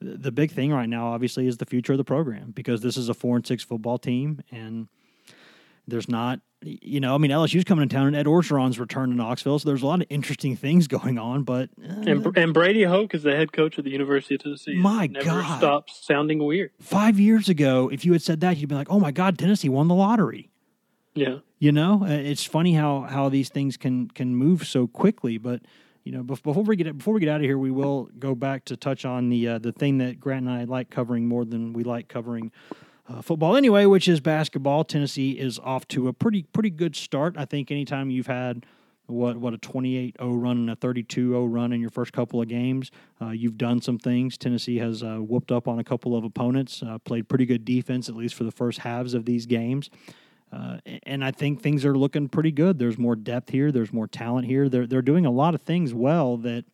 the 0.00 0.30
big 0.30 0.50
thing 0.50 0.72
right 0.72 0.88
now, 0.88 1.08
obviously, 1.08 1.46
is 1.46 1.56
the 1.56 1.64
future 1.64 1.92
of 1.92 1.98
the 1.98 2.04
program 2.04 2.50
because 2.50 2.82
this 2.82 2.98
is 2.98 3.08
a 3.08 3.14
four 3.14 3.36
and 3.36 3.46
six 3.46 3.62
football 3.62 3.98
team, 3.98 4.42
and 4.50 4.88
there's 5.86 6.08
not, 6.08 6.40
you 6.62 7.00
know, 7.00 7.14
I 7.14 7.18
mean, 7.18 7.30
LSU's 7.30 7.64
coming 7.64 7.88
to 7.88 7.94
town, 7.94 8.06
and 8.08 8.16
Ed 8.16 8.26
Orgeron's 8.26 8.78
returned 8.80 9.12
to 9.12 9.16
Knoxville, 9.16 9.58
so 9.58 9.68
there's 9.68 9.82
a 9.82 9.86
lot 9.86 10.00
of 10.00 10.06
interesting 10.10 10.56
things 10.56 10.86
going 10.88 11.18
on. 11.18 11.42
But 11.44 11.70
uh, 11.82 11.92
and, 12.06 12.36
and 12.36 12.54
Brady 12.54 12.84
Hoke 12.84 13.14
is 13.14 13.22
the 13.22 13.36
head 13.36 13.52
coach 13.52 13.78
of 13.78 13.84
the 13.84 13.90
University 13.90 14.34
of 14.36 14.42
Tennessee. 14.42 14.74
My 14.76 15.06
never 15.06 15.24
God. 15.42 15.58
stops 15.58 16.04
sounding 16.04 16.44
weird. 16.44 16.70
five 16.80 17.18
years 17.20 17.48
ago, 17.48 17.88
if 17.92 18.04
you 18.04 18.12
had 18.12 18.22
said 18.22 18.40
that, 18.40 18.56
you'd 18.56 18.68
be 18.68 18.74
like, 18.74 18.90
"Oh 18.90 18.98
my 18.98 19.12
God, 19.12 19.38
Tennessee 19.38 19.68
won 19.68 19.88
the 19.88 19.94
lottery." 19.94 20.50
Yeah. 21.14 21.38
You 21.58 21.72
know, 21.72 22.02
Uh, 22.04 22.08
it's 22.10 22.44
funny 22.44 22.74
how 22.74 23.02
how 23.02 23.28
these 23.28 23.48
things 23.48 23.76
can 23.76 24.08
can 24.08 24.34
move 24.36 24.66
so 24.66 24.86
quickly, 24.86 25.38
but 25.38 25.62
you 26.04 26.12
know, 26.12 26.22
before 26.22 26.62
we 26.62 26.76
get 26.76 26.96
before 26.98 27.14
we 27.14 27.20
get 27.20 27.28
out 27.28 27.40
of 27.40 27.44
here, 27.46 27.58
we 27.58 27.70
will 27.70 28.10
go 28.18 28.34
back 28.34 28.64
to 28.66 28.76
touch 28.76 29.04
on 29.04 29.28
the 29.30 29.48
uh, 29.48 29.58
the 29.58 29.72
thing 29.72 29.98
that 29.98 30.20
Grant 30.20 30.46
and 30.46 30.50
I 30.54 30.64
like 30.64 30.90
covering 30.90 31.26
more 31.26 31.44
than 31.44 31.72
we 31.72 31.84
like 31.84 32.08
covering 32.08 32.52
uh, 33.08 33.22
football 33.22 33.56
anyway, 33.56 33.86
which 33.86 34.08
is 34.08 34.20
basketball. 34.20 34.84
Tennessee 34.84 35.32
is 35.32 35.58
off 35.60 35.86
to 35.88 36.08
a 36.08 36.12
pretty 36.12 36.42
pretty 36.52 36.70
good 36.70 36.96
start. 36.96 37.36
I 37.36 37.44
think 37.44 37.70
anytime 37.70 38.10
you've 38.10 38.26
had 38.26 38.66
what 39.06 39.36
what 39.36 39.54
a 39.54 39.58
28-0 39.58 40.14
run 40.20 40.56
and 40.58 40.70
a 40.70 40.76
32-0 40.76 41.46
run 41.48 41.72
in 41.72 41.80
your 41.80 41.90
first 41.90 42.12
couple 42.12 42.40
of 42.42 42.48
games, 42.48 42.90
uh, 43.22 43.30
you've 43.30 43.58
done 43.58 43.80
some 43.80 43.98
things. 43.98 44.36
Tennessee 44.36 44.78
has 44.78 45.02
uh, 45.02 45.18
whooped 45.18 45.52
up 45.52 45.68
on 45.68 45.78
a 45.78 45.84
couple 45.84 46.16
of 46.16 46.24
opponents, 46.24 46.82
uh, 46.82 46.98
played 46.98 47.28
pretty 47.28 47.46
good 47.46 47.64
defense 47.64 48.08
at 48.08 48.16
least 48.16 48.34
for 48.34 48.44
the 48.44 48.50
first 48.50 48.80
halves 48.80 49.14
of 49.14 49.24
these 49.24 49.46
games. 49.46 49.90
Uh, 50.52 50.78
and 51.02 51.24
I 51.24 51.32
think 51.32 51.60
things 51.60 51.84
are 51.84 51.96
looking 51.96 52.28
pretty 52.28 52.52
good. 52.52 52.78
There's 52.78 52.98
more 52.98 53.16
depth 53.16 53.50
here. 53.50 53.72
There's 53.72 53.92
more 53.92 54.06
talent 54.06 54.46
here. 54.46 54.68
They're 54.68 54.86
they're 54.86 55.02
doing 55.02 55.26
a 55.26 55.30
lot 55.30 55.54
of 55.54 55.62
things 55.62 55.92
well 55.92 56.36
that 56.38 56.64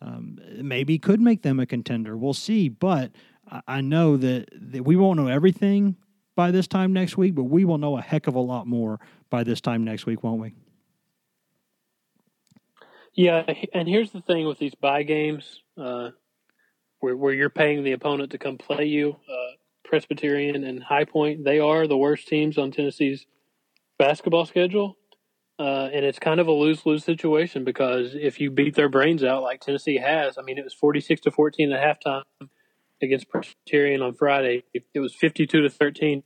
um, 0.00 0.38
maybe 0.56 0.98
could 0.98 1.20
make 1.20 1.42
them 1.42 1.60
a 1.60 1.66
contender. 1.66 2.16
We'll 2.16 2.34
see. 2.34 2.68
But 2.68 3.12
I, 3.66 3.80
know 3.80 4.16
that, 4.16 4.48
that 4.72 4.84
we 4.84 4.96
won't 4.96 5.18
know 5.18 5.28
everything 5.28 5.96
by 6.34 6.50
this 6.50 6.66
time 6.66 6.92
next 6.92 7.16
week, 7.16 7.34
but 7.34 7.44
we 7.44 7.64
will 7.64 7.78
know 7.78 7.98
a 7.98 8.02
heck 8.02 8.26
of 8.26 8.34
a 8.34 8.40
lot 8.40 8.66
more 8.66 9.00
by 9.30 9.44
this 9.44 9.60
time 9.60 9.84
next 9.84 10.06
week, 10.06 10.22
won't 10.22 10.40
we? 10.40 10.54
Yeah, 13.14 13.44
and 13.74 13.86
here's 13.86 14.12
the 14.12 14.22
thing 14.22 14.46
with 14.46 14.58
these 14.58 14.74
buy 14.74 15.02
games, 15.02 15.60
uh, 15.76 16.10
where 17.00 17.14
where 17.14 17.34
you're 17.34 17.50
paying 17.50 17.84
the 17.84 17.92
opponent 17.92 18.30
to 18.30 18.38
come 18.38 18.56
play 18.56 18.86
you. 18.86 19.16
Uh, 19.28 19.56
Presbyterian 19.84 20.64
and 20.64 20.82
High 20.82 21.04
Point, 21.04 21.44
they 21.44 21.58
are 21.58 21.86
the 21.86 21.98
worst 21.98 22.26
teams 22.26 22.56
on 22.56 22.70
Tennessee's 22.70 23.26
basketball 23.98 24.46
schedule, 24.46 24.96
uh, 25.58 25.90
and 25.92 26.06
it's 26.06 26.18
kind 26.18 26.40
of 26.40 26.46
a 26.46 26.52
lose 26.52 26.86
lose 26.86 27.04
situation 27.04 27.64
because 27.64 28.14
if 28.14 28.40
you 28.40 28.50
beat 28.50 28.74
their 28.76 28.88
brains 28.88 29.22
out 29.22 29.42
like 29.42 29.60
Tennessee 29.60 29.98
has, 29.98 30.38
I 30.38 30.42
mean, 30.42 30.56
it 30.56 30.64
was 30.64 30.72
46 30.72 31.20
to 31.22 31.30
14 31.30 31.70
at 31.72 32.00
halftime 32.02 32.22
against 33.02 33.28
Presbyterian 33.28 34.02
on 34.02 34.14
Friday. 34.14 34.64
It 34.72 35.00
was 35.00 35.14
52 35.14 35.62
to 35.62 35.68
13. 35.68 36.22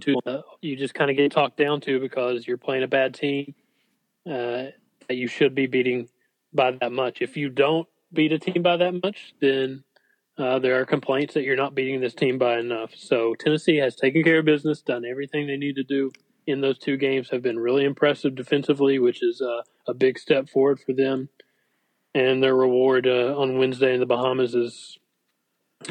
To, 0.00 0.16
uh, 0.26 0.42
you 0.60 0.76
just 0.76 0.94
kind 0.94 1.10
of 1.10 1.16
get 1.16 1.30
talked 1.30 1.56
down 1.56 1.80
to 1.82 2.00
because 2.00 2.46
you're 2.46 2.58
playing 2.58 2.82
a 2.82 2.88
bad 2.88 3.14
team 3.14 3.54
uh, 4.26 4.72
that 5.08 5.16
you 5.16 5.28
should 5.28 5.54
be 5.54 5.66
beating 5.66 6.08
by 6.52 6.72
that 6.72 6.90
much. 6.90 7.20
If 7.20 7.36
you 7.36 7.48
don't 7.48 7.86
beat 8.12 8.32
a 8.32 8.38
team 8.38 8.62
by 8.62 8.76
that 8.78 9.00
much, 9.02 9.34
then 9.40 9.84
uh, 10.36 10.58
there 10.58 10.80
are 10.80 10.84
complaints 10.84 11.34
that 11.34 11.44
you're 11.44 11.56
not 11.56 11.74
beating 11.74 12.00
this 12.00 12.14
team 12.14 12.38
by 12.38 12.58
enough. 12.58 12.92
So 12.96 13.34
Tennessee 13.38 13.76
has 13.76 13.94
taken 13.94 14.24
care 14.24 14.40
of 14.40 14.44
business, 14.44 14.82
done 14.82 15.04
everything 15.04 15.46
they 15.46 15.56
need 15.56 15.76
to 15.76 15.84
do 15.84 16.10
in 16.46 16.60
those 16.60 16.78
two 16.78 16.96
games, 16.96 17.30
have 17.30 17.42
been 17.42 17.58
really 17.58 17.84
impressive 17.84 18.34
defensively, 18.34 18.98
which 18.98 19.22
is 19.22 19.40
uh, 19.40 19.62
a 19.86 19.94
big 19.94 20.18
step 20.18 20.48
forward 20.48 20.80
for 20.80 20.92
them. 20.92 21.28
And 22.14 22.42
their 22.42 22.54
reward 22.54 23.06
uh, 23.06 23.34
on 23.36 23.58
Wednesday 23.58 23.92
in 23.92 24.00
the 24.00 24.06
Bahamas 24.06 24.54
is, 24.54 24.98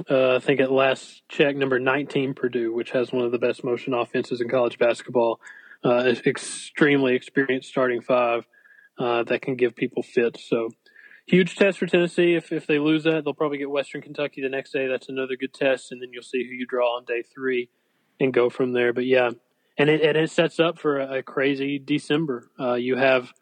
uh, 0.09 0.35
I 0.35 0.39
think 0.39 0.61
at 0.61 0.71
last 0.71 1.23
check, 1.27 1.55
number 1.55 1.79
19 1.79 2.33
Purdue, 2.33 2.73
which 2.73 2.91
has 2.91 3.11
one 3.11 3.25
of 3.25 3.31
the 3.31 3.39
best 3.39 3.63
motion 3.63 3.93
offenses 3.93 4.39
in 4.39 4.47
college 4.49 4.77
basketball. 4.79 5.39
Uh, 5.83 6.13
extremely 6.25 7.13
experienced 7.13 7.67
starting 7.67 8.01
five 8.01 8.47
uh, 8.97 9.23
that 9.23 9.41
can 9.41 9.55
give 9.55 9.75
people 9.75 10.01
fits. 10.01 10.47
So 10.47 10.69
huge 11.25 11.55
test 11.55 11.77
for 11.77 11.85
Tennessee. 11.85 12.35
If 12.35 12.51
if 12.51 12.67
they 12.67 12.79
lose 12.79 13.03
that, 13.03 13.23
they'll 13.23 13.33
probably 13.33 13.57
get 13.57 13.69
Western 13.69 14.01
Kentucky 14.01 14.41
the 14.41 14.49
next 14.49 14.71
day. 14.71 14.87
That's 14.87 15.09
another 15.09 15.35
good 15.35 15.53
test, 15.53 15.91
and 15.91 16.01
then 16.01 16.09
you'll 16.11 16.23
see 16.23 16.45
who 16.47 16.53
you 16.53 16.65
draw 16.65 16.97
on 16.97 17.05
day 17.05 17.23
three 17.23 17.69
and 18.19 18.33
go 18.33 18.49
from 18.49 18.73
there. 18.73 18.93
But 18.93 19.05
yeah, 19.05 19.31
and 19.77 19.89
it 19.89 20.01
and 20.01 20.17
it 20.17 20.29
sets 20.29 20.59
up 20.59 20.79
for 20.79 20.99
a, 20.99 21.19
a 21.19 21.23
crazy 21.23 21.79
December. 21.79 22.49
Uh, 22.59 22.75
you 22.75 22.95
have 22.95 23.33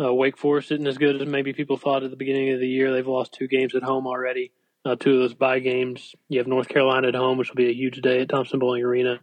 uh, 0.00 0.12
Wake 0.12 0.36
Forest 0.36 0.72
isn't 0.72 0.86
as 0.86 0.98
good 0.98 1.20
as 1.20 1.28
maybe 1.28 1.52
people 1.52 1.76
thought 1.76 2.02
at 2.02 2.10
the 2.10 2.16
beginning 2.16 2.52
of 2.52 2.60
the 2.60 2.68
year. 2.68 2.92
They've 2.92 3.06
lost 3.06 3.32
two 3.32 3.48
games 3.48 3.74
at 3.74 3.82
home 3.82 4.06
already. 4.06 4.52
Uh, 4.84 4.94
two 4.94 5.14
of 5.14 5.18
those 5.20 5.34
bye 5.34 5.58
games. 5.58 6.14
You 6.28 6.38
have 6.38 6.46
North 6.46 6.68
Carolina 6.68 7.08
at 7.08 7.14
home, 7.14 7.36
which 7.36 7.50
will 7.50 7.56
be 7.56 7.68
a 7.68 7.74
huge 7.74 8.00
day 8.00 8.20
at 8.20 8.28
Thompson-Boling 8.28 8.84
Arena. 8.84 9.20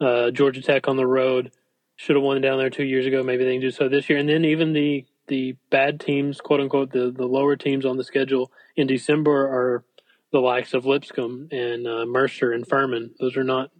Uh, 0.00 0.30
Georgia 0.30 0.62
Tech 0.62 0.88
on 0.88 0.96
the 0.96 1.06
road. 1.06 1.52
Should 1.96 2.16
have 2.16 2.24
won 2.24 2.40
down 2.40 2.58
there 2.58 2.70
two 2.70 2.84
years 2.84 3.06
ago. 3.06 3.22
Maybe 3.22 3.44
they 3.44 3.52
can 3.52 3.60
do 3.60 3.70
so 3.70 3.88
this 3.88 4.08
year. 4.08 4.18
And 4.18 4.28
then 4.28 4.44
even 4.44 4.72
the 4.72 5.06
the 5.26 5.56
bad 5.70 6.00
teams, 6.00 6.40
quote 6.40 6.60
unquote, 6.60 6.92
the, 6.92 7.10
the 7.10 7.24
lower 7.24 7.56
teams 7.56 7.86
on 7.86 7.96
the 7.96 8.04
schedule 8.04 8.50
in 8.76 8.86
December 8.86 9.46
are 9.46 9.84
the 10.32 10.40
likes 10.40 10.74
of 10.74 10.84
Lipscomb 10.84 11.48
and 11.50 11.86
uh, 11.86 12.04
Mercer 12.04 12.52
and 12.52 12.66
Furman. 12.66 13.14
Those 13.20 13.36
are 13.36 13.44
not 13.44 13.70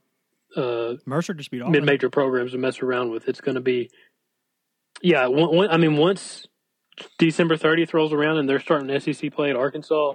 uh, 0.57 0.95
Mercer 1.05 1.35
just 1.35 1.51
beat 1.51 1.67
mid 1.67 1.85
major 1.85 2.11
programs 2.11 2.53
to 2.53 2.59
mess 2.59 2.81
around 2.81 3.11
with. 3.11 3.29
It's 3.29 3.41
going 3.41 3.57
to 3.57 3.61
be, 3.61 3.91
yeah. 5.03 5.27
One, 5.27 5.55
one, 5.55 5.71
I 5.71 5.77
mean, 5.77 5.97
once 5.97 6.47
December 7.19 7.57
30th 7.57 7.93
rolls 7.93 8.13
around 8.13 8.39
and 8.39 8.49
they're 8.49 8.61
starting 8.61 8.99
SEC 9.01 9.33
play 9.33 9.51
at 9.51 9.57
Arkansas, 9.57 10.15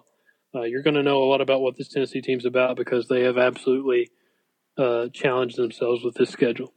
uh, 0.55 0.63
you're 0.63 0.81
going 0.81 0.95
to 0.95 1.03
know 1.03 1.21
a 1.21 1.25
lot 1.25 1.41
about 1.41 1.61
what 1.61 1.77
this 1.77 1.89
Tennessee 1.89 2.21
team's 2.21 2.45
about 2.45 2.75
because 2.75 3.07
they 3.07 3.23
have 3.23 3.37
absolutely 3.37 4.09
uh, 4.77 5.07
challenged 5.13 5.57
themselves 5.57 6.03
with 6.03 6.15
this 6.15 6.29
schedule. 6.29 6.73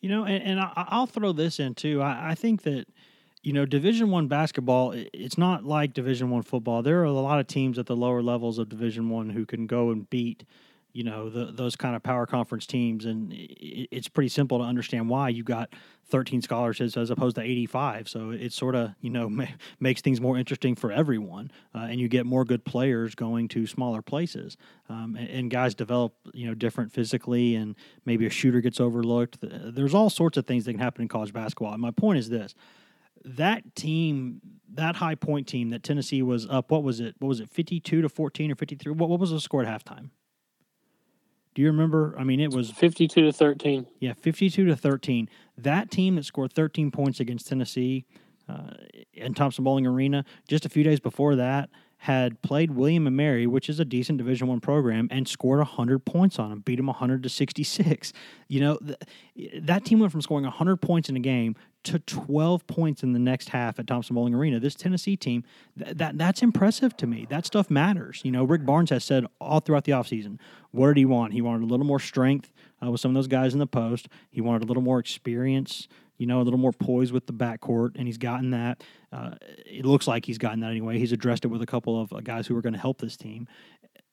You 0.00 0.08
know, 0.08 0.24
and, 0.24 0.42
and 0.42 0.60
I, 0.60 0.98
will 0.98 1.06
throw 1.06 1.32
this 1.32 1.60
in 1.60 1.74
too. 1.74 2.02
I, 2.02 2.30
I 2.30 2.34
think 2.34 2.62
that 2.62 2.86
you 3.42 3.52
know 3.52 3.66
division 3.66 4.10
one 4.10 4.28
basketball 4.28 4.94
it's 4.94 5.36
not 5.36 5.64
like 5.64 5.92
division 5.92 6.30
one 6.30 6.42
football 6.42 6.80
there 6.82 7.00
are 7.00 7.04
a 7.04 7.12
lot 7.12 7.40
of 7.40 7.46
teams 7.48 7.76
at 7.76 7.86
the 7.86 7.96
lower 7.96 8.22
levels 8.22 8.58
of 8.58 8.68
division 8.68 9.10
one 9.10 9.30
who 9.30 9.44
can 9.44 9.66
go 9.66 9.90
and 9.90 10.08
beat 10.08 10.44
you 10.92 11.04
know 11.04 11.28
the, 11.28 11.46
those 11.46 11.76
kind 11.76 11.96
of 11.96 12.02
power 12.02 12.26
conference 12.26 12.66
teams 12.66 13.04
and 13.04 13.32
it, 13.32 13.88
it's 13.90 14.08
pretty 14.08 14.28
simple 14.28 14.58
to 14.58 14.64
understand 14.64 15.08
why 15.08 15.28
you 15.28 15.42
got 15.42 15.72
13 16.10 16.42
scholarships 16.42 16.96
as 16.96 17.10
opposed 17.10 17.36
to 17.36 17.42
85 17.42 18.08
so 18.08 18.30
it 18.30 18.52
sort 18.52 18.74
of 18.74 18.90
you 19.00 19.10
know 19.10 19.28
ma- 19.28 19.46
makes 19.80 20.00
things 20.00 20.20
more 20.20 20.36
interesting 20.36 20.74
for 20.74 20.92
everyone 20.92 21.50
uh, 21.74 21.86
and 21.90 22.00
you 22.00 22.08
get 22.08 22.26
more 22.26 22.44
good 22.44 22.64
players 22.64 23.14
going 23.14 23.48
to 23.48 23.66
smaller 23.66 24.02
places 24.02 24.56
um, 24.88 25.16
and, 25.18 25.28
and, 25.28 25.50
guys 25.50 25.74
develop 25.74 26.14
you 26.32 26.46
know 26.46 26.54
different 26.54 26.92
physically 26.92 27.54
and 27.54 27.76
maybe 28.04 28.26
a 28.26 28.30
shooter 28.30 28.60
gets 28.60 28.80
overlooked 28.80 29.38
there's 29.40 29.94
all 29.94 30.10
sorts 30.10 30.36
of 30.36 30.46
things 30.46 30.64
that 30.64 30.72
can 30.72 30.80
happen 30.80 31.02
in 31.02 31.08
college 31.08 31.32
basketball 31.32 31.72
and 31.72 31.82
my 31.82 31.90
point 31.90 32.18
is 32.18 32.28
this 32.28 32.54
that 33.24 33.74
team, 33.74 34.40
that 34.74 34.96
high 34.96 35.14
point 35.14 35.46
team 35.46 35.70
that 35.70 35.82
Tennessee 35.82 36.22
was 36.22 36.46
up, 36.48 36.70
what 36.70 36.82
was 36.82 37.00
it? 37.00 37.14
What 37.18 37.28
was 37.28 37.40
it, 37.40 37.50
52 37.50 38.02
to 38.02 38.08
14 38.08 38.50
or 38.50 38.54
53? 38.54 38.92
What, 38.92 39.08
what 39.08 39.20
was 39.20 39.30
the 39.30 39.40
score 39.40 39.64
at 39.64 39.84
halftime? 39.84 40.10
Do 41.54 41.62
you 41.62 41.68
remember? 41.68 42.14
I 42.18 42.24
mean, 42.24 42.40
it 42.40 42.52
was 42.52 42.70
52 42.70 43.22
to 43.22 43.32
13. 43.32 43.86
Yeah, 44.00 44.14
52 44.14 44.64
to 44.66 44.76
13. 44.76 45.28
That 45.58 45.90
team 45.90 46.16
that 46.16 46.24
scored 46.24 46.52
13 46.52 46.90
points 46.90 47.20
against 47.20 47.48
Tennessee 47.48 48.06
uh, 48.48 48.74
in 49.12 49.34
Thompson-Boling 49.34 49.86
Arena, 49.86 50.24
just 50.48 50.64
a 50.64 50.68
few 50.68 50.82
days 50.82 51.00
before 51.00 51.36
that, 51.36 51.70
had 52.02 52.42
played 52.42 52.72
William 52.72 53.06
and 53.06 53.16
Mary, 53.16 53.46
which 53.46 53.68
is 53.68 53.78
a 53.78 53.84
decent 53.84 54.18
Division 54.18 54.48
One 54.48 54.58
program, 54.58 55.06
and 55.12 55.28
scored 55.28 55.60
100 55.60 56.04
points 56.04 56.36
on 56.36 56.50
them, 56.50 56.58
beat 56.58 56.74
them 56.74 56.88
100 56.88 57.22
to 57.22 57.28
66. 57.28 58.12
You 58.48 58.60
know, 58.60 58.78
th- 58.78 59.62
that 59.62 59.84
team 59.84 60.00
went 60.00 60.10
from 60.10 60.20
scoring 60.20 60.42
100 60.42 60.78
points 60.78 61.08
in 61.08 61.14
a 61.14 61.20
game 61.20 61.54
to 61.84 62.00
12 62.00 62.66
points 62.66 63.04
in 63.04 63.12
the 63.12 63.20
next 63.20 63.50
half 63.50 63.78
at 63.78 63.86
Thompson-Boling 63.86 64.34
Arena. 64.34 64.58
This 64.58 64.74
Tennessee 64.74 65.16
team, 65.16 65.44
th- 65.78 65.96
that 65.96 66.18
that's 66.18 66.42
impressive 66.42 66.96
to 66.96 67.06
me. 67.06 67.24
That 67.30 67.46
stuff 67.46 67.70
matters. 67.70 68.20
You 68.24 68.32
know, 68.32 68.42
Rick 68.42 68.66
Barnes 68.66 68.90
has 68.90 69.04
said 69.04 69.24
all 69.40 69.60
throughout 69.60 69.84
the 69.84 69.92
offseason, 69.92 70.40
what 70.72 70.88
did 70.88 70.96
he 70.96 71.04
want? 71.04 71.34
He 71.34 71.40
wanted 71.40 71.62
a 71.62 71.66
little 71.66 71.86
more 71.86 72.00
strength 72.00 72.52
uh, 72.84 72.90
with 72.90 73.00
some 73.00 73.12
of 73.12 73.14
those 73.14 73.28
guys 73.28 73.52
in 73.52 73.60
the 73.60 73.66
post. 73.68 74.08
He 74.28 74.40
wanted 74.40 74.64
a 74.64 74.66
little 74.66 74.82
more 74.82 74.98
experience 74.98 75.86
you 76.22 76.26
know, 76.28 76.40
a 76.40 76.44
little 76.44 76.60
more 76.60 76.70
poise 76.70 77.10
with 77.10 77.26
the 77.26 77.32
backcourt, 77.32 77.96
and 77.96 78.06
he's 78.06 78.16
gotten 78.16 78.52
that. 78.52 78.84
Uh, 79.12 79.32
it 79.66 79.84
looks 79.84 80.06
like 80.06 80.24
he's 80.24 80.38
gotten 80.38 80.60
that 80.60 80.70
anyway. 80.70 80.96
He's 80.96 81.10
addressed 81.10 81.44
it 81.44 81.48
with 81.48 81.62
a 81.62 81.66
couple 81.66 82.00
of 82.00 82.12
uh, 82.12 82.20
guys 82.20 82.46
who 82.46 82.56
are 82.56 82.62
going 82.62 82.74
to 82.74 82.78
help 82.78 83.00
this 83.00 83.16
team. 83.16 83.48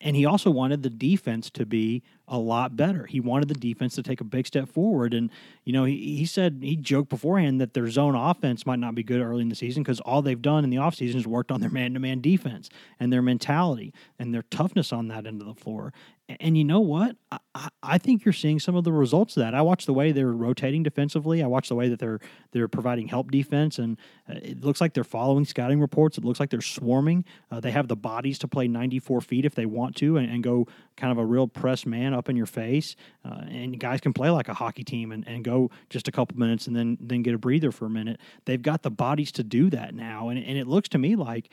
And 0.02 0.16
he 0.16 0.26
also 0.26 0.50
wanted 0.50 0.82
the 0.82 0.90
defense 0.90 1.52
to 1.52 1.68
be 1.68 2.02
a 2.28 2.40
lot 2.40 2.76
better. 2.76 3.06
He 3.06 3.20
wanted 3.20 3.48
the 3.48 3.54
defense 3.54 3.94
to 3.96 4.02
take 4.02 4.22
a 4.22 4.24
big 4.24 4.48
step 4.48 4.70
forward. 4.70 5.14
And, 5.14 5.30
you 5.66 5.74
know, 5.74 5.84
he, 5.84 6.16
he 6.16 6.26
said, 6.26 6.62
he 6.64 6.76
joked 6.78 7.10
beforehand 7.10 7.62
that 7.62 7.76
their 7.76 7.90
zone 7.90 8.16
offense 8.16 8.66
might 8.66 8.80
not 8.80 8.96
be 8.96 9.04
good 9.04 9.22
early 9.22 9.44
in 9.44 9.50
the 9.50 9.56
season 9.56 9.84
because 9.84 10.00
all 10.00 10.24
they've 10.24 10.42
done 10.42 10.64
in 10.64 10.72
the 10.72 10.78
offseason 10.78 11.16
is 11.16 11.28
worked 11.28 11.52
on 11.52 11.62
their 11.62 11.70
man 11.70 11.94
to 11.94 12.00
man 12.00 12.22
defense 12.22 12.70
and 13.00 13.14
their 13.14 13.22
mentality 13.22 13.94
and 14.18 14.34
their 14.34 14.44
toughness 14.50 14.92
on 14.92 15.10
that 15.10 15.28
end 15.28 15.42
of 15.42 15.48
the 15.48 15.54
floor. 15.54 15.94
And 16.40 16.56
you 16.56 16.64
know 16.64 16.80
what? 16.80 17.16
I, 17.32 17.70
I 17.82 17.98
think 17.98 18.24
you're 18.24 18.34
seeing 18.34 18.60
some 18.60 18.76
of 18.76 18.84
the 18.84 18.92
results 18.92 19.36
of 19.36 19.42
that. 19.42 19.56
I 19.56 19.62
watch 19.62 19.88
the 19.88 19.94
way 19.94 20.12
they're 20.12 20.32
rotating 20.32 20.84
defensively. 20.84 21.42
I 21.42 21.48
watch 21.48 21.70
the 21.70 21.76
way 21.76 21.90
that 21.90 21.98
they're 21.98 22.20
they're 22.52 22.68
providing 22.68 23.08
help 23.08 23.32
defense, 23.32 23.80
and 23.80 23.98
uh, 24.30 24.36
it 24.36 24.64
looks 24.64 24.80
like 24.80 24.94
they're 24.94 25.04
following 25.04 25.46
scouting 25.46 25.80
reports. 25.80 26.18
It 26.18 26.26
looks 26.26 26.40
like 26.40 26.52
they're 26.52 26.62
swarming. 26.62 27.26
Uh, 27.50 27.60
they 27.60 27.72
have 27.72 27.88
the 27.88 27.96
bodies 27.96 28.38
to 28.40 28.48
play 28.48 28.68
94 28.68 29.22
feet 29.22 29.46
if 29.46 29.56
they 29.56 29.66
want 29.66 29.96
to, 29.98 30.18
and, 30.18 30.30
and 30.30 30.44
go 30.44 30.68
kind 30.98 31.12
of 31.12 31.18
a 31.18 31.26
real 31.26 31.48
press 31.48 31.86
man 31.86 32.14
up 32.14 32.30
in 32.30 32.36
your 32.36 32.46
face. 32.46 32.96
Uh, 33.26 33.46
and 33.50 33.80
guys 33.80 34.00
can 34.00 34.14
play 34.14 34.30
like 34.30 34.50
a 34.50 34.54
hockey 34.54 34.84
team 34.84 35.12
and, 35.12 35.28
and 35.28 35.44
go 35.44 35.72
just 35.90 36.08
a 36.08 36.12
couple 36.12 36.38
minutes 36.38 36.68
and 36.68 36.76
then 36.76 36.98
then 37.02 37.24
get 37.24 37.34
a 37.34 37.40
breather 37.40 37.72
for 37.72 37.86
a 37.86 37.90
minute. 37.90 38.20
They've 38.46 38.62
got 38.62 38.84
the 38.84 38.92
bodies 38.92 39.32
to 39.34 39.44
do 39.44 39.72
that 39.72 39.96
now, 39.96 40.30
and 40.30 40.38
and 40.38 40.58
it 40.60 40.68
looks 40.68 40.90
to 40.90 41.00
me 41.00 41.16
like 41.16 41.50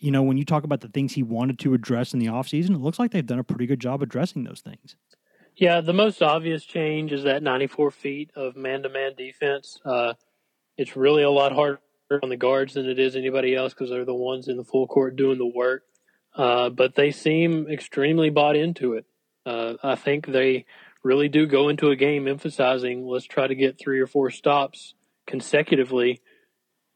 you 0.00 0.10
know, 0.10 0.22
when 0.22 0.38
you 0.38 0.44
talk 0.44 0.64
about 0.64 0.80
the 0.80 0.88
things 0.88 1.12
he 1.12 1.22
wanted 1.22 1.58
to 1.60 1.74
address 1.74 2.12
in 2.12 2.18
the 2.18 2.26
offseason, 2.26 2.70
it 2.70 2.80
looks 2.80 2.98
like 2.98 3.12
they've 3.12 3.26
done 3.26 3.38
a 3.38 3.44
pretty 3.44 3.66
good 3.66 3.80
job 3.80 4.02
addressing 4.02 4.44
those 4.44 4.60
things. 4.60 4.96
Yeah, 5.56 5.82
the 5.82 5.92
most 5.92 6.22
obvious 6.22 6.64
change 6.64 7.12
is 7.12 7.24
that 7.24 7.42
94 7.42 7.90
feet 7.90 8.30
of 8.34 8.56
man 8.56 8.82
to 8.82 8.88
man 8.88 9.12
defense. 9.16 9.78
Uh, 9.84 10.14
it's 10.78 10.96
really 10.96 11.22
a 11.22 11.30
lot 11.30 11.52
harder 11.52 11.80
on 12.22 12.30
the 12.30 12.36
guards 12.36 12.74
than 12.74 12.88
it 12.88 12.98
is 12.98 13.14
anybody 13.14 13.54
else 13.54 13.74
because 13.74 13.90
they're 13.90 14.04
the 14.04 14.14
ones 14.14 14.48
in 14.48 14.56
the 14.56 14.64
full 14.64 14.86
court 14.86 15.16
doing 15.16 15.38
the 15.38 15.46
work. 15.46 15.82
Uh, 16.34 16.70
but 16.70 16.94
they 16.94 17.10
seem 17.10 17.68
extremely 17.68 18.30
bought 18.30 18.56
into 18.56 18.94
it. 18.94 19.04
Uh, 19.44 19.74
I 19.82 19.96
think 19.96 20.26
they 20.26 20.64
really 21.02 21.28
do 21.28 21.46
go 21.46 21.68
into 21.68 21.90
a 21.90 21.96
game 21.96 22.28
emphasizing 22.28 23.06
let's 23.06 23.24
try 23.24 23.46
to 23.46 23.54
get 23.54 23.78
three 23.78 24.00
or 24.00 24.06
four 24.06 24.30
stops 24.30 24.94
consecutively 25.26 26.20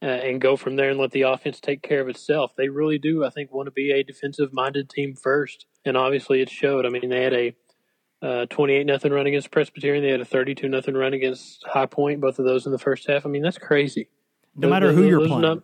uh, 0.04 0.08
and 0.08 0.38
go 0.38 0.54
from 0.54 0.76
there 0.76 0.90
and 0.90 1.00
let 1.00 1.12
the 1.12 1.22
offense 1.22 1.60
take 1.60 1.82
care 1.82 2.02
of 2.02 2.08
itself. 2.10 2.52
They 2.56 2.68
really 2.68 2.98
do, 2.98 3.24
I 3.24 3.30
think, 3.30 3.50
want 3.50 3.68
to 3.68 3.70
be 3.70 3.90
a 3.90 4.04
defensive 4.04 4.52
minded 4.52 4.90
team 4.90 5.14
first, 5.14 5.64
and 5.82 5.96
obviously 5.96 6.42
it 6.42 6.50
showed. 6.50 6.84
I 6.84 6.90
mean, 6.90 7.08
they 7.08 7.22
had 7.22 7.32
a 7.32 7.56
uh, 8.20 8.46
28 8.46 8.84
nothing 8.84 9.12
run 9.12 9.26
against 9.26 9.50
Presbyterian. 9.50 10.04
They 10.04 10.10
had 10.10 10.20
a 10.20 10.26
32 10.26 10.68
nothing 10.68 10.94
run 10.94 11.14
against 11.14 11.64
High 11.66 11.86
Point. 11.86 12.20
Both 12.20 12.38
of 12.38 12.44
those 12.44 12.66
in 12.66 12.72
the 12.72 12.78
first 12.78 13.08
half. 13.08 13.24
I 13.24 13.30
mean, 13.30 13.40
that's 13.40 13.56
crazy. 13.56 14.10
No 14.54 14.68
matter 14.68 14.92
who 14.92 15.04
you're 15.04 15.26
playing. 15.26 15.40
Not, 15.40 15.58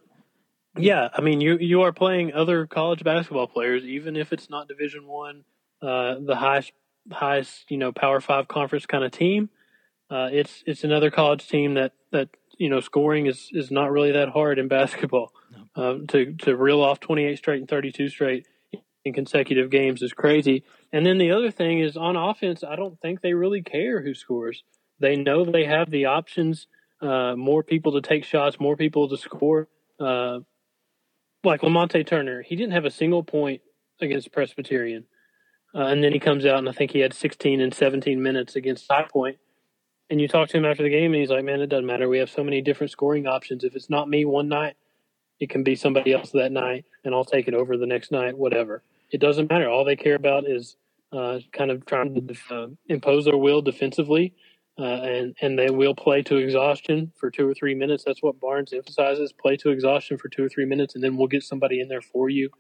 yeah, 0.78 1.09
I 1.12 1.20
mean, 1.20 1.43
you 1.43 1.59
you 1.59 1.82
are 1.82 1.93
playing 1.93 2.32
other 2.32 2.66
college 2.66 3.05
basketball 3.05 3.47
players, 3.47 3.84
even 3.84 4.16
if 4.16 4.32
it's 4.32 4.49
not 4.49 4.68
Division 4.68 5.07
One, 5.07 5.45
uh, 5.82 6.14
the 6.18 6.36
highest 6.36 6.72
highest 7.12 7.70
you 7.70 7.76
know 7.76 7.93
Power 7.93 8.22
Five 8.22 8.49
conference 8.49 8.86
kind 8.86 9.05
of 9.05 9.12
team. 9.12 9.51
Uh, 10.11 10.28
it's 10.32 10.64
it's 10.66 10.82
another 10.82 11.11
college 11.11 11.47
team 11.47 11.74
that 11.74 11.93
that 12.11 12.30
you 12.61 12.68
know, 12.68 12.80
scoring 12.80 13.26
is, 13.26 13.48
is 13.52 13.70
not 13.70 13.90
really 13.90 14.12
that 14.12 14.28
hard 14.28 14.58
in 14.58 14.68
basketball. 14.68 15.32
No. 15.74 15.82
Um, 15.82 16.06
to 16.08 16.34
to 16.42 16.54
reel 16.54 16.82
off 16.82 17.00
28 17.00 17.38
straight 17.38 17.61
and 17.61 17.68
32 17.68 18.11
straight 18.11 18.46
in 19.04 19.14
consecutive 19.14 19.70
games 19.70 20.02
is 20.02 20.12
crazy. 20.12 20.62
And 20.92 21.06
then 21.06 21.16
the 21.16 21.30
other 21.30 21.50
thing 21.50 21.80
is 21.80 21.96
on 21.96 22.16
offense, 22.16 22.62
I 22.62 22.76
don't 22.76 23.00
think 23.00 23.22
they 23.22 23.32
really 23.32 23.62
care 23.62 24.02
who 24.02 24.14
scores. 24.14 24.62
They 24.98 25.16
know 25.16 25.46
they 25.46 25.64
have 25.64 25.90
the 25.90 26.04
options, 26.04 26.66
uh, 27.00 27.34
more 27.34 27.62
people 27.62 27.92
to 27.92 28.02
take 28.02 28.24
shots, 28.24 28.61
more 28.61 28.76
people 28.76 29.08
to 29.08 29.16
score. 29.16 29.68
Uh, 29.98 30.40
like 31.42 31.62
Lamonte 31.62 32.06
Turner, 32.06 32.42
he 32.42 32.56
didn't 32.56 32.74
have 32.74 32.84
a 32.84 32.90
single 32.90 33.22
point 33.22 33.62
against 34.02 34.32
Presbyterian. 34.32 35.06
Uh, 35.74 35.84
and 35.84 36.04
then 36.04 36.12
he 36.12 36.18
comes 36.18 36.44
out 36.44 36.58
and 36.58 36.68
I 36.68 36.72
think 36.72 36.90
he 36.90 36.98
had 36.98 37.14
16 37.14 37.62
and 37.62 37.72
17 37.72 38.22
minutes 38.22 38.54
against 38.54 38.86
High 38.90 39.06
Point 39.11 39.38
and 40.11 40.20
you 40.20 40.28
talk 40.28 40.48
to 40.48 40.56
him 40.56 40.64
after 40.64 40.82
the 40.82 40.90
game, 40.90 41.12
and 41.12 41.20
he's 41.20 41.30
like, 41.30 41.44
"Man, 41.44 41.61
it 41.61 41.68
doesn't 41.68 41.86
matter. 41.86 42.08
We 42.08 42.18
have 42.18 42.30
so 42.30 42.44
many 42.44 42.61
different 42.61 42.90
scoring 42.90 43.26
options. 43.26 43.64
If 43.64 43.76
it's 43.76 43.88
not 43.88 44.08
me 44.08 44.24
one 44.24 44.48
night, 44.48 44.76
it 45.38 45.50
can 45.50 45.62
be 45.62 45.76
somebody 45.76 46.12
else 46.12 46.30
that 46.32 46.52
night, 46.52 46.84
and 47.04 47.14
I'll 47.14 47.24
take 47.24 47.48
it 47.48 47.54
over 47.54 47.76
the 47.76 47.86
next 47.86 48.11
night. 48.12 48.36
Whatever. 48.36 48.82
It 49.11 49.20
doesn't 49.20 49.50
matter. 49.50 49.68
All 49.68 49.84
they 49.84 49.96
care 49.96 50.14
about 50.14 50.46
is 50.46 50.76
uh, 51.12 51.38
kind 51.52 51.70
of 51.70 51.86
trying 51.86 52.14
to 52.14 52.54
uh, 52.54 52.66
impose 52.88 53.24
their 53.24 53.36
will 53.36 53.62
defensively, 53.62 54.34
uh, 54.78 54.82
and 54.82 55.36
and 55.40 55.58
they 55.58 55.70
will 55.70 55.94
play 55.94 56.22
to 56.22 56.36
exhaustion 56.36 57.12
for 57.16 57.30
two 57.30 57.48
or 57.48 57.54
three 57.54 57.74
minutes. 57.74 58.04
That's 58.04 58.22
what 58.22 58.40
Barnes 58.40 58.72
emphasizes: 58.72 59.32
play 59.32 59.56
to 59.58 59.70
exhaustion 59.70 60.18
for 60.18 60.28
two 60.28 60.44
or 60.44 60.48
three 60.48 60.66
minutes, 60.66 60.94
and 60.94 61.02
then 61.02 61.16
we'll 61.16 61.28
get 61.28 61.42
somebody 61.42 61.80
in 61.80 61.88
there 61.88 62.02
for 62.02 62.28
you. 62.28 62.50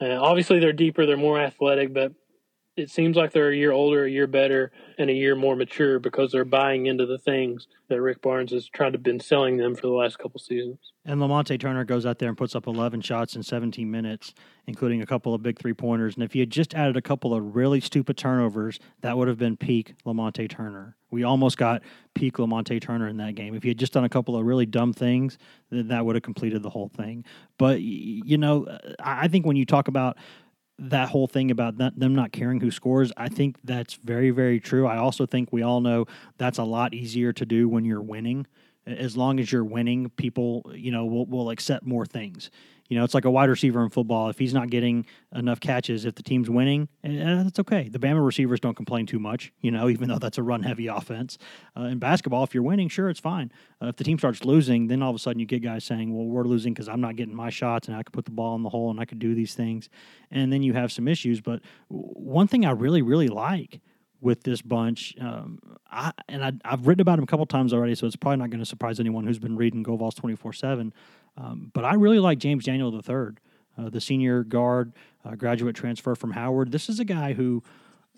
Uh, 0.00 0.18
obviously, 0.20 0.60
they're 0.60 0.72
deeper, 0.72 1.04
they're 1.04 1.16
more 1.16 1.38
athletic, 1.38 1.92
but 1.92 2.12
it 2.80 2.90
seems 2.90 3.16
like 3.16 3.32
they're 3.32 3.50
a 3.50 3.56
year 3.56 3.72
older, 3.72 4.04
a 4.04 4.10
year 4.10 4.26
better, 4.26 4.72
and 4.98 5.10
a 5.10 5.12
year 5.12 5.36
more 5.36 5.54
mature 5.54 5.98
because 5.98 6.32
they're 6.32 6.44
buying 6.44 6.86
into 6.86 7.06
the 7.06 7.18
things 7.18 7.68
that 7.88 8.00
Rick 8.00 8.22
Barnes 8.22 8.52
has 8.52 8.68
tried 8.68 8.94
to 8.94 8.98
been 8.98 9.20
selling 9.20 9.56
them 9.56 9.74
for 9.74 9.82
the 9.82 9.92
last 9.92 10.18
couple 10.18 10.40
seasons. 10.40 10.92
And 11.04 11.20
Lamonte 11.20 11.58
Turner 11.60 11.84
goes 11.84 12.06
out 12.06 12.18
there 12.18 12.28
and 12.28 12.38
puts 12.38 12.54
up 12.54 12.66
11 12.66 13.02
shots 13.02 13.36
in 13.36 13.42
17 13.42 13.90
minutes, 13.90 14.34
including 14.66 15.02
a 15.02 15.06
couple 15.06 15.34
of 15.34 15.42
big 15.42 15.58
three 15.58 15.74
pointers. 15.74 16.14
And 16.14 16.22
if 16.22 16.32
he 16.32 16.40
had 16.40 16.50
just 16.50 16.74
added 16.74 16.96
a 16.96 17.02
couple 17.02 17.34
of 17.34 17.54
really 17.54 17.80
stupid 17.80 18.16
turnovers, 18.16 18.78
that 19.00 19.16
would 19.16 19.28
have 19.28 19.38
been 19.38 19.56
peak 19.56 19.94
Lamonte 20.06 20.48
Turner. 20.48 20.96
We 21.10 21.24
almost 21.24 21.56
got 21.56 21.82
peak 22.14 22.36
Lamonte 22.36 22.80
Turner 22.80 23.08
in 23.08 23.16
that 23.18 23.34
game. 23.34 23.54
If 23.54 23.62
he 23.62 23.70
had 23.70 23.78
just 23.78 23.92
done 23.92 24.04
a 24.04 24.08
couple 24.08 24.36
of 24.36 24.44
really 24.46 24.66
dumb 24.66 24.92
things, 24.92 25.38
then 25.70 25.88
that 25.88 26.06
would 26.06 26.16
have 26.16 26.22
completed 26.22 26.62
the 26.62 26.70
whole 26.70 26.88
thing. 26.88 27.24
But, 27.58 27.80
you 27.80 28.38
know, 28.38 28.66
I 29.00 29.28
think 29.28 29.44
when 29.44 29.56
you 29.56 29.66
talk 29.66 29.88
about 29.88 30.16
that 30.80 31.10
whole 31.10 31.26
thing 31.26 31.50
about 31.50 31.76
them 31.78 32.14
not 32.14 32.32
caring 32.32 32.60
who 32.60 32.70
scores, 32.70 33.12
I 33.16 33.28
think 33.28 33.56
that's 33.64 33.94
very, 33.94 34.30
very 34.30 34.58
true. 34.58 34.86
I 34.86 34.96
also 34.96 35.26
think 35.26 35.52
we 35.52 35.62
all 35.62 35.80
know 35.80 36.06
that's 36.38 36.58
a 36.58 36.64
lot 36.64 36.94
easier 36.94 37.32
to 37.34 37.44
do 37.46 37.68
when 37.68 37.84
you're 37.84 38.00
winning. 38.00 38.46
As 38.90 39.16
long 39.16 39.40
as 39.40 39.50
you're 39.52 39.64
winning, 39.64 40.10
people, 40.10 40.70
you 40.74 40.90
know, 40.90 41.04
will, 41.06 41.26
will 41.26 41.50
accept 41.50 41.86
more 41.86 42.06
things. 42.06 42.50
You 42.90 42.98
know, 42.98 43.04
it's 43.04 43.14
like 43.14 43.24
a 43.24 43.30
wide 43.30 43.48
receiver 43.48 43.84
in 43.84 43.90
football. 43.90 44.30
If 44.30 44.38
he's 44.40 44.52
not 44.52 44.68
getting 44.68 45.06
enough 45.32 45.60
catches, 45.60 46.04
if 46.04 46.16
the 46.16 46.24
team's 46.24 46.50
winning, 46.50 46.88
eh, 47.04 47.42
that's 47.44 47.60
okay. 47.60 47.88
The 47.88 48.00
Bama 48.00 48.24
receivers 48.24 48.58
don't 48.58 48.74
complain 48.74 49.06
too 49.06 49.20
much, 49.20 49.52
you 49.60 49.70
know, 49.70 49.88
even 49.90 50.08
though 50.08 50.18
that's 50.18 50.38
a 50.38 50.42
run 50.42 50.64
heavy 50.64 50.88
offense. 50.88 51.38
Uh, 51.76 51.84
in 51.84 52.00
basketball, 52.00 52.42
if 52.42 52.52
you're 52.52 52.64
winning, 52.64 52.88
sure, 52.88 53.08
it's 53.08 53.20
fine. 53.20 53.52
Uh, 53.80 53.86
if 53.86 53.96
the 53.96 54.02
team 54.02 54.18
starts 54.18 54.44
losing, 54.44 54.88
then 54.88 55.02
all 55.02 55.10
of 55.10 55.16
a 55.16 55.20
sudden 55.20 55.38
you 55.38 55.46
get 55.46 55.62
guys 55.62 55.84
saying, 55.84 56.12
well, 56.12 56.26
we're 56.26 56.42
losing 56.42 56.74
because 56.74 56.88
I'm 56.88 57.00
not 57.00 57.14
getting 57.14 57.34
my 57.34 57.48
shots 57.48 57.86
and 57.86 57.96
I 57.96 58.02
could 58.02 58.12
put 58.12 58.24
the 58.24 58.32
ball 58.32 58.56
in 58.56 58.64
the 58.64 58.70
hole 58.70 58.90
and 58.90 58.98
I 58.98 59.04
could 59.04 59.20
do 59.20 59.36
these 59.36 59.54
things. 59.54 59.88
And 60.32 60.52
then 60.52 60.64
you 60.64 60.72
have 60.72 60.90
some 60.90 61.06
issues. 61.06 61.40
But 61.40 61.60
one 61.86 62.48
thing 62.48 62.66
I 62.66 62.72
really, 62.72 63.02
really 63.02 63.28
like 63.28 63.80
with 64.20 64.42
this 64.42 64.62
bunch. 64.62 65.14
Um, 65.20 65.58
I, 65.90 66.12
and 66.28 66.44
I, 66.44 66.52
have 66.68 66.86
written 66.86 67.00
about 67.00 67.18
him 67.18 67.24
a 67.24 67.26
couple 67.26 67.46
times 67.46 67.72
already, 67.72 67.94
so 67.94 68.06
it's 68.06 68.16
probably 68.16 68.38
not 68.38 68.50
going 68.50 68.60
to 68.60 68.66
surprise 68.66 69.00
anyone 69.00 69.26
who's 69.26 69.38
been 69.38 69.56
reading 69.56 69.82
GoVols 69.82 70.14
24 70.16 70.52
7. 70.52 70.92
Um, 71.36 71.70
but 71.72 71.84
I 71.84 71.94
really 71.94 72.18
like 72.18 72.38
James 72.38 72.64
Daniel 72.64 72.94
III, 72.94 73.36
uh, 73.78 73.90
the 73.90 74.00
senior 74.00 74.44
guard, 74.44 74.92
uh, 75.24 75.34
graduate 75.34 75.76
transfer 75.76 76.14
from 76.14 76.32
Howard. 76.32 76.72
This 76.72 76.88
is 76.88 77.00
a 77.00 77.04
guy 77.04 77.32
who 77.32 77.62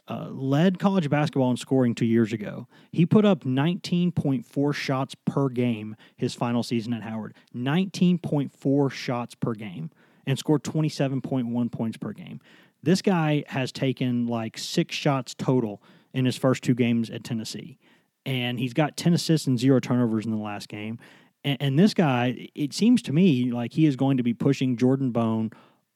uh, 0.08 0.28
led 0.30 0.78
college 0.78 1.08
basketball 1.08 1.50
in 1.50 1.56
scoring 1.56 1.94
two 1.94 2.06
years 2.06 2.32
ago. 2.32 2.66
He 2.90 3.06
put 3.06 3.24
up 3.24 3.44
19.4 3.44 4.74
shots 4.74 5.14
per 5.24 5.48
game 5.48 5.96
his 6.16 6.34
final 6.34 6.62
season 6.62 6.92
at 6.92 7.02
Howard. 7.02 7.34
19.4 7.54 8.90
shots 8.90 9.34
per 9.34 9.54
game 9.54 9.90
and 10.26 10.38
scored 10.38 10.62
27.1 10.64 11.72
points 11.72 11.96
per 11.96 12.12
game. 12.12 12.40
This 12.82 13.02
guy 13.02 13.44
has 13.48 13.72
taken 13.72 14.26
like 14.26 14.58
six 14.58 14.94
shots 14.94 15.34
total 15.34 15.82
in 16.12 16.24
his 16.24 16.36
first 16.36 16.62
two 16.62 16.74
games 16.74 17.10
at 17.10 17.24
Tennessee. 17.24 17.78
And 18.24 18.58
he's 18.58 18.72
got 18.72 18.96
10 18.96 19.14
assists 19.14 19.46
and 19.46 19.58
zero 19.58 19.80
turnovers 19.80 20.24
in 20.24 20.30
the 20.30 20.36
last 20.36 20.68
game. 20.68 20.98
And, 21.44 21.56
and 21.60 21.78
this 21.78 21.94
guy, 21.94 22.48
it 22.54 22.72
seems 22.72 23.02
to 23.02 23.12
me 23.12 23.50
like 23.50 23.72
he 23.72 23.86
is 23.86 23.96
going 23.96 24.16
to 24.16 24.22
be 24.22 24.34
pushing 24.34 24.76
Jordan 24.76 25.10
Bone 25.10 25.50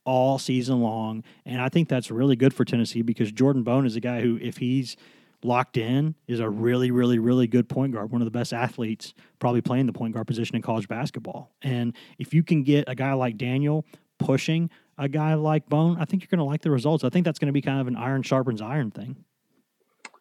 all 0.05 0.39
season 0.39 0.80
long. 0.80 1.24
And 1.45 1.61
I 1.61 1.68
think 1.68 1.89
that's 1.89 2.11
really 2.11 2.37
good 2.37 2.55
for 2.55 2.64
Tennessee 2.64 3.03
because 3.03 3.32
Jordan 3.32 3.62
Bone 3.62 3.87
is 3.87 3.97
a 3.97 4.01
guy 4.01 4.20
who, 4.20 4.39
if 4.41 4.59
he's 4.59 4.97
locked 5.43 5.76
in, 5.76 6.14
is 6.26 6.41
a 6.41 6.49
really, 6.49 6.91
really, 6.91 7.18
really 7.18 7.47
good 7.47 7.68
point 7.68 7.93
guard, 7.93 8.11
one 8.11 8.22
of 8.22 8.26
the 8.26 8.30
best 8.30 8.53
athletes 8.53 9.14
probably 9.39 9.61
playing 9.61 9.87
the 9.87 9.93
point 9.93 10.14
guard 10.14 10.26
position 10.26 10.57
in 10.57 10.62
college 10.62 10.89
basketball. 10.89 11.53
And 11.62 11.95
if 12.18 12.32
you 12.32 12.43
can 12.43 12.62
get 12.62 12.84
a 12.89 12.95
guy 12.95 13.12
like 13.12 13.37
Daniel 13.37 13.84
pushing 14.18 14.70
a 14.99 15.09
guy 15.09 15.34
like 15.34 15.68
Bone, 15.68 15.97
I 16.01 16.05
think 16.05 16.22
you're 16.22 16.28
going 16.28 16.38
to 16.38 16.51
like 16.51 16.62
the 16.62 16.70
results. 16.70 17.05
I 17.05 17.11
think 17.11 17.24
that's 17.24 17.38
going 17.38 17.49
to 17.49 17.53
be 17.53 17.62
kind 17.62 17.80
of 17.80 17.86
an 17.86 17.97
iron 17.97 18.22
sharpens 18.22 18.62
iron 18.62 18.90
thing. 18.90 19.24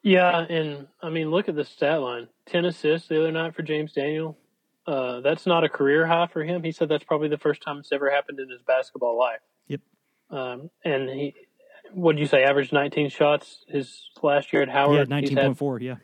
Yeah, 0.01 0.38
and 0.38 0.88
I 1.01 1.09
mean, 1.09 1.32
look 1.32 1.49
at 1.49 1.55
the 1.55 1.65
stat 1.65 2.01
line: 2.01 2.28
ten 2.45 2.65
assists 2.65 3.07
the 3.07 3.19
other 3.19 3.32
night 3.32 3.55
for 3.55 3.63
James 3.63 3.93
Daniel. 3.93 4.38
Uh, 4.86 5.21
that's 5.21 5.47
not 5.47 5.63
a 5.63 5.69
career 5.69 6.05
high 6.05 6.28
for 6.28 6.43
him. 6.43 6.63
He 6.63 6.71
said 6.71 6.89
that's 6.89 7.03
probably 7.03 7.28
the 7.28 7.39
first 7.39 7.61
time 7.61 7.80
it's 7.80 7.91
ever 7.91 8.11
happened 8.11 8.39
in 8.39 8.49
his 8.49 8.61
basketball 8.61 9.17
life. 9.17 9.39
Yep. 9.67 9.82
Um, 10.30 10.69
and 10.84 11.09
he, 11.09 11.34
what 11.91 12.13
did 12.13 12.19
you 12.19 12.28
say? 12.28 12.43
Averaged 12.43 12.71
19 12.71 13.09
shots 13.09 13.65
his 13.67 14.09
last 14.21 14.53
year 14.53 14.61
at 14.61 14.69
Howard. 14.69 15.09
Yeah, 15.09 15.21
19.4. 15.21 15.82
Yeah. 15.82 15.95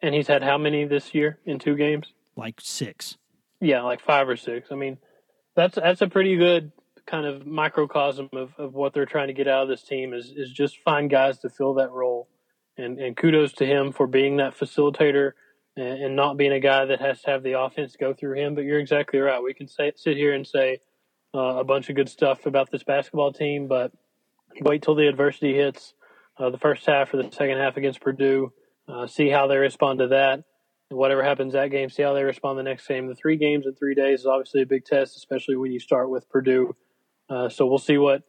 And 0.00 0.14
he's 0.14 0.26
had 0.26 0.42
how 0.42 0.56
many 0.56 0.86
this 0.86 1.14
year 1.14 1.38
in 1.44 1.58
two 1.58 1.76
games? 1.76 2.14
Like 2.36 2.60
six. 2.62 3.18
Yeah, 3.60 3.82
like 3.82 4.00
five 4.00 4.26
or 4.26 4.36
six. 4.36 4.72
I 4.72 4.74
mean, 4.74 4.96
that's 5.54 5.74
that's 5.74 6.00
a 6.00 6.08
pretty 6.08 6.36
good 6.36 6.72
kind 7.06 7.26
of 7.26 7.46
microcosm 7.46 8.28
of, 8.32 8.52
of 8.58 8.74
what 8.74 8.94
they're 8.94 9.06
trying 9.06 9.28
to 9.28 9.34
get 9.34 9.48
out 9.48 9.64
of 9.64 9.68
this 9.68 9.82
team 9.82 10.14
is 10.14 10.32
is 10.36 10.50
just 10.50 10.78
find 10.80 11.10
guys 11.10 11.38
to 11.40 11.48
fill 11.48 11.74
that 11.74 11.90
role. 11.90 12.28
And 12.76 12.98
and 12.98 13.16
kudos 13.16 13.52
to 13.54 13.66
him 13.66 13.92
for 13.92 14.06
being 14.06 14.38
that 14.38 14.56
facilitator 14.56 15.32
and, 15.76 16.02
and, 16.02 16.16
not 16.16 16.36
being 16.36 16.52
a 16.52 16.60
guy 16.60 16.84
that 16.86 17.00
has 17.00 17.22
to 17.22 17.30
have 17.30 17.42
the 17.42 17.58
offense 17.58 17.96
go 17.98 18.14
through 18.14 18.38
him. 18.38 18.54
But 18.54 18.64
you're 18.64 18.80
exactly 18.80 19.18
right. 19.18 19.42
We 19.42 19.54
can 19.54 19.68
say, 19.68 19.92
sit 19.96 20.16
here 20.16 20.32
and 20.32 20.46
say 20.46 20.80
uh, 21.34 21.56
a 21.58 21.64
bunch 21.64 21.88
of 21.88 21.96
good 21.96 22.08
stuff 22.08 22.46
about 22.46 22.70
this 22.70 22.84
basketball 22.84 23.32
team, 23.32 23.66
but 23.66 23.92
wait 24.60 24.82
till 24.82 24.94
the 24.94 25.08
adversity 25.08 25.54
hits 25.54 25.94
uh, 26.38 26.50
the 26.50 26.58
first 26.58 26.86
half 26.86 27.12
or 27.12 27.22
the 27.22 27.30
second 27.30 27.58
half 27.58 27.76
against 27.76 28.00
Purdue. 28.00 28.52
Uh, 28.88 29.06
see 29.06 29.28
how 29.30 29.46
they 29.46 29.56
respond 29.56 29.98
to 29.98 30.08
that. 30.08 30.44
Whatever 30.90 31.24
happens 31.24 31.54
that 31.54 31.70
game, 31.70 31.90
see 31.90 32.02
how 32.02 32.12
they 32.12 32.22
respond 32.22 32.58
the 32.58 32.62
next 32.62 32.86
game. 32.86 33.08
The 33.08 33.14
three 33.14 33.36
games 33.36 33.66
in 33.66 33.74
three 33.74 33.94
days 33.94 34.20
is 34.20 34.26
obviously 34.26 34.62
a 34.62 34.66
big 34.66 34.84
test, 34.84 35.16
especially 35.16 35.56
when 35.56 35.72
you 35.72 35.80
start 35.80 36.10
with 36.10 36.28
Purdue. 36.28 36.76
Uh, 37.34 37.48
so 37.48 37.66
we'll 37.66 37.78
see 37.78 37.98
what 37.98 38.22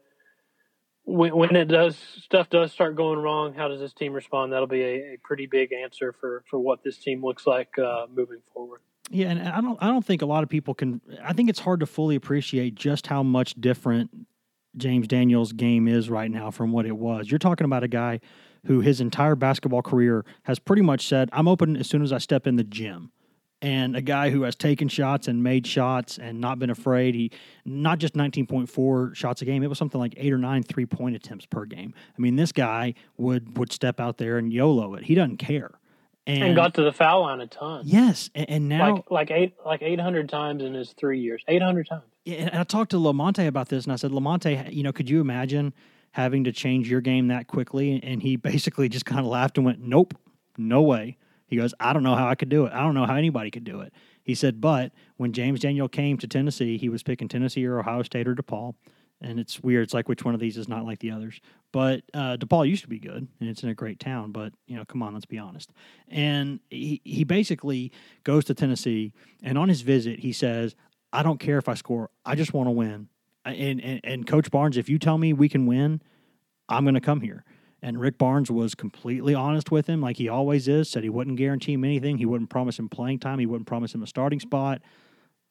when, 1.03 1.36
when 1.36 1.56
it 1.56 1.68
does 1.68 1.95
stuff 1.97 2.49
does 2.49 2.72
start 2.72 2.95
going 2.95 3.20
wrong, 3.20 3.53
how 3.53 3.68
does 3.68 3.80
this 3.80 3.93
team 3.93 4.14
respond? 4.14 4.51
That'll 4.51 4.68
be 4.68 4.82
a, 4.82 4.95
a 5.14 5.18
pretty 5.24 5.45
big 5.45 5.72
answer 5.72 6.14
for 6.20 6.43
for 6.49 6.60
what 6.60 6.84
this 6.84 6.97
team 6.97 7.24
looks 7.24 7.45
like 7.45 7.78
uh, 7.78 8.08
moving 8.14 8.41
forward. 8.53 8.82
Yeah, 9.12 9.30
and 9.30 9.47
I 9.47 9.62
don't 9.62 9.78
I 9.82 9.88
don't 9.88 10.03
think 10.03 10.22
a 10.22 10.26
lot 10.26 10.43
of 10.43 10.49
people 10.49 10.74
can. 10.74 11.01
I 11.24 11.34
think 11.34 11.49
it's 11.49 11.60
hard 11.60 11.80
to 11.82 11.86
fully 11.86 12.16
appreciate 12.16 12.76
just 12.76 13.08
how 13.08 13.22
much 13.22 13.53
different 13.53 14.10
James 14.76 15.08
Daniels' 15.08 15.53
game 15.53 15.88
is 15.88 16.10
right 16.10 16.32
now 16.32 16.49
from 16.49 16.72
what 16.72 16.86
it 16.86 16.97
was. 16.97 17.30
You're 17.30 17.39
talking 17.39 17.66
about 17.66 17.84
a 17.84 17.88
guy 17.88 18.20
who 18.66 18.82
his 18.82 18.99
entire 18.99 19.36
basketball 19.36 19.84
career 19.84 20.26
has 20.43 20.58
pretty 20.58 20.82
much 20.82 21.08
said, 21.08 21.30
"I'm 21.32 21.47
open 21.47 21.78
as 21.78 21.88
soon 21.88 22.01
as 22.01 22.12
I 22.12 22.18
step 22.18 22.47
in 22.47 22.56
the 22.56 22.64
gym." 22.64 23.12
And 23.66 23.95
a 23.95 24.01
guy 24.01 24.30
who 24.30 24.43
has 24.43 24.55
taken 24.55 24.88
shots 24.88 25.28
and 25.28 25.41
made 25.41 25.66
shots 25.66 26.20
and 26.20 26.39
not 26.39 26.59
been 26.59 26.70
afraid. 26.70 27.16
He 27.16 27.32
not 27.66 27.97
just 27.97 28.13
19.4 28.13 29.16
shots 29.16 29.41
a 29.41 29.45
game, 29.45 29.63
it 29.63 29.68
was 29.68 29.80
something 29.80 29.99
like 29.99 30.13
eight 30.18 30.32
or 30.32 30.38
nine 30.38 30.61
three 30.61 30.86
point 30.86 31.16
attempts 31.16 31.47
per 31.47 31.66
game. 31.66 31.95
I 32.16 32.22
mean, 32.22 32.36
this 32.36 32.51
guy 32.51 32.93
would 33.18 33.57
would 33.57 33.74
step 33.74 33.99
out 33.99 34.20
there 34.20 34.38
and 34.38 34.53
YOLO 34.53 34.93
it. 34.93 35.05
He 35.05 35.16
doesn't 35.16 35.38
care. 35.38 35.72
And, 36.28 36.43
and 36.43 36.55
got 36.55 36.76
to 36.76 36.84
the 36.84 36.91
foul 36.91 37.22
line 37.22 37.41
a 37.41 37.47
ton. 37.47 37.82
Yes, 37.86 38.30
and, 38.36 38.49
and 38.49 38.70
now 38.70 38.93
like, 38.93 39.11
like 39.11 39.32
eight 39.32 39.55
like 39.66 39.82
eight 39.82 39.99
hundred 39.99 40.30
times 40.30 40.63
in 40.63 40.76
his 40.76 40.93
three 40.93 41.20
years, 41.20 41.43
eight 41.47 41.61
hundred 41.61 41.88
times. 41.88 42.03
Yeah, 42.24 42.38
and 42.38 42.59
I 42.59 42.63
talked 42.63 42.91
to 42.91 42.97
Lamonte 42.97 43.47
about 43.47 43.70
this, 43.70 43.84
and 43.84 43.93
I 43.93 43.95
said, 43.95 44.11
Lamonte, 44.11 44.72
you 44.74 44.82
know, 44.84 44.91
could 44.91 45.09
you 45.09 45.22
imagine 45.22 45.74
having 46.11 46.43
to 46.43 46.51
change 46.51 46.89
your 46.89 47.01
game 47.01 47.28
that 47.28 47.47
quickly? 47.47 47.99
And 48.01 48.22
he 48.24 48.36
basically 48.38 48.89
just 48.89 49.05
kind 49.05 49.20
of 49.20 49.28
laughed 49.28 49.57
and 49.57 49.66
went, 49.66 49.82
"Nope, 49.82 50.16
no 50.57 50.82
way." 50.84 51.18
He 51.48 51.58
goes, 51.58 51.74
I 51.80 51.93
don't 51.93 52.04
know 52.04 52.16
how 52.16 52.28
I 52.28 52.36
could 52.36 52.50
do 52.50 52.66
it. 52.66 52.74
I 52.74 52.82
don't 52.82 52.96
know 52.96 53.06
how 53.06 53.16
anybody 53.16 53.52
could 53.52 53.64
do 53.64 53.82
it. 53.82 53.93
He 54.24 54.34
said, 54.34 54.60
but 54.60 54.91
when 55.18 55.34
James 55.34 55.60
Daniel 55.60 55.88
came 55.88 56.18
to 56.18 56.28
Tennessee, 56.28 56.78
he 56.78 56.89
was 56.89 57.04
picking 57.04 57.28
Tennessee 57.28 57.66
or 57.66 57.80
Ohio 57.80 58.02
State 58.04 58.28
or 58.28 58.36
DePaul. 58.36 58.74
And 59.22 59.39
it's 59.39 59.62
weird. 59.62 59.84
It's 59.84 59.93
like 59.93 60.10
which 60.10 60.26
one 60.26 60.34
of 60.34 60.39
these 60.39 60.58
is 60.58 60.68
not 60.68 60.86
like 60.86 61.00
the 61.00 61.12
others. 61.12 61.39
But 61.72 62.04
uh, 62.14 62.38
DePaul 62.38 62.68
used 62.68 62.84
to 62.84 62.89
be 62.89 63.00
good, 63.00 63.28
and 63.39 63.50
it's 63.50 63.64
in 63.64 63.70
a 63.70 63.74
great 63.74 64.00
town. 64.00 64.32
But 64.32 64.54
you 64.68 64.76
know, 64.76 64.84
come 64.86 65.02
on, 65.02 65.14
let's 65.14 65.26
be 65.26 65.38
honest. 65.38 65.72
And 66.10 66.60
he 66.70 67.02
he 67.04 67.24
basically 67.24 67.91
goes 68.24 68.46
to 68.46 68.54
Tennessee, 68.54 69.14
and 69.41 69.58
on 69.58 69.70
his 69.70 69.82
visit, 69.82 70.20
he 70.20 70.34
says, 70.34 70.76
"I 71.12 71.24
don't 71.24 71.39
care 71.39 71.58
if 71.58 71.70
I 71.70 71.74
score. 71.74 72.10
I 72.26 72.36
just 72.36 72.54
want 72.54 72.68
to 72.68 72.72
win." 72.72 73.08
And, 73.46 73.82
and 73.82 74.02
and 74.04 74.28
Coach 74.28 74.52
Barnes, 74.52 74.78
if 74.78 74.89
you 74.89 75.00
tell 75.00 75.18
me 75.18 75.34
we 75.34 75.50
can 75.50 75.66
win, 75.66 76.02
I'm 76.68 76.84
going 76.84 76.96
to 76.96 77.02
come 77.02 77.22
here. 77.22 77.43
And 77.86 78.00
Rick 78.00 78.18
Barnes 78.18 78.50
was 78.50 78.74
completely 78.74 79.36
honest 79.36 79.70
with 79.70 79.86
him, 79.86 80.02
like 80.02 80.18
he 80.18 80.28
always 80.28 80.68
is. 80.68 80.90
Said 80.90 81.04
he 81.04 81.10
wouldn't 81.10 81.38
guarantee 81.38 81.74
him 81.74 81.84
anything. 81.84 82.18
He 82.18 82.26
wouldn't 82.26 82.50
promise 82.50 82.80
him 82.80 82.90
playing 82.90 83.20
time. 83.20 83.38
He 83.38 83.46
wouldn't 83.46 83.68
promise 83.68 83.94
him 83.94 84.02
a 84.02 84.08
starting 84.08 84.40
spot, 84.40 84.82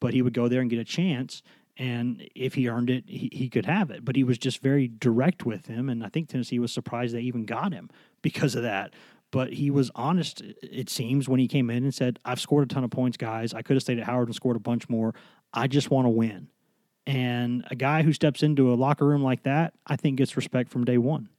but 0.01 0.13
he 0.13 0.21
would 0.21 0.33
go 0.33 0.49
there 0.49 0.59
and 0.59 0.69
get 0.69 0.77
a 0.77 0.83
chance. 0.83 1.41
And 1.77 2.27
if 2.35 2.55
he 2.55 2.67
earned 2.67 2.89
it, 2.89 3.05
he, 3.07 3.29
he 3.31 3.47
could 3.47 3.65
have 3.65 3.89
it. 3.89 4.03
But 4.03 4.17
he 4.17 4.25
was 4.25 4.37
just 4.37 4.61
very 4.61 4.89
direct 4.89 5.45
with 5.45 5.67
him. 5.67 5.87
And 5.87 6.03
I 6.03 6.09
think 6.09 6.27
Tennessee 6.27 6.59
was 6.59 6.73
surprised 6.73 7.15
they 7.15 7.21
even 7.21 7.45
got 7.45 7.71
him 7.71 7.89
because 8.21 8.53
of 8.53 8.63
that. 8.63 8.93
But 9.31 9.53
he 9.53 9.71
was 9.71 9.89
honest, 9.95 10.41
it 10.61 10.89
seems, 10.89 11.29
when 11.29 11.39
he 11.39 11.47
came 11.47 11.69
in 11.69 11.85
and 11.85 11.95
said, 11.95 12.19
I've 12.25 12.41
scored 12.41 12.65
a 12.65 12.67
ton 12.67 12.83
of 12.83 12.91
points, 12.91 13.15
guys. 13.15 13.53
I 13.53 13.61
could 13.61 13.77
have 13.77 13.83
stayed 13.83 13.99
at 13.99 14.07
Howard 14.07 14.27
and 14.27 14.35
scored 14.35 14.57
a 14.57 14.59
bunch 14.59 14.89
more. 14.89 15.15
I 15.53 15.67
just 15.67 15.89
want 15.89 16.05
to 16.05 16.09
win. 16.09 16.49
And 17.07 17.65
a 17.71 17.77
guy 17.77 18.03
who 18.03 18.11
steps 18.11 18.43
into 18.43 18.73
a 18.73 18.75
locker 18.75 19.05
room 19.05 19.23
like 19.23 19.43
that, 19.43 19.73
I 19.87 19.95
think 19.95 20.17
gets 20.17 20.35
respect 20.35 20.69
from 20.69 20.83
day 20.83 20.97
one. 20.97 21.29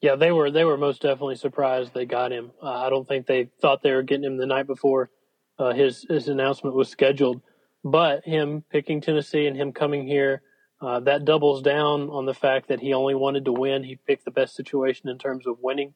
Yeah, 0.00 0.16
they 0.16 0.32
were 0.32 0.50
they 0.50 0.64
were 0.64 0.78
most 0.78 1.02
definitely 1.02 1.36
surprised 1.36 1.92
they 1.92 2.06
got 2.06 2.32
him. 2.32 2.52
Uh, 2.62 2.70
I 2.70 2.88
don't 2.88 3.06
think 3.06 3.26
they 3.26 3.50
thought 3.60 3.82
they 3.82 3.92
were 3.92 4.02
getting 4.02 4.24
him 4.24 4.38
the 4.38 4.46
night 4.46 4.66
before 4.66 5.10
uh, 5.58 5.74
his 5.74 6.06
his 6.08 6.28
announcement 6.28 6.74
was 6.74 6.88
scheduled. 6.88 7.42
But 7.84 8.24
him 8.24 8.64
picking 8.70 9.00
Tennessee 9.00 9.46
and 9.46 9.56
him 9.56 9.72
coming 9.72 10.06
here, 10.06 10.42
uh, 10.82 11.00
that 11.00 11.24
doubles 11.24 11.62
down 11.62 12.10
on 12.10 12.26
the 12.26 12.34
fact 12.34 12.68
that 12.68 12.80
he 12.80 12.92
only 12.92 13.14
wanted 13.14 13.44
to 13.46 13.52
win. 13.52 13.84
He 13.84 13.96
picked 13.96 14.24
the 14.24 14.30
best 14.30 14.54
situation 14.54 15.08
in 15.08 15.18
terms 15.18 15.46
of 15.46 15.58
winning. 15.60 15.94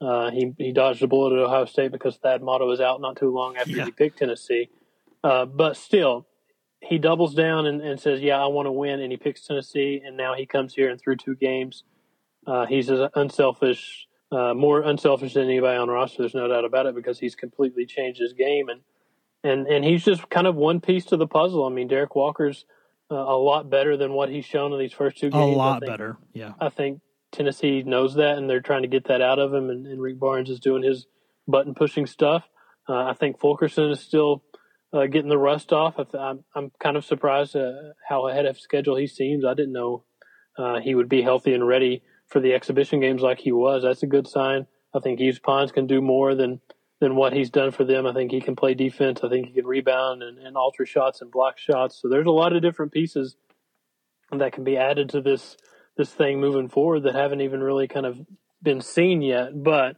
Uh, 0.00 0.30
he 0.30 0.52
he 0.58 0.72
dodged 0.72 1.02
a 1.02 1.06
bullet 1.06 1.36
at 1.36 1.44
Ohio 1.44 1.66
State 1.66 1.92
because 1.92 2.16
Thad 2.16 2.42
Matta 2.42 2.64
was 2.64 2.80
out 2.80 3.00
not 3.00 3.16
too 3.16 3.32
long 3.32 3.56
after 3.56 3.70
yeah. 3.70 3.84
he 3.84 3.92
picked 3.92 4.18
Tennessee. 4.18 4.70
Uh, 5.22 5.46
but 5.46 5.76
still, 5.76 6.26
he 6.80 6.98
doubles 6.98 7.34
down 7.34 7.66
and, 7.66 7.80
and 7.80 8.00
says, 8.00 8.20
"Yeah, 8.20 8.42
I 8.42 8.46
want 8.46 8.66
to 8.66 8.72
win," 8.72 9.00
and 9.00 9.12
he 9.12 9.16
picks 9.16 9.46
Tennessee. 9.46 10.02
And 10.04 10.16
now 10.16 10.34
he 10.34 10.46
comes 10.46 10.74
here 10.74 10.90
and 10.90 11.00
through 11.00 11.16
two 11.16 11.36
games 11.36 11.84
uh, 12.46 12.66
he's 12.66 12.90
as 12.90 13.10
unselfish, 13.14 14.06
uh, 14.30 14.54
more 14.54 14.82
unselfish 14.82 15.34
than 15.34 15.44
anybody 15.44 15.76
on 15.76 15.88
the 15.88 15.92
roster. 15.92 16.22
There's 16.22 16.34
no 16.34 16.48
doubt 16.48 16.64
about 16.64 16.86
it 16.86 16.94
because 16.94 17.18
he's 17.18 17.34
completely 17.34 17.86
changed 17.86 18.20
his 18.20 18.32
game 18.32 18.68
and 18.68 18.80
and 19.46 19.66
and 19.66 19.84
he's 19.84 20.04
just 20.04 20.28
kind 20.28 20.46
of 20.46 20.56
one 20.56 20.80
piece 20.80 21.06
to 21.06 21.16
the 21.16 21.26
puzzle. 21.26 21.64
I 21.64 21.70
mean, 21.70 21.88
Derrick 21.88 22.14
Walker's 22.14 22.64
uh, 23.10 23.14
a 23.14 23.38
lot 23.38 23.70
better 23.70 23.96
than 23.96 24.12
what 24.12 24.28
he's 24.28 24.44
shown 24.44 24.72
in 24.72 24.78
these 24.78 24.92
first 24.92 25.18
two 25.18 25.30
games. 25.30 25.54
A 25.54 25.56
lot 25.56 25.80
think, 25.80 25.90
better, 25.90 26.18
yeah. 26.32 26.52
I 26.60 26.68
think 26.68 27.00
Tennessee 27.32 27.82
knows 27.82 28.14
that, 28.14 28.38
and 28.38 28.50
they're 28.50 28.60
trying 28.60 28.82
to 28.82 28.88
get 28.88 29.04
that 29.08 29.20
out 29.20 29.38
of 29.38 29.54
him. 29.54 29.70
And, 29.70 29.86
and 29.86 30.00
Rick 30.00 30.18
Barnes 30.18 30.50
is 30.50 30.58
doing 30.58 30.82
his 30.82 31.06
button 31.46 31.74
pushing 31.74 32.06
stuff. 32.06 32.44
Uh, 32.88 33.04
I 33.04 33.14
think 33.14 33.38
Fulkerson 33.38 33.90
is 33.90 34.00
still 34.00 34.42
uh, 34.92 35.06
getting 35.06 35.28
the 35.28 35.38
rust 35.38 35.72
off. 35.72 35.94
I'm 36.14 36.44
I'm 36.54 36.72
kind 36.82 36.96
of 36.96 37.04
surprised 37.04 37.54
uh, 37.54 37.72
how 38.08 38.28
ahead 38.28 38.46
of 38.46 38.58
schedule 38.58 38.96
he 38.96 39.06
seems. 39.06 39.44
I 39.44 39.54
didn't 39.54 39.72
know 39.72 40.04
uh, 40.58 40.80
he 40.80 40.94
would 40.94 41.08
be 41.08 41.22
healthy 41.22 41.54
and 41.54 41.66
ready 41.66 42.02
for 42.28 42.40
the 42.40 42.54
exhibition 42.54 43.00
games 43.00 43.22
like 43.22 43.38
he 43.38 43.52
was. 43.52 43.82
That's 43.82 44.02
a 44.02 44.06
good 44.06 44.26
sign. 44.26 44.66
I 44.94 45.00
think 45.00 45.20
Yves 45.20 45.38
Pons 45.38 45.72
can 45.72 45.86
do 45.86 46.00
more 46.00 46.34
than 46.34 46.60
than 46.98 47.14
what 47.14 47.34
he's 47.34 47.50
done 47.50 47.72
for 47.72 47.84
them. 47.84 48.06
I 48.06 48.14
think 48.14 48.30
he 48.30 48.40
can 48.40 48.56
play 48.56 48.72
defense. 48.72 49.20
I 49.22 49.28
think 49.28 49.48
he 49.48 49.52
can 49.52 49.66
rebound 49.66 50.22
and, 50.22 50.38
and 50.38 50.56
alter 50.56 50.86
shots 50.86 51.20
and 51.20 51.30
block 51.30 51.58
shots. 51.58 52.00
So 52.00 52.08
there's 52.08 52.26
a 52.26 52.30
lot 52.30 52.56
of 52.56 52.62
different 52.62 52.92
pieces 52.92 53.36
that 54.32 54.52
can 54.52 54.64
be 54.64 54.76
added 54.76 55.10
to 55.10 55.20
this 55.20 55.56
this 55.96 56.10
thing 56.10 56.40
moving 56.40 56.68
forward 56.68 57.02
that 57.02 57.14
haven't 57.14 57.42
even 57.42 57.62
really 57.62 57.88
kind 57.88 58.06
of 58.06 58.18
been 58.62 58.80
seen 58.80 59.22
yet. 59.22 59.62
But 59.62 59.96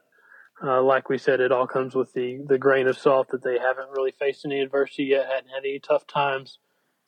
uh, 0.62 0.83
like 0.83 1.09
we 1.09 1.18
said, 1.18 1.41
it 1.41 1.53
all 1.53 1.66
comes 1.66 1.95
with 1.95 2.12
the 2.14 2.41
the 2.47 2.59
grain 2.59 2.89
of 2.89 2.99
salt 2.99 3.29
that 3.31 3.45
they 3.45 3.59
haven't 3.59 3.91
really 3.97 4.12
faced 4.12 4.45
any 4.45 4.61
adversity 4.61 5.05
yet, 5.05 5.26
hadn't 5.26 5.51
had 5.51 5.64
any 5.64 5.79
tough 5.79 6.07
times. 6.07 6.59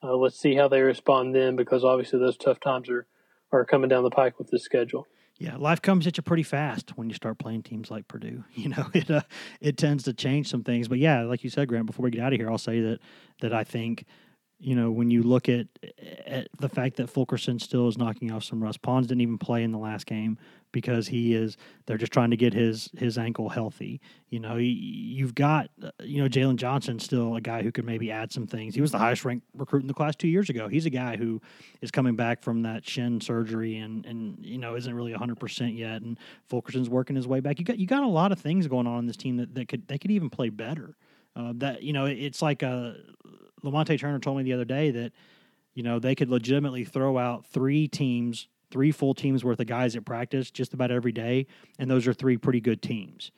Uh, 0.02 0.16
let's 0.16 0.38
see 0.38 0.54
how 0.54 0.68
they 0.68 0.80
respond 0.80 1.34
then, 1.34 1.56
because 1.56 1.84
obviously 1.84 2.18
those 2.18 2.36
tough 2.36 2.58
times 2.60 2.88
are 2.88 3.06
are 3.52 3.64
coming 3.64 3.88
down 3.88 4.02
the 4.02 4.10
pike 4.10 4.38
with 4.38 4.50
this 4.50 4.62
schedule. 4.62 5.06
Yeah, 5.38 5.56
life 5.56 5.80
comes 5.80 6.06
at 6.06 6.18
you 6.18 6.22
pretty 6.22 6.42
fast 6.42 6.90
when 6.96 7.08
you 7.08 7.14
start 7.14 7.38
playing 7.38 7.62
teams 7.62 7.90
like 7.90 8.06
Purdue. 8.08 8.44
You 8.54 8.68
know, 8.70 8.86
it 8.92 9.10
uh, 9.10 9.22
it 9.60 9.76
tends 9.78 10.04
to 10.04 10.12
change 10.12 10.48
some 10.48 10.62
things. 10.62 10.86
But 10.86 10.98
yeah, 10.98 11.22
like 11.22 11.42
you 11.42 11.50
said, 11.50 11.68
Grant. 11.68 11.86
Before 11.86 12.04
we 12.04 12.10
get 12.10 12.20
out 12.20 12.32
of 12.32 12.38
here, 12.38 12.50
I'll 12.50 12.58
say 12.58 12.80
that 12.80 12.98
that 13.40 13.54
I 13.54 13.64
think 13.64 14.04
you 14.60 14.74
know, 14.74 14.90
when 14.90 15.10
you 15.10 15.22
look 15.22 15.48
at, 15.48 15.66
at 16.26 16.48
the 16.58 16.68
fact 16.68 16.96
that 16.96 17.08
Fulkerson 17.08 17.58
still 17.58 17.88
is 17.88 17.96
knocking 17.96 18.30
off 18.30 18.44
some 18.44 18.62
rust, 18.62 18.82
Pons 18.82 19.06
didn't 19.06 19.22
even 19.22 19.38
play 19.38 19.62
in 19.62 19.72
the 19.72 19.78
last 19.78 20.04
game 20.04 20.38
because 20.72 21.08
he 21.08 21.34
is. 21.34 21.56
They're 21.86 21.98
just 21.98 22.12
trying 22.12 22.30
to 22.30 22.36
get 22.36 22.52
his 22.52 22.90
his 22.96 23.18
ankle 23.18 23.48
healthy. 23.48 24.00
You 24.28 24.40
know, 24.40 24.56
you've 24.56 25.34
got 25.34 25.70
you 26.00 26.22
know 26.22 26.28
Jalen 26.28 26.56
Johnson 26.56 26.98
still 26.98 27.36
a 27.36 27.40
guy 27.40 27.62
who 27.62 27.72
could 27.72 27.84
maybe 27.84 28.10
add 28.10 28.32
some 28.32 28.46
things. 28.46 28.74
He 28.74 28.80
was 28.80 28.92
the 28.92 28.98
highest 28.98 29.24
ranked 29.24 29.46
recruit 29.54 29.82
in 29.82 29.88
the 29.88 29.94
class 29.94 30.16
two 30.16 30.28
years 30.28 30.50
ago. 30.50 30.68
He's 30.68 30.86
a 30.86 30.90
guy 30.90 31.16
who 31.16 31.40
is 31.80 31.90
coming 31.90 32.16
back 32.16 32.42
from 32.42 32.62
that 32.62 32.86
shin 32.86 33.20
surgery 33.20 33.78
and 33.78 34.04
and 34.06 34.38
you 34.44 34.58
know 34.58 34.76
isn't 34.76 34.94
really 34.94 35.12
hundred 35.12 35.40
percent 35.40 35.74
yet. 35.74 36.02
And 36.02 36.18
Fulkerson's 36.48 36.88
working 36.88 37.16
his 37.16 37.26
way 37.26 37.40
back. 37.40 37.58
You 37.58 37.64
got 37.64 37.78
you 37.78 37.86
got 37.86 38.02
a 38.02 38.08
lot 38.08 38.32
of 38.32 38.38
things 38.38 38.66
going 38.66 38.86
on 38.86 39.00
in 39.00 39.06
this 39.06 39.16
team 39.16 39.36
that, 39.38 39.54
that 39.54 39.68
could 39.68 39.86
they 39.88 39.98
could 39.98 40.10
even 40.10 40.30
play 40.30 40.48
better. 40.48 40.96
Uh, 41.36 41.52
that 41.56 41.82
you 41.82 41.92
know, 41.92 42.06
it's 42.06 42.42
like 42.42 42.62
a 42.62 42.96
Lamonte 43.64 43.98
Turner 43.98 44.18
told 44.18 44.36
me 44.36 44.42
the 44.42 44.52
other 44.52 44.64
day 44.64 44.90
that 44.90 45.12
you 45.74 45.82
know 45.82 45.98
they 45.98 46.14
could 46.14 46.28
legitimately 46.28 46.84
throw 46.84 47.18
out 47.18 47.46
three 47.46 47.88
teams, 47.88 48.48
three 48.70 48.92
full 48.92 49.14
teams 49.14 49.44
worth 49.44 49.60
of 49.60 49.66
guys 49.66 49.96
at 49.96 50.04
practice 50.04 50.50
just 50.50 50.74
about 50.74 50.90
every 50.90 51.12
day, 51.12 51.46
and 51.78 51.90
those 51.90 52.06
are 52.06 52.14
three 52.14 52.36
pretty 52.36 52.60
good 52.60 52.82
teams. 52.82 53.30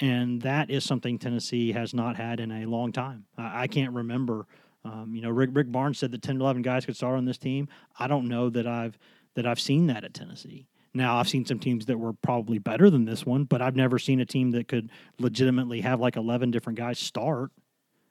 And 0.00 0.42
that 0.42 0.70
is 0.70 0.84
something 0.84 1.18
Tennessee 1.18 1.72
has 1.72 1.94
not 1.94 2.16
had 2.16 2.40
in 2.40 2.50
a 2.50 2.66
long 2.66 2.92
time. 2.92 3.24
I, 3.38 3.66
can't 3.66 3.94
remember. 3.94 4.46
Um, 4.84 5.12
you 5.14 5.22
know, 5.22 5.30
Rick, 5.30 5.50
Rick 5.54 5.72
Barnes 5.72 5.98
said 5.98 6.12
that 6.12 6.20
10 6.22 6.36
to 6.36 6.40
11 6.42 6.62
guys 6.62 6.84
could 6.84 6.96
start 6.96 7.16
on 7.16 7.24
this 7.24 7.38
team. 7.38 7.68
I 7.98 8.06
don't 8.06 8.28
know 8.28 8.50
that 8.50 8.66
I've 8.66 8.98
that 9.34 9.46
I've 9.46 9.60
seen 9.60 9.86
that 9.88 10.04
at 10.04 10.14
Tennessee. 10.14 10.66
Now 10.94 11.18
I've 11.18 11.28
seen 11.28 11.44
some 11.44 11.58
teams 11.58 11.86
that 11.86 11.98
were 11.98 12.14
probably 12.14 12.58
better 12.58 12.88
than 12.88 13.04
this 13.04 13.26
one, 13.26 13.44
but 13.44 13.60
I've 13.60 13.76
never 13.76 13.98
seen 13.98 14.18
a 14.20 14.24
team 14.24 14.52
that 14.52 14.66
could 14.66 14.90
legitimately 15.18 15.82
have 15.82 16.00
like 16.00 16.16
11 16.16 16.50
different 16.50 16.78
guys 16.78 16.98
start. 16.98 17.50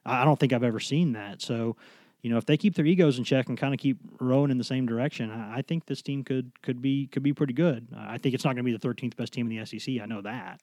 I 0.06 0.24
don't 0.24 0.40
think 0.40 0.54
I've 0.54 0.64
ever 0.64 0.80
seen 0.80 1.14
that. 1.14 1.42
So, 1.42 1.78
you 2.26 2.32
know, 2.32 2.38
if 2.38 2.46
they 2.48 2.58
keep 2.58 2.74
their 2.74 2.88
egos 2.88 3.20
in 3.20 3.24
check 3.24 3.50
and 3.50 3.56
kind 3.56 3.72
of 3.72 3.80
keep 3.80 4.00
rowing 4.20 4.50
in 4.50 4.58
the 4.58 4.64
same 4.64 4.88
direction, 4.88 5.30
I, 5.30 5.62
think 5.62 5.86
this 5.86 6.02
team 6.02 6.24
could 6.24 6.52
could 6.64 6.82
be 6.82 7.06
could 7.06 7.22
be 7.22 7.34
pretty 7.34 7.54
good. 7.54 7.88
I 7.96 8.18
think 8.18 8.34
it's 8.34 8.44
not 8.44 8.56
going 8.56 8.66
to 8.66 8.72
be 8.72 8.76
the 8.76 8.80
13th 8.80 9.16
best 9.16 9.32
team 9.32 9.48
in 9.48 9.56
the 9.56 9.64
SEC. 9.64 10.02
I 10.02 10.08
know 10.08 10.24
that. 10.24 10.60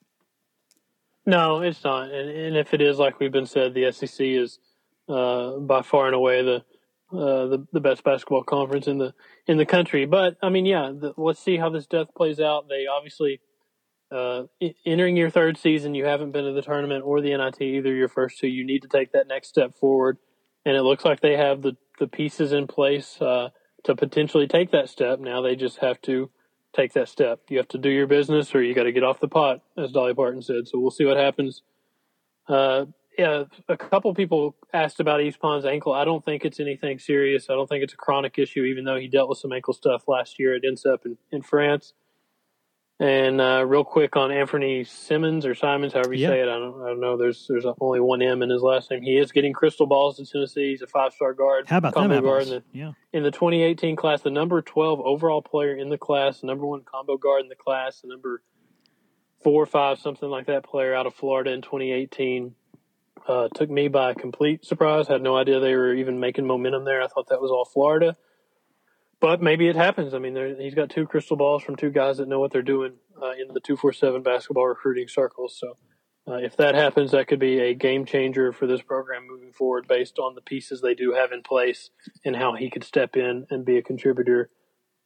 No, 1.25 1.61
it's 1.61 1.81
not. 1.85 2.11
And, 2.11 2.29
and 2.29 2.57
if 2.57 2.73
it 2.73 2.81
is, 2.81 2.99
like 2.99 3.17
we've 3.21 3.31
been 3.31 3.45
said, 3.45 3.73
the 3.73 3.89
SEC 3.93 4.19
is 4.19 4.59
uh, 5.07 5.51
by 5.59 5.83
far 5.83 6.07
and 6.07 6.15
away 6.15 6.43
the, 6.43 6.55
uh, 7.17 7.45
the 7.47 7.65
the 7.71 7.79
best 7.79 8.03
basketball 8.03 8.43
conference 8.43 8.87
in 8.87 8.97
the 8.97 9.13
in 9.47 9.55
the 9.55 9.65
country. 9.65 10.05
But 10.05 10.35
I 10.43 10.49
mean, 10.49 10.65
yeah, 10.65 10.91
the, 10.93 11.13
let's 11.15 11.39
see 11.39 11.55
how 11.55 11.69
this 11.69 11.87
death 11.87 12.07
plays 12.13 12.41
out. 12.41 12.67
They 12.67 12.87
obviously 12.87 13.39
uh, 14.11 14.47
entering 14.85 15.15
your 15.15 15.29
third 15.29 15.57
season, 15.57 15.95
you 15.95 16.03
haven't 16.03 16.31
been 16.33 16.43
to 16.43 16.51
the 16.51 16.61
tournament 16.61 17.05
or 17.05 17.21
the 17.21 17.37
NIT 17.37 17.61
either. 17.61 17.93
Your 17.93 18.09
first 18.09 18.37
two, 18.37 18.47
you 18.47 18.65
need 18.65 18.81
to 18.81 18.89
take 18.89 19.13
that 19.13 19.27
next 19.27 19.47
step 19.47 19.73
forward, 19.75 20.17
and 20.65 20.75
it 20.75 20.83
looks 20.83 21.05
like 21.05 21.21
they 21.21 21.37
have 21.37 21.61
the 21.61 21.75
the 21.99 22.07
pieces 22.07 22.51
in 22.51 22.67
place 22.67 23.21
uh, 23.21 23.49
to 23.83 23.95
potentially 23.95 24.47
take 24.47 24.71
that 24.71 24.89
step. 24.89 25.19
Now 25.19 25.41
they 25.41 25.55
just 25.55 25.77
have 25.77 26.01
to 26.01 26.29
take 26.75 26.93
that 26.93 27.07
step. 27.07 27.41
You 27.49 27.57
have 27.57 27.67
to 27.69 27.77
do 27.77 27.89
your 27.89 28.07
business, 28.07 28.53
or 28.55 28.63
you 28.63 28.73
got 28.73 28.83
to 28.83 28.91
get 28.91 29.03
off 29.03 29.19
the 29.19 29.27
pot, 29.27 29.61
as 29.77 29.91
Dolly 29.91 30.13
Parton 30.13 30.41
said. 30.41 30.67
So 30.67 30.79
we'll 30.79 30.91
see 30.91 31.05
what 31.05 31.17
happens. 31.17 31.61
Uh, 32.47 32.85
yeah, 33.17 33.43
a 33.69 33.77
couple 33.77 34.13
people 34.15 34.55
asked 34.73 34.99
about 34.99 35.21
Yves 35.21 35.37
Pons's 35.37 35.67
ankle. 35.67 35.93
I 35.93 36.03
don't 36.03 36.25
think 36.25 36.45
it's 36.45 36.59
anything 36.59 36.97
serious. 36.97 37.47
I 37.49 37.53
don't 37.53 37.69
think 37.69 37.83
it's 37.83 37.93
a 37.93 37.97
chronic 37.97 38.39
issue, 38.39 38.63
even 38.63 38.85
though 38.85 38.97
he 38.97 39.07
dealt 39.07 39.29
with 39.29 39.37
some 39.37 39.53
ankle 39.53 39.73
stuff 39.73 40.07
last 40.07 40.39
year 40.39 40.55
at 40.55 40.63
INSEP 40.63 41.05
in, 41.05 41.17
in 41.31 41.41
France. 41.43 41.93
And 42.99 43.41
uh, 43.41 43.65
real 43.65 43.83
quick 43.83 44.15
on 44.15 44.31
Anthony 44.31 44.83
Simmons 44.83 45.45
or 45.45 45.55
Simons, 45.55 45.93
however 45.93 46.13
you 46.13 46.21
yeah. 46.21 46.27
say 46.29 46.39
it, 46.41 46.47
I 46.47 46.59
don't, 46.59 46.81
I 46.83 46.87
don't 46.89 46.99
know. 47.01 47.17
There's 47.17 47.47
there's 47.49 47.65
only 47.81 47.99
one 47.99 48.21
M 48.21 48.43
in 48.43 48.49
his 48.49 48.61
last 48.61 48.91
name. 48.91 49.01
He 49.01 49.17
is 49.17 49.31
getting 49.31 49.51
crystal 49.51 49.87
balls 49.87 50.19
in 50.19 50.25
Tennessee. 50.25 50.69
He's 50.69 50.83
a 50.83 50.87
five 50.87 51.11
star 51.11 51.33
guard. 51.33 51.67
How 51.67 51.77
about 51.77 51.95
combo 51.95 52.21
guard 52.21 52.43
in 52.43 52.49
the, 52.49 52.63
yeah. 52.71 52.91
in 53.11 53.23
the 53.23 53.31
2018 53.31 53.95
class, 53.95 54.21
the 54.21 54.29
number 54.29 54.61
12 54.61 54.99
overall 54.99 55.41
player 55.41 55.75
in 55.75 55.89
the 55.89 55.97
class, 55.97 56.43
number 56.43 56.65
one 56.65 56.83
combo 56.83 57.17
guard 57.17 57.41
in 57.41 57.49
the 57.49 57.55
class, 57.55 58.01
the 58.01 58.07
number 58.07 58.43
four 59.43 59.63
or 59.63 59.65
five 59.65 59.97
something 59.97 60.29
like 60.29 60.45
that 60.45 60.63
player 60.63 60.93
out 60.93 61.07
of 61.07 61.15
Florida 61.15 61.51
in 61.51 61.61
2018. 61.61 62.53
Uh, 63.27 63.47
took 63.55 63.69
me 63.69 63.87
by 63.87 64.13
complete 64.13 64.65
surprise. 64.65 65.07
Had 65.07 65.21
no 65.21 65.35
idea 65.35 65.59
they 65.59 65.75
were 65.75 65.93
even 65.93 66.19
making 66.19 66.45
momentum 66.45 66.85
there. 66.85 67.01
I 67.01 67.07
thought 67.07 67.29
that 67.29 67.41
was 67.41 67.51
all 67.51 67.65
Florida 67.65 68.15
but 69.23 69.41
maybe 69.41 69.69
it 69.69 69.77
happens. 69.77 70.13
I 70.13 70.19
mean, 70.19 70.57
he's 70.59 70.73
got 70.73 70.89
two 70.89 71.07
crystal 71.07 71.37
balls 71.37 71.63
from 71.63 71.77
two 71.77 71.91
guys 71.91 72.17
that 72.17 72.27
know 72.27 72.41
what 72.41 72.51
they're 72.51 72.61
doing 72.61 72.95
uh, 73.21 73.31
in 73.31 73.53
the 73.53 73.61
two 73.61 73.77
four 73.77 73.93
seven 73.93 74.21
basketball 74.21 74.65
recruiting 74.65 75.07
circles. 75.07 75.57
So, 75.57 75.77
uh, 76.27 76.39
if 76.39 76.57
that 76.57 76.75
happens, 76.75 77.11
that 77.11 77.29
could 77.29 77.39
be 77.39 77.57
a 77.59 77.73
game 77.73 78.03
changer 78.03 78.51
for 78.51 78.67
this 78.67 78.81
program 78.81 79.25
moving 79.25 79.53
forward, 79.53 79.87
based 79.87 80.19
on 80.19 80.35
the 80.35 80.41
pieces 80.41 80.81
they 80.81 80.93
do 80.93 81.13
have 81.13 81.31
in 81.31 81.41
place 81.41 81.89
and 82.25 82.35
how 82.35 82.55
he 82.55 82.69
could 82.69 82.83
step 82.83 83.15
in 83.15 83.47
and 83.49 83.63
be 83.63 83.77
a 83.77 83.81
contributor 83.81 84.49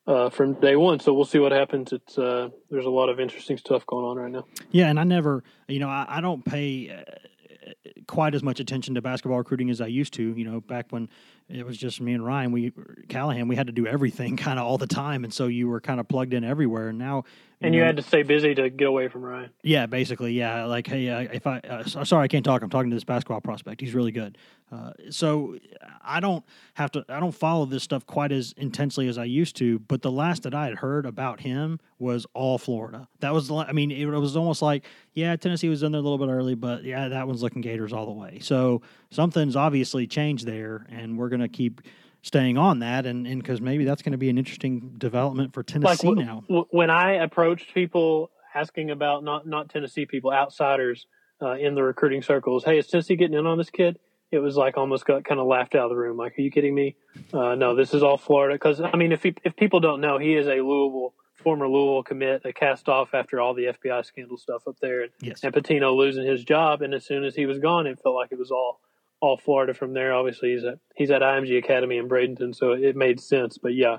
uh, 0.07 0.31
from 0.31 0.55
day 0.55 0.75
one. 0.75 0.99
So 0.99 1.13
we'll 1.13 1.25
see 1.25 1.37
what 1.37 1.51
happens. 1.51 1.93
It's 1.93 2.17
uh, 2.17 2.49
there's 2.71 2.87
a 2.87 2.89
lot 2.89 3.09
of 3.09 3.19
interesting 3.19 3.59
stuff 3.59 3.85
going 3.85 4.03
on 4.03 4.17
right 4.17 4.31
now. 4.31 4.45
Yeah, 4.71 4.89
and 4.89 4.99
I 4.99 5.03
never, 5.03 5.43
you 5.67 5.77
know, 5.77 5.89
I, 5.89 6.07
I 6.09 6.21
don't 6.21 6.43
pay 6.43 6.89
uh, 6.89 7.71
quite 8.07 8.33
as 8.33 8.41
much 8.41 8.59
attention 8.59 8.95
to 8.95 9.01
basketball 9.03 9.37
recruiting 9.37 9.69
as 9.69 9.79
I 9.79 9.87
used 9.87 10.13
to. 10.13 10.33
You 10.35 10.43
know, 10.43 10.59
back 10.59 10.87
when 10.89 11.07
it 11.49 11.65
was 11.65 11.77
just 11.77 12.01
me 12.01 12.13
and 12.13 12.25
Ryan. 12.25 12.51
We 12.51 12.73
Callahan. 13.07 13.47
We 13.47 13.55
had 13.55 13.67
to 13.67 13.73
do 13.73 13.87
everything 13.87 14.37
kind 14.37 14.59
of 14.59 14.65
all 14.65 14.77
the 14.77 14.87
time, 14.87 15.23
and 15.23 15.33
so 15.33 15.47
you 15.47 15.67
were 15.67 15.79
kind 15.79 15.99
of 15.99 16.07
plugged 16.07 16.33
in 16.33 16.43
everywhere. 16.43 16.89
And 16.89 16.97
now, 16.97 17.23
and 17.61 17.73
you, 17.73 17.81
know, 17.81 17.87
had 17.87 17.97
to 17.97 18.03
stay 18.03 18.23
busy 18.23 18.53
to 18.55 18.69
get 18.69 18.87
away 18.87 19.07
from 19.07 19.23
Ryan. 19.23 19.49
Yeah, 19.63 19.85
basically, 19.85 20.33
yeah. 20.33 20.65
Like, 20.65 20.87
hey, 20.87 21.09
uh, 21.09 21.21
if 21.21 21.47
I 21.47 21.59
uh, 21.59 21.83
sorry, 21.85 22.25
I 22.25 22.27
can't 22.27 22.43
talk. 22.43 22.61
I'm 22.61 22.69
talking 22.69 22.89
to 22.89 22.95
this 22.95 23.03
basketball 23.03 23.41
prospect. 23.41 23.81
He's 23.81 23.93
really 23.93 24.11
good. 24.11 24.37
Uh, 24.69 24.91
so 25.09 25.57
I 26.03 26.19
don't 26.19 26.43
have 26.73 26.91
to. 26.91 27.05
I 27.07 27.19
don't 27.21 27.33
follow 27.33 27.65
this 27.65 27.83
stuff 27.83 28.05
quite 28.05 28.33
as 28.33 28.53
intensely 28.57 29.07
as 29.07 29.17
I 29.17 29.23
used 29.23 29.55
to. 29.57 29.79
But 29.79 30.01
the 30.01 30.11
last 30.11 30.43
that 30.43 30.53
I 30.53 30.65
had 30.65 30.75
heard 30.75 31.05
about 31.05 31.39
him 31.39 31.79
was 31.99 32.25
all 32.33 32.57
Florida. 32.57 33.07
That 33.21 33.33
was. 33.33 33.49
I 33.49 33.71
mean, 33.71 33.91
it 33.91 34.05
was 34.05 34.35
almost 34.35 34.61
like, 34.61 34.83
yeah, 35.13 35.35
Tennessee 35.37 35.69
was 35.69 35.83
in 35.83 35.93
there 35.93 35.99
a 35.99 36.03
little 36.03 36.17
bit 36.17 36.29
early, 36.29 36.55
but 36.55 36.83
yeah, 36.83 37.07
that 37.07 37.27
one's 37.27 37.41
looking 37.41 37.61
Gators 37.61 37.93
all 37.93 38.05
the 38.05 38.11
way. 38.11 38.39
So 38.41 38.81
something's 39.11 39.55
obviously 39.55 40.07
changed 40.07 40.45
there, 40.45 40.85
and 40.89 41.17
we're 41.17 41.29
going 41.29 41.41
to 41.41 41.47
keep 41.47 41.81
staying 42.23 42.57
on 42.57 42.79
that 42.79 43.05
and 43.05 43.23
because 43.41 43.61
maybe 43.61 43.85
that's 43.85 44.01
going 44.01 44.11
to 44.11 44.17
be 44.17 44.29
an 44.29 44.37
interesting 44.37 44.95
development 44.97 45.53
for 45.53 45.63
Tennessee 45.63 46.07
like, 46.07 46.17
now. 46.17 46.43
W- 46.49 46.65
when 46.71 46.89
I 46.89 47.23
approached 47.23 47.73
people 47.73 48.31
asking 48.53 48.91
about 48.91 49.23
not 49.23 49.47
not 49.47 49.69
Tennessee 49.69 50.05
people, 50.05 50.31
outsiders 50.31 51.07
uh, 51.41 51.53
in 51.53 51.75
the 51.75 51.83
recruiting 51.83 52.21
circles, 52.21 52.63
hey, 52.63 52.77
is 52.79 52.87
Tennessee 52.87 53.15
getting 53.15 53.37
in 53.37 53.45
on 53.45 53.57
this 53.57 53.69
kid? 53.69 53.99
It 54.29 54.39
was 54.39 54.57
like 54.57 54.75
almost 54.77 55.05
got 55.05 55.23
kind 55.23 55.39
of 55.39 55.47
laughed 55.47 55.73
out 55.73 55.85
of 55.85 55.89
the 55.89 55.95
room. 55.95 56.17
Like, 56.17 56.37
are 56.37 56.41
you 56.41 56.51
kidding 56.51 56.75
me? 56.75 56.97
Uh, 57.33 57.55
no, 57.55 57.75
this 57.75 57.93
is 57.93 58.03
all 58.03 58.17
Florida. 58.17 58.55
Because 58.55 58.81
I 58.81 58.97
mean, 58.97 59.13
if 59.13 59.23
he, 59.23 59.33
if 59.45 59.55
people 59.55 59.79
don't 59.79 60.01
know, 60.01 60.17
he 60.17 60.35
is 60.35 60.47
a 60.47 60.55
Louisville 60.55 61.13
former 61.35 61.69
Louisville 61.69 62.03
commit, 62.03 62.41
a 62.43 62.51
cast 62.51 62.89
off 62.89 63.13
after 63.13 63.39
all 63.39 63.53
the 63.53 63.65
FBI 63.65 64.03
scandal 64.03 64.37
stuff 64.37 64.67
up 64.67 64.75
there, 64.81 65.03
and, 65.03 65.11
yes. 65.21 65.43
and 65.43 65.53
Pitino 65.53 65.95
losing 65.95 66.25
his 66.25 66.43
job. 66.43 66.81
And 66.81 66.93
as 66.93 67.05
soon 67.05 67.23
as 67.23 67.35
he 67.35 67.45
was 67.45 67.59
gone, 67.59 67.87
it 67.87 67.99
felt 68.03 68.15
like 68.15 68.31
it 68.31 68.39
was 68.39 68.51
all 68.51 68.81
all 69.19 69.37
Florida 69.37 69.73
from 69.73 69.93
there. 69.93 70.13
Obviously, 70.13 70.53
he's 70.53 70.63
at 70.63 70.79
he's 70.95 71.11
at 71.11 71.21
IMG 71.21 71.57
Academy 71.57 71.97
in 71.97 72.07
Bradenton, 72.07 72.55
so 72.55 72.71
it 72.71 72.95
made 72.95 73.19
sense. 73.19 73.57
But 73.57 73.73
yeah, 73.73 73.97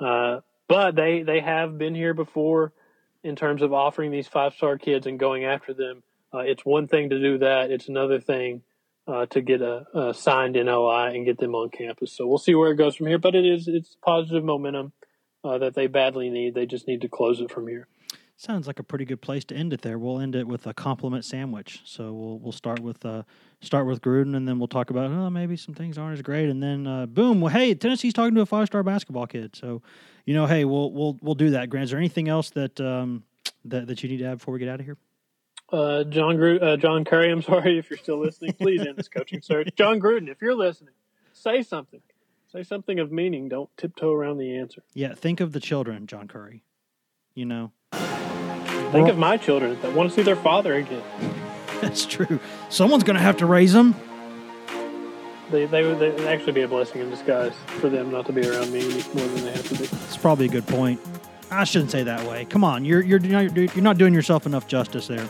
uh, 0.00 0.40
but 0.68 0.94
they 0.94 1.22
they 1.22 1.40
have 1.40 1.78
been 1.78 1.94
here 1.94 2.14
before 2.14 2.72
in 3.22 3.36
terms 3.36 3.62
of 3.62 3.72
offering 3.72 4.10
these 4.10 4.28
five 4.28 4.54
star 4.54 4.78
kids 4.78 5.06
and 5.06 5.18
going 5.18 5.44
after 5.44 5.74
them. 5.74 6.02
Uh, 6.32 6.40
it's 6.40 6.64
one 6.64 6.88
thing 6.88 7.10
to 7.10 7.20
do 7.20 7.38
that; 7.38 7.70
it's 7.70 7.88
another 7.88 8.20
thing 8.20 8.62
uh, 9.06 9.26
to 9.26 9.40
get 9.40 9.62
a, 9.62 9.86
a, 9.94 10.14
signed 10.14 10.54
NOI 10.54 11.12
and 11.14 11.24
get 11.24 11.38
them 11.38 11.54
on 11.54 11.70
campus. 11.70 12.12
So 12.12 12.26
we'll 12.26 12.38
see 12.38 12.54
where 12.54 12.70
it 12.70 12.76
goes 12.76 12.96
from 12.96 13.06
here. 13.06 13.18
But 13.18 13.34
it 13.34 13.46
is 13.46 13.66
it's 13.66 13.96
positive 14.04 14.44
momentum 14.44 14.92
uh, 15.42 15.58
that 15.58 15.74
they 15.74 15.86
badly 15.86 16.28
need. 16.28 16.54
They 16.54 16.66
just 16.66 16.86
need 16.86 17.00
to 17.00 17.08
close 17.08 17.40
it 17.40 17.50
from 17.50 17.68
here. 17.68 17.88
Sounds 18.40 18.68
like 18.68 18.78
a 18.78 18.84
pretty 18.84 19.04
good 19.04 19.20
place 19.20 19.44
to 19.46 19.56
end 19.56 19.72
it 19.72 19.82
there. 19.82 19.98
We'll 19.98 20.20
end 20.20 20.36
it 20.36 20.46
with 20.46 20.64
a 20.68 20.72
compliment 20.72 21.24
sandwich. 21.24 21.80
So 21.84 22.12
we'll 22.12 22.38
we'll 22.38 22.52
start 22.52 22.78
with 22.78 23.04
uh 23.04 23.24
start 23.60 23.84
with 23.84 24.00
Gruden 24.00 24.36
and 24.36 24.46
then 24.46 24.60
we'll 24.60 24.68
talk 24.68 24.90
about 24.90 25.10
oh 25.10 25.28
maybe 25.28 25.56
some 25.56 25.74
things 25.74 25.98
aren't 25.98 26.14
as 26.14 26.22
great 26.22 26.48
and 26.48 26.62
then 26.62 26.86
uh, 26.86 27.06
boom 27.06 27.40
well 27.40 27.52
hey 27.52 27.74
Tennessee's 27.74 28.12
talking 28.12 28.36
to 28.36 28.40
a 28.40 28.46
five 28.46 28.68
star 28.68 28.84
basketball 28.84 29.26
kid 29.26 29.56
so 29.56 29.82
you 30.24 30.34
know 30.34 30.46
hey 30.46 30.64
we'll 30.64 30.92
we'll 30.92 31.18
we'll 31.20 31.34
do 31.34 31.50
that. 31.50 31.68
Grant, 31.68 31.82
is 31.84 31.90
there 31.90 31.98
anything 31.98 32.28
else 32.28 32.50
that 32.50 32.80
um 32.80 33.24
that 33.64 33.88
that 33.88 34.04
you 34.04 34.08
need 34.08 34.18
to 34.18 34.26
add 34.26 34.38
before 34.38 34.54
we 34.54 34.60
get 34.60 34.68
out 34.68 34.78
of 34.78 34.86
here? 34.86 34.96
Uh, 35.72 36.04
John 36.04 36.36
Gru- 36.36 36.60
uh, 36.60 36.76
John 36.76 37.04
Currie, 37.04 37.32
I'm 37.32 37.42
sorry 37.42 37.76
if 37.80 37.90
you're 37.90 37.98
still 37.98 38.20
listening. 38.20 38.52
Please 38.52 38.86
end 38.86 38.96
this 38.96 39.08
coaching 39.08 39.42
search. 39.42 39.70
Jon 39.76 40.00
Gruden, 40.00 40.28
if 40.28 40.40
you're 40.40 40.54
listening, 40.54 40.94
say 41.32 41.62
something. 41.62 42.00
Say 42.52 42.62
something 42.62 43.00
of 43.00 43.10
meaning. 43.10 43.48
Don't 43.48 43.68
tiptoe 43.76 44.14
around 44.14 44.38
the 44.38 44.56
answer. 44.56 44.82
Yeah, 44.94 45.14
think 45.14 45.40
of 45.40 45.52
the 45.52 45.60
children, 45.60 46.06
John 46.06 46.28
Currie. 46.28 46.62
You 47.34 47.44
know. 47.44 47.72
Think 48.92 49.08
of 49.08 49.18
my 49.18 49.36
children 49.36 49.80
that 49.82 49.92
want 49.92 50.10
to 50.10 50.16
see 50.16 50.22
their 50.22 50.36
father 50.36 50.74
again. 50.74 51.02
That's 51.80 52.06
true. 52.06 52.40
Someone's 52.70 53.04
going 53.04 53.16
to 53.16 53.22
have 53.22 53.36
to 53.38 53.46
raise 53.46 53.72
them. 53.72 53.94
They, 55.50 55.66
they 55.66 55.82
would 55.82 56.20
actually 56.26 56.52
be 56.52 56.62
a 56.62 56.68
blessing 56.68 57.00
in 57.00 57.10
disguise 57.10 57.54
for 57.66 57.88
them 57.88 58.10
not 58.10 58.26
to 58.26 58.32
be 58.32 58.46
around 58.46 58.72
me 58.72 58.82
more 59.14 59.26
than 59.26 59.44
they 59.44 59.52
have 59.52 59.68
to 59.68 59.74
be. 59.74 59.84
It's 59.84 60.16
probably 60.16 60.46
a 60.46 60.50
good 60.50 60.66
point. 60.66 61.00
I 61.50 61.64
shouldn't 61.64 61.90
say 61.90 62.02
that 62.02 62.28
way. 62.28 62.44
Come 62.44 62.64
on, 62.64 62.84
you're 62.84 63.00
you're 63.00 63.20
you're 63.20 63.82
not 63.82 63.96
doing 63.96 64.12
yourself 64.12 64.44
enough 64.44 64.68
justice 64.68 65.06
there, 65.06 65.26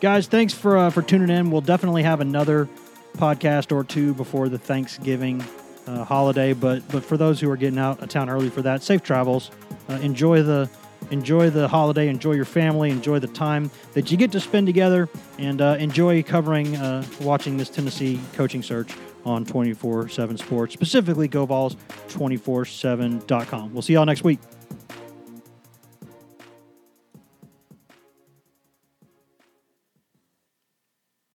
guys. 0.00 0.26
Thanks 0.26 0.52
for 0.52 0.76
uh, 0.76 0.90
for 0.90 1.02
tuning 1.02 1.30
in. 1.30 1.52
We'll 1.52 1.60
definitely 1.60 2.02
have 2.02 2.20
another 2.20 2.68
podcast 3.16 3.70
or 3.70 3.84
two 3.84 4.12
before 4.14 4.48
the 4.48 4.58
Thanksgiving 4.58 5.44
uh, 5.86 6.02
holiday. 6.02 6.54
But 6.54 6.88
but 6.90 7.04
for 7.04 7.16
those 7.16 7.40
who 7.40 7.48
are 7.50 7.56
getting 7.56 7.78
out 7.78 8.02
of 8.02 8.08
town 8.08 8.28
early 8.28 8.50
for 8.50 8.62
that, 8.62 8.82
safe 8.82 9.04
travels. 9.04 9.52
Uh, 9.88 9.94
enjoy 9.94 10.42
the 10.42 10.68
enjoy 11.10 11.50
the 11.50 11.68
holiday. 11.68 12.08
Enjoy 12.08 12.32
your 12.32 12.44
family. 12.44 12.90
Enjoy 12.90 13.18
the 13.18 13.28
time 13.28 13.70
that 13.94 14.10
you 14.10 14.16
get 14.16 14.32
to 14.32 14.40
spend 14.40 14.66
together, 14.66 15.08
and 15.38 15.60
uh, 15.60 15.76
enjoy 15.78 16.22
covering 16.22 16.76
uh, 16.76 17.04
watching 17.20 17.56
this 17.56 17.68
Tennessee 17.68 18.20
coaching 18.34 18.62
search 18.62 18.92
on 19.24 19.44
24 19.44 20.08
7 20.08 20.38
Sports, 20.38 20.74
specifically 20.74 21.28
GoVols247.com. 21.28 23.72
We'll 23.72 23.82
see 23.82 23.94
y'all 23.94 24.06
next 24.06 24.24
week. 24.24 24.38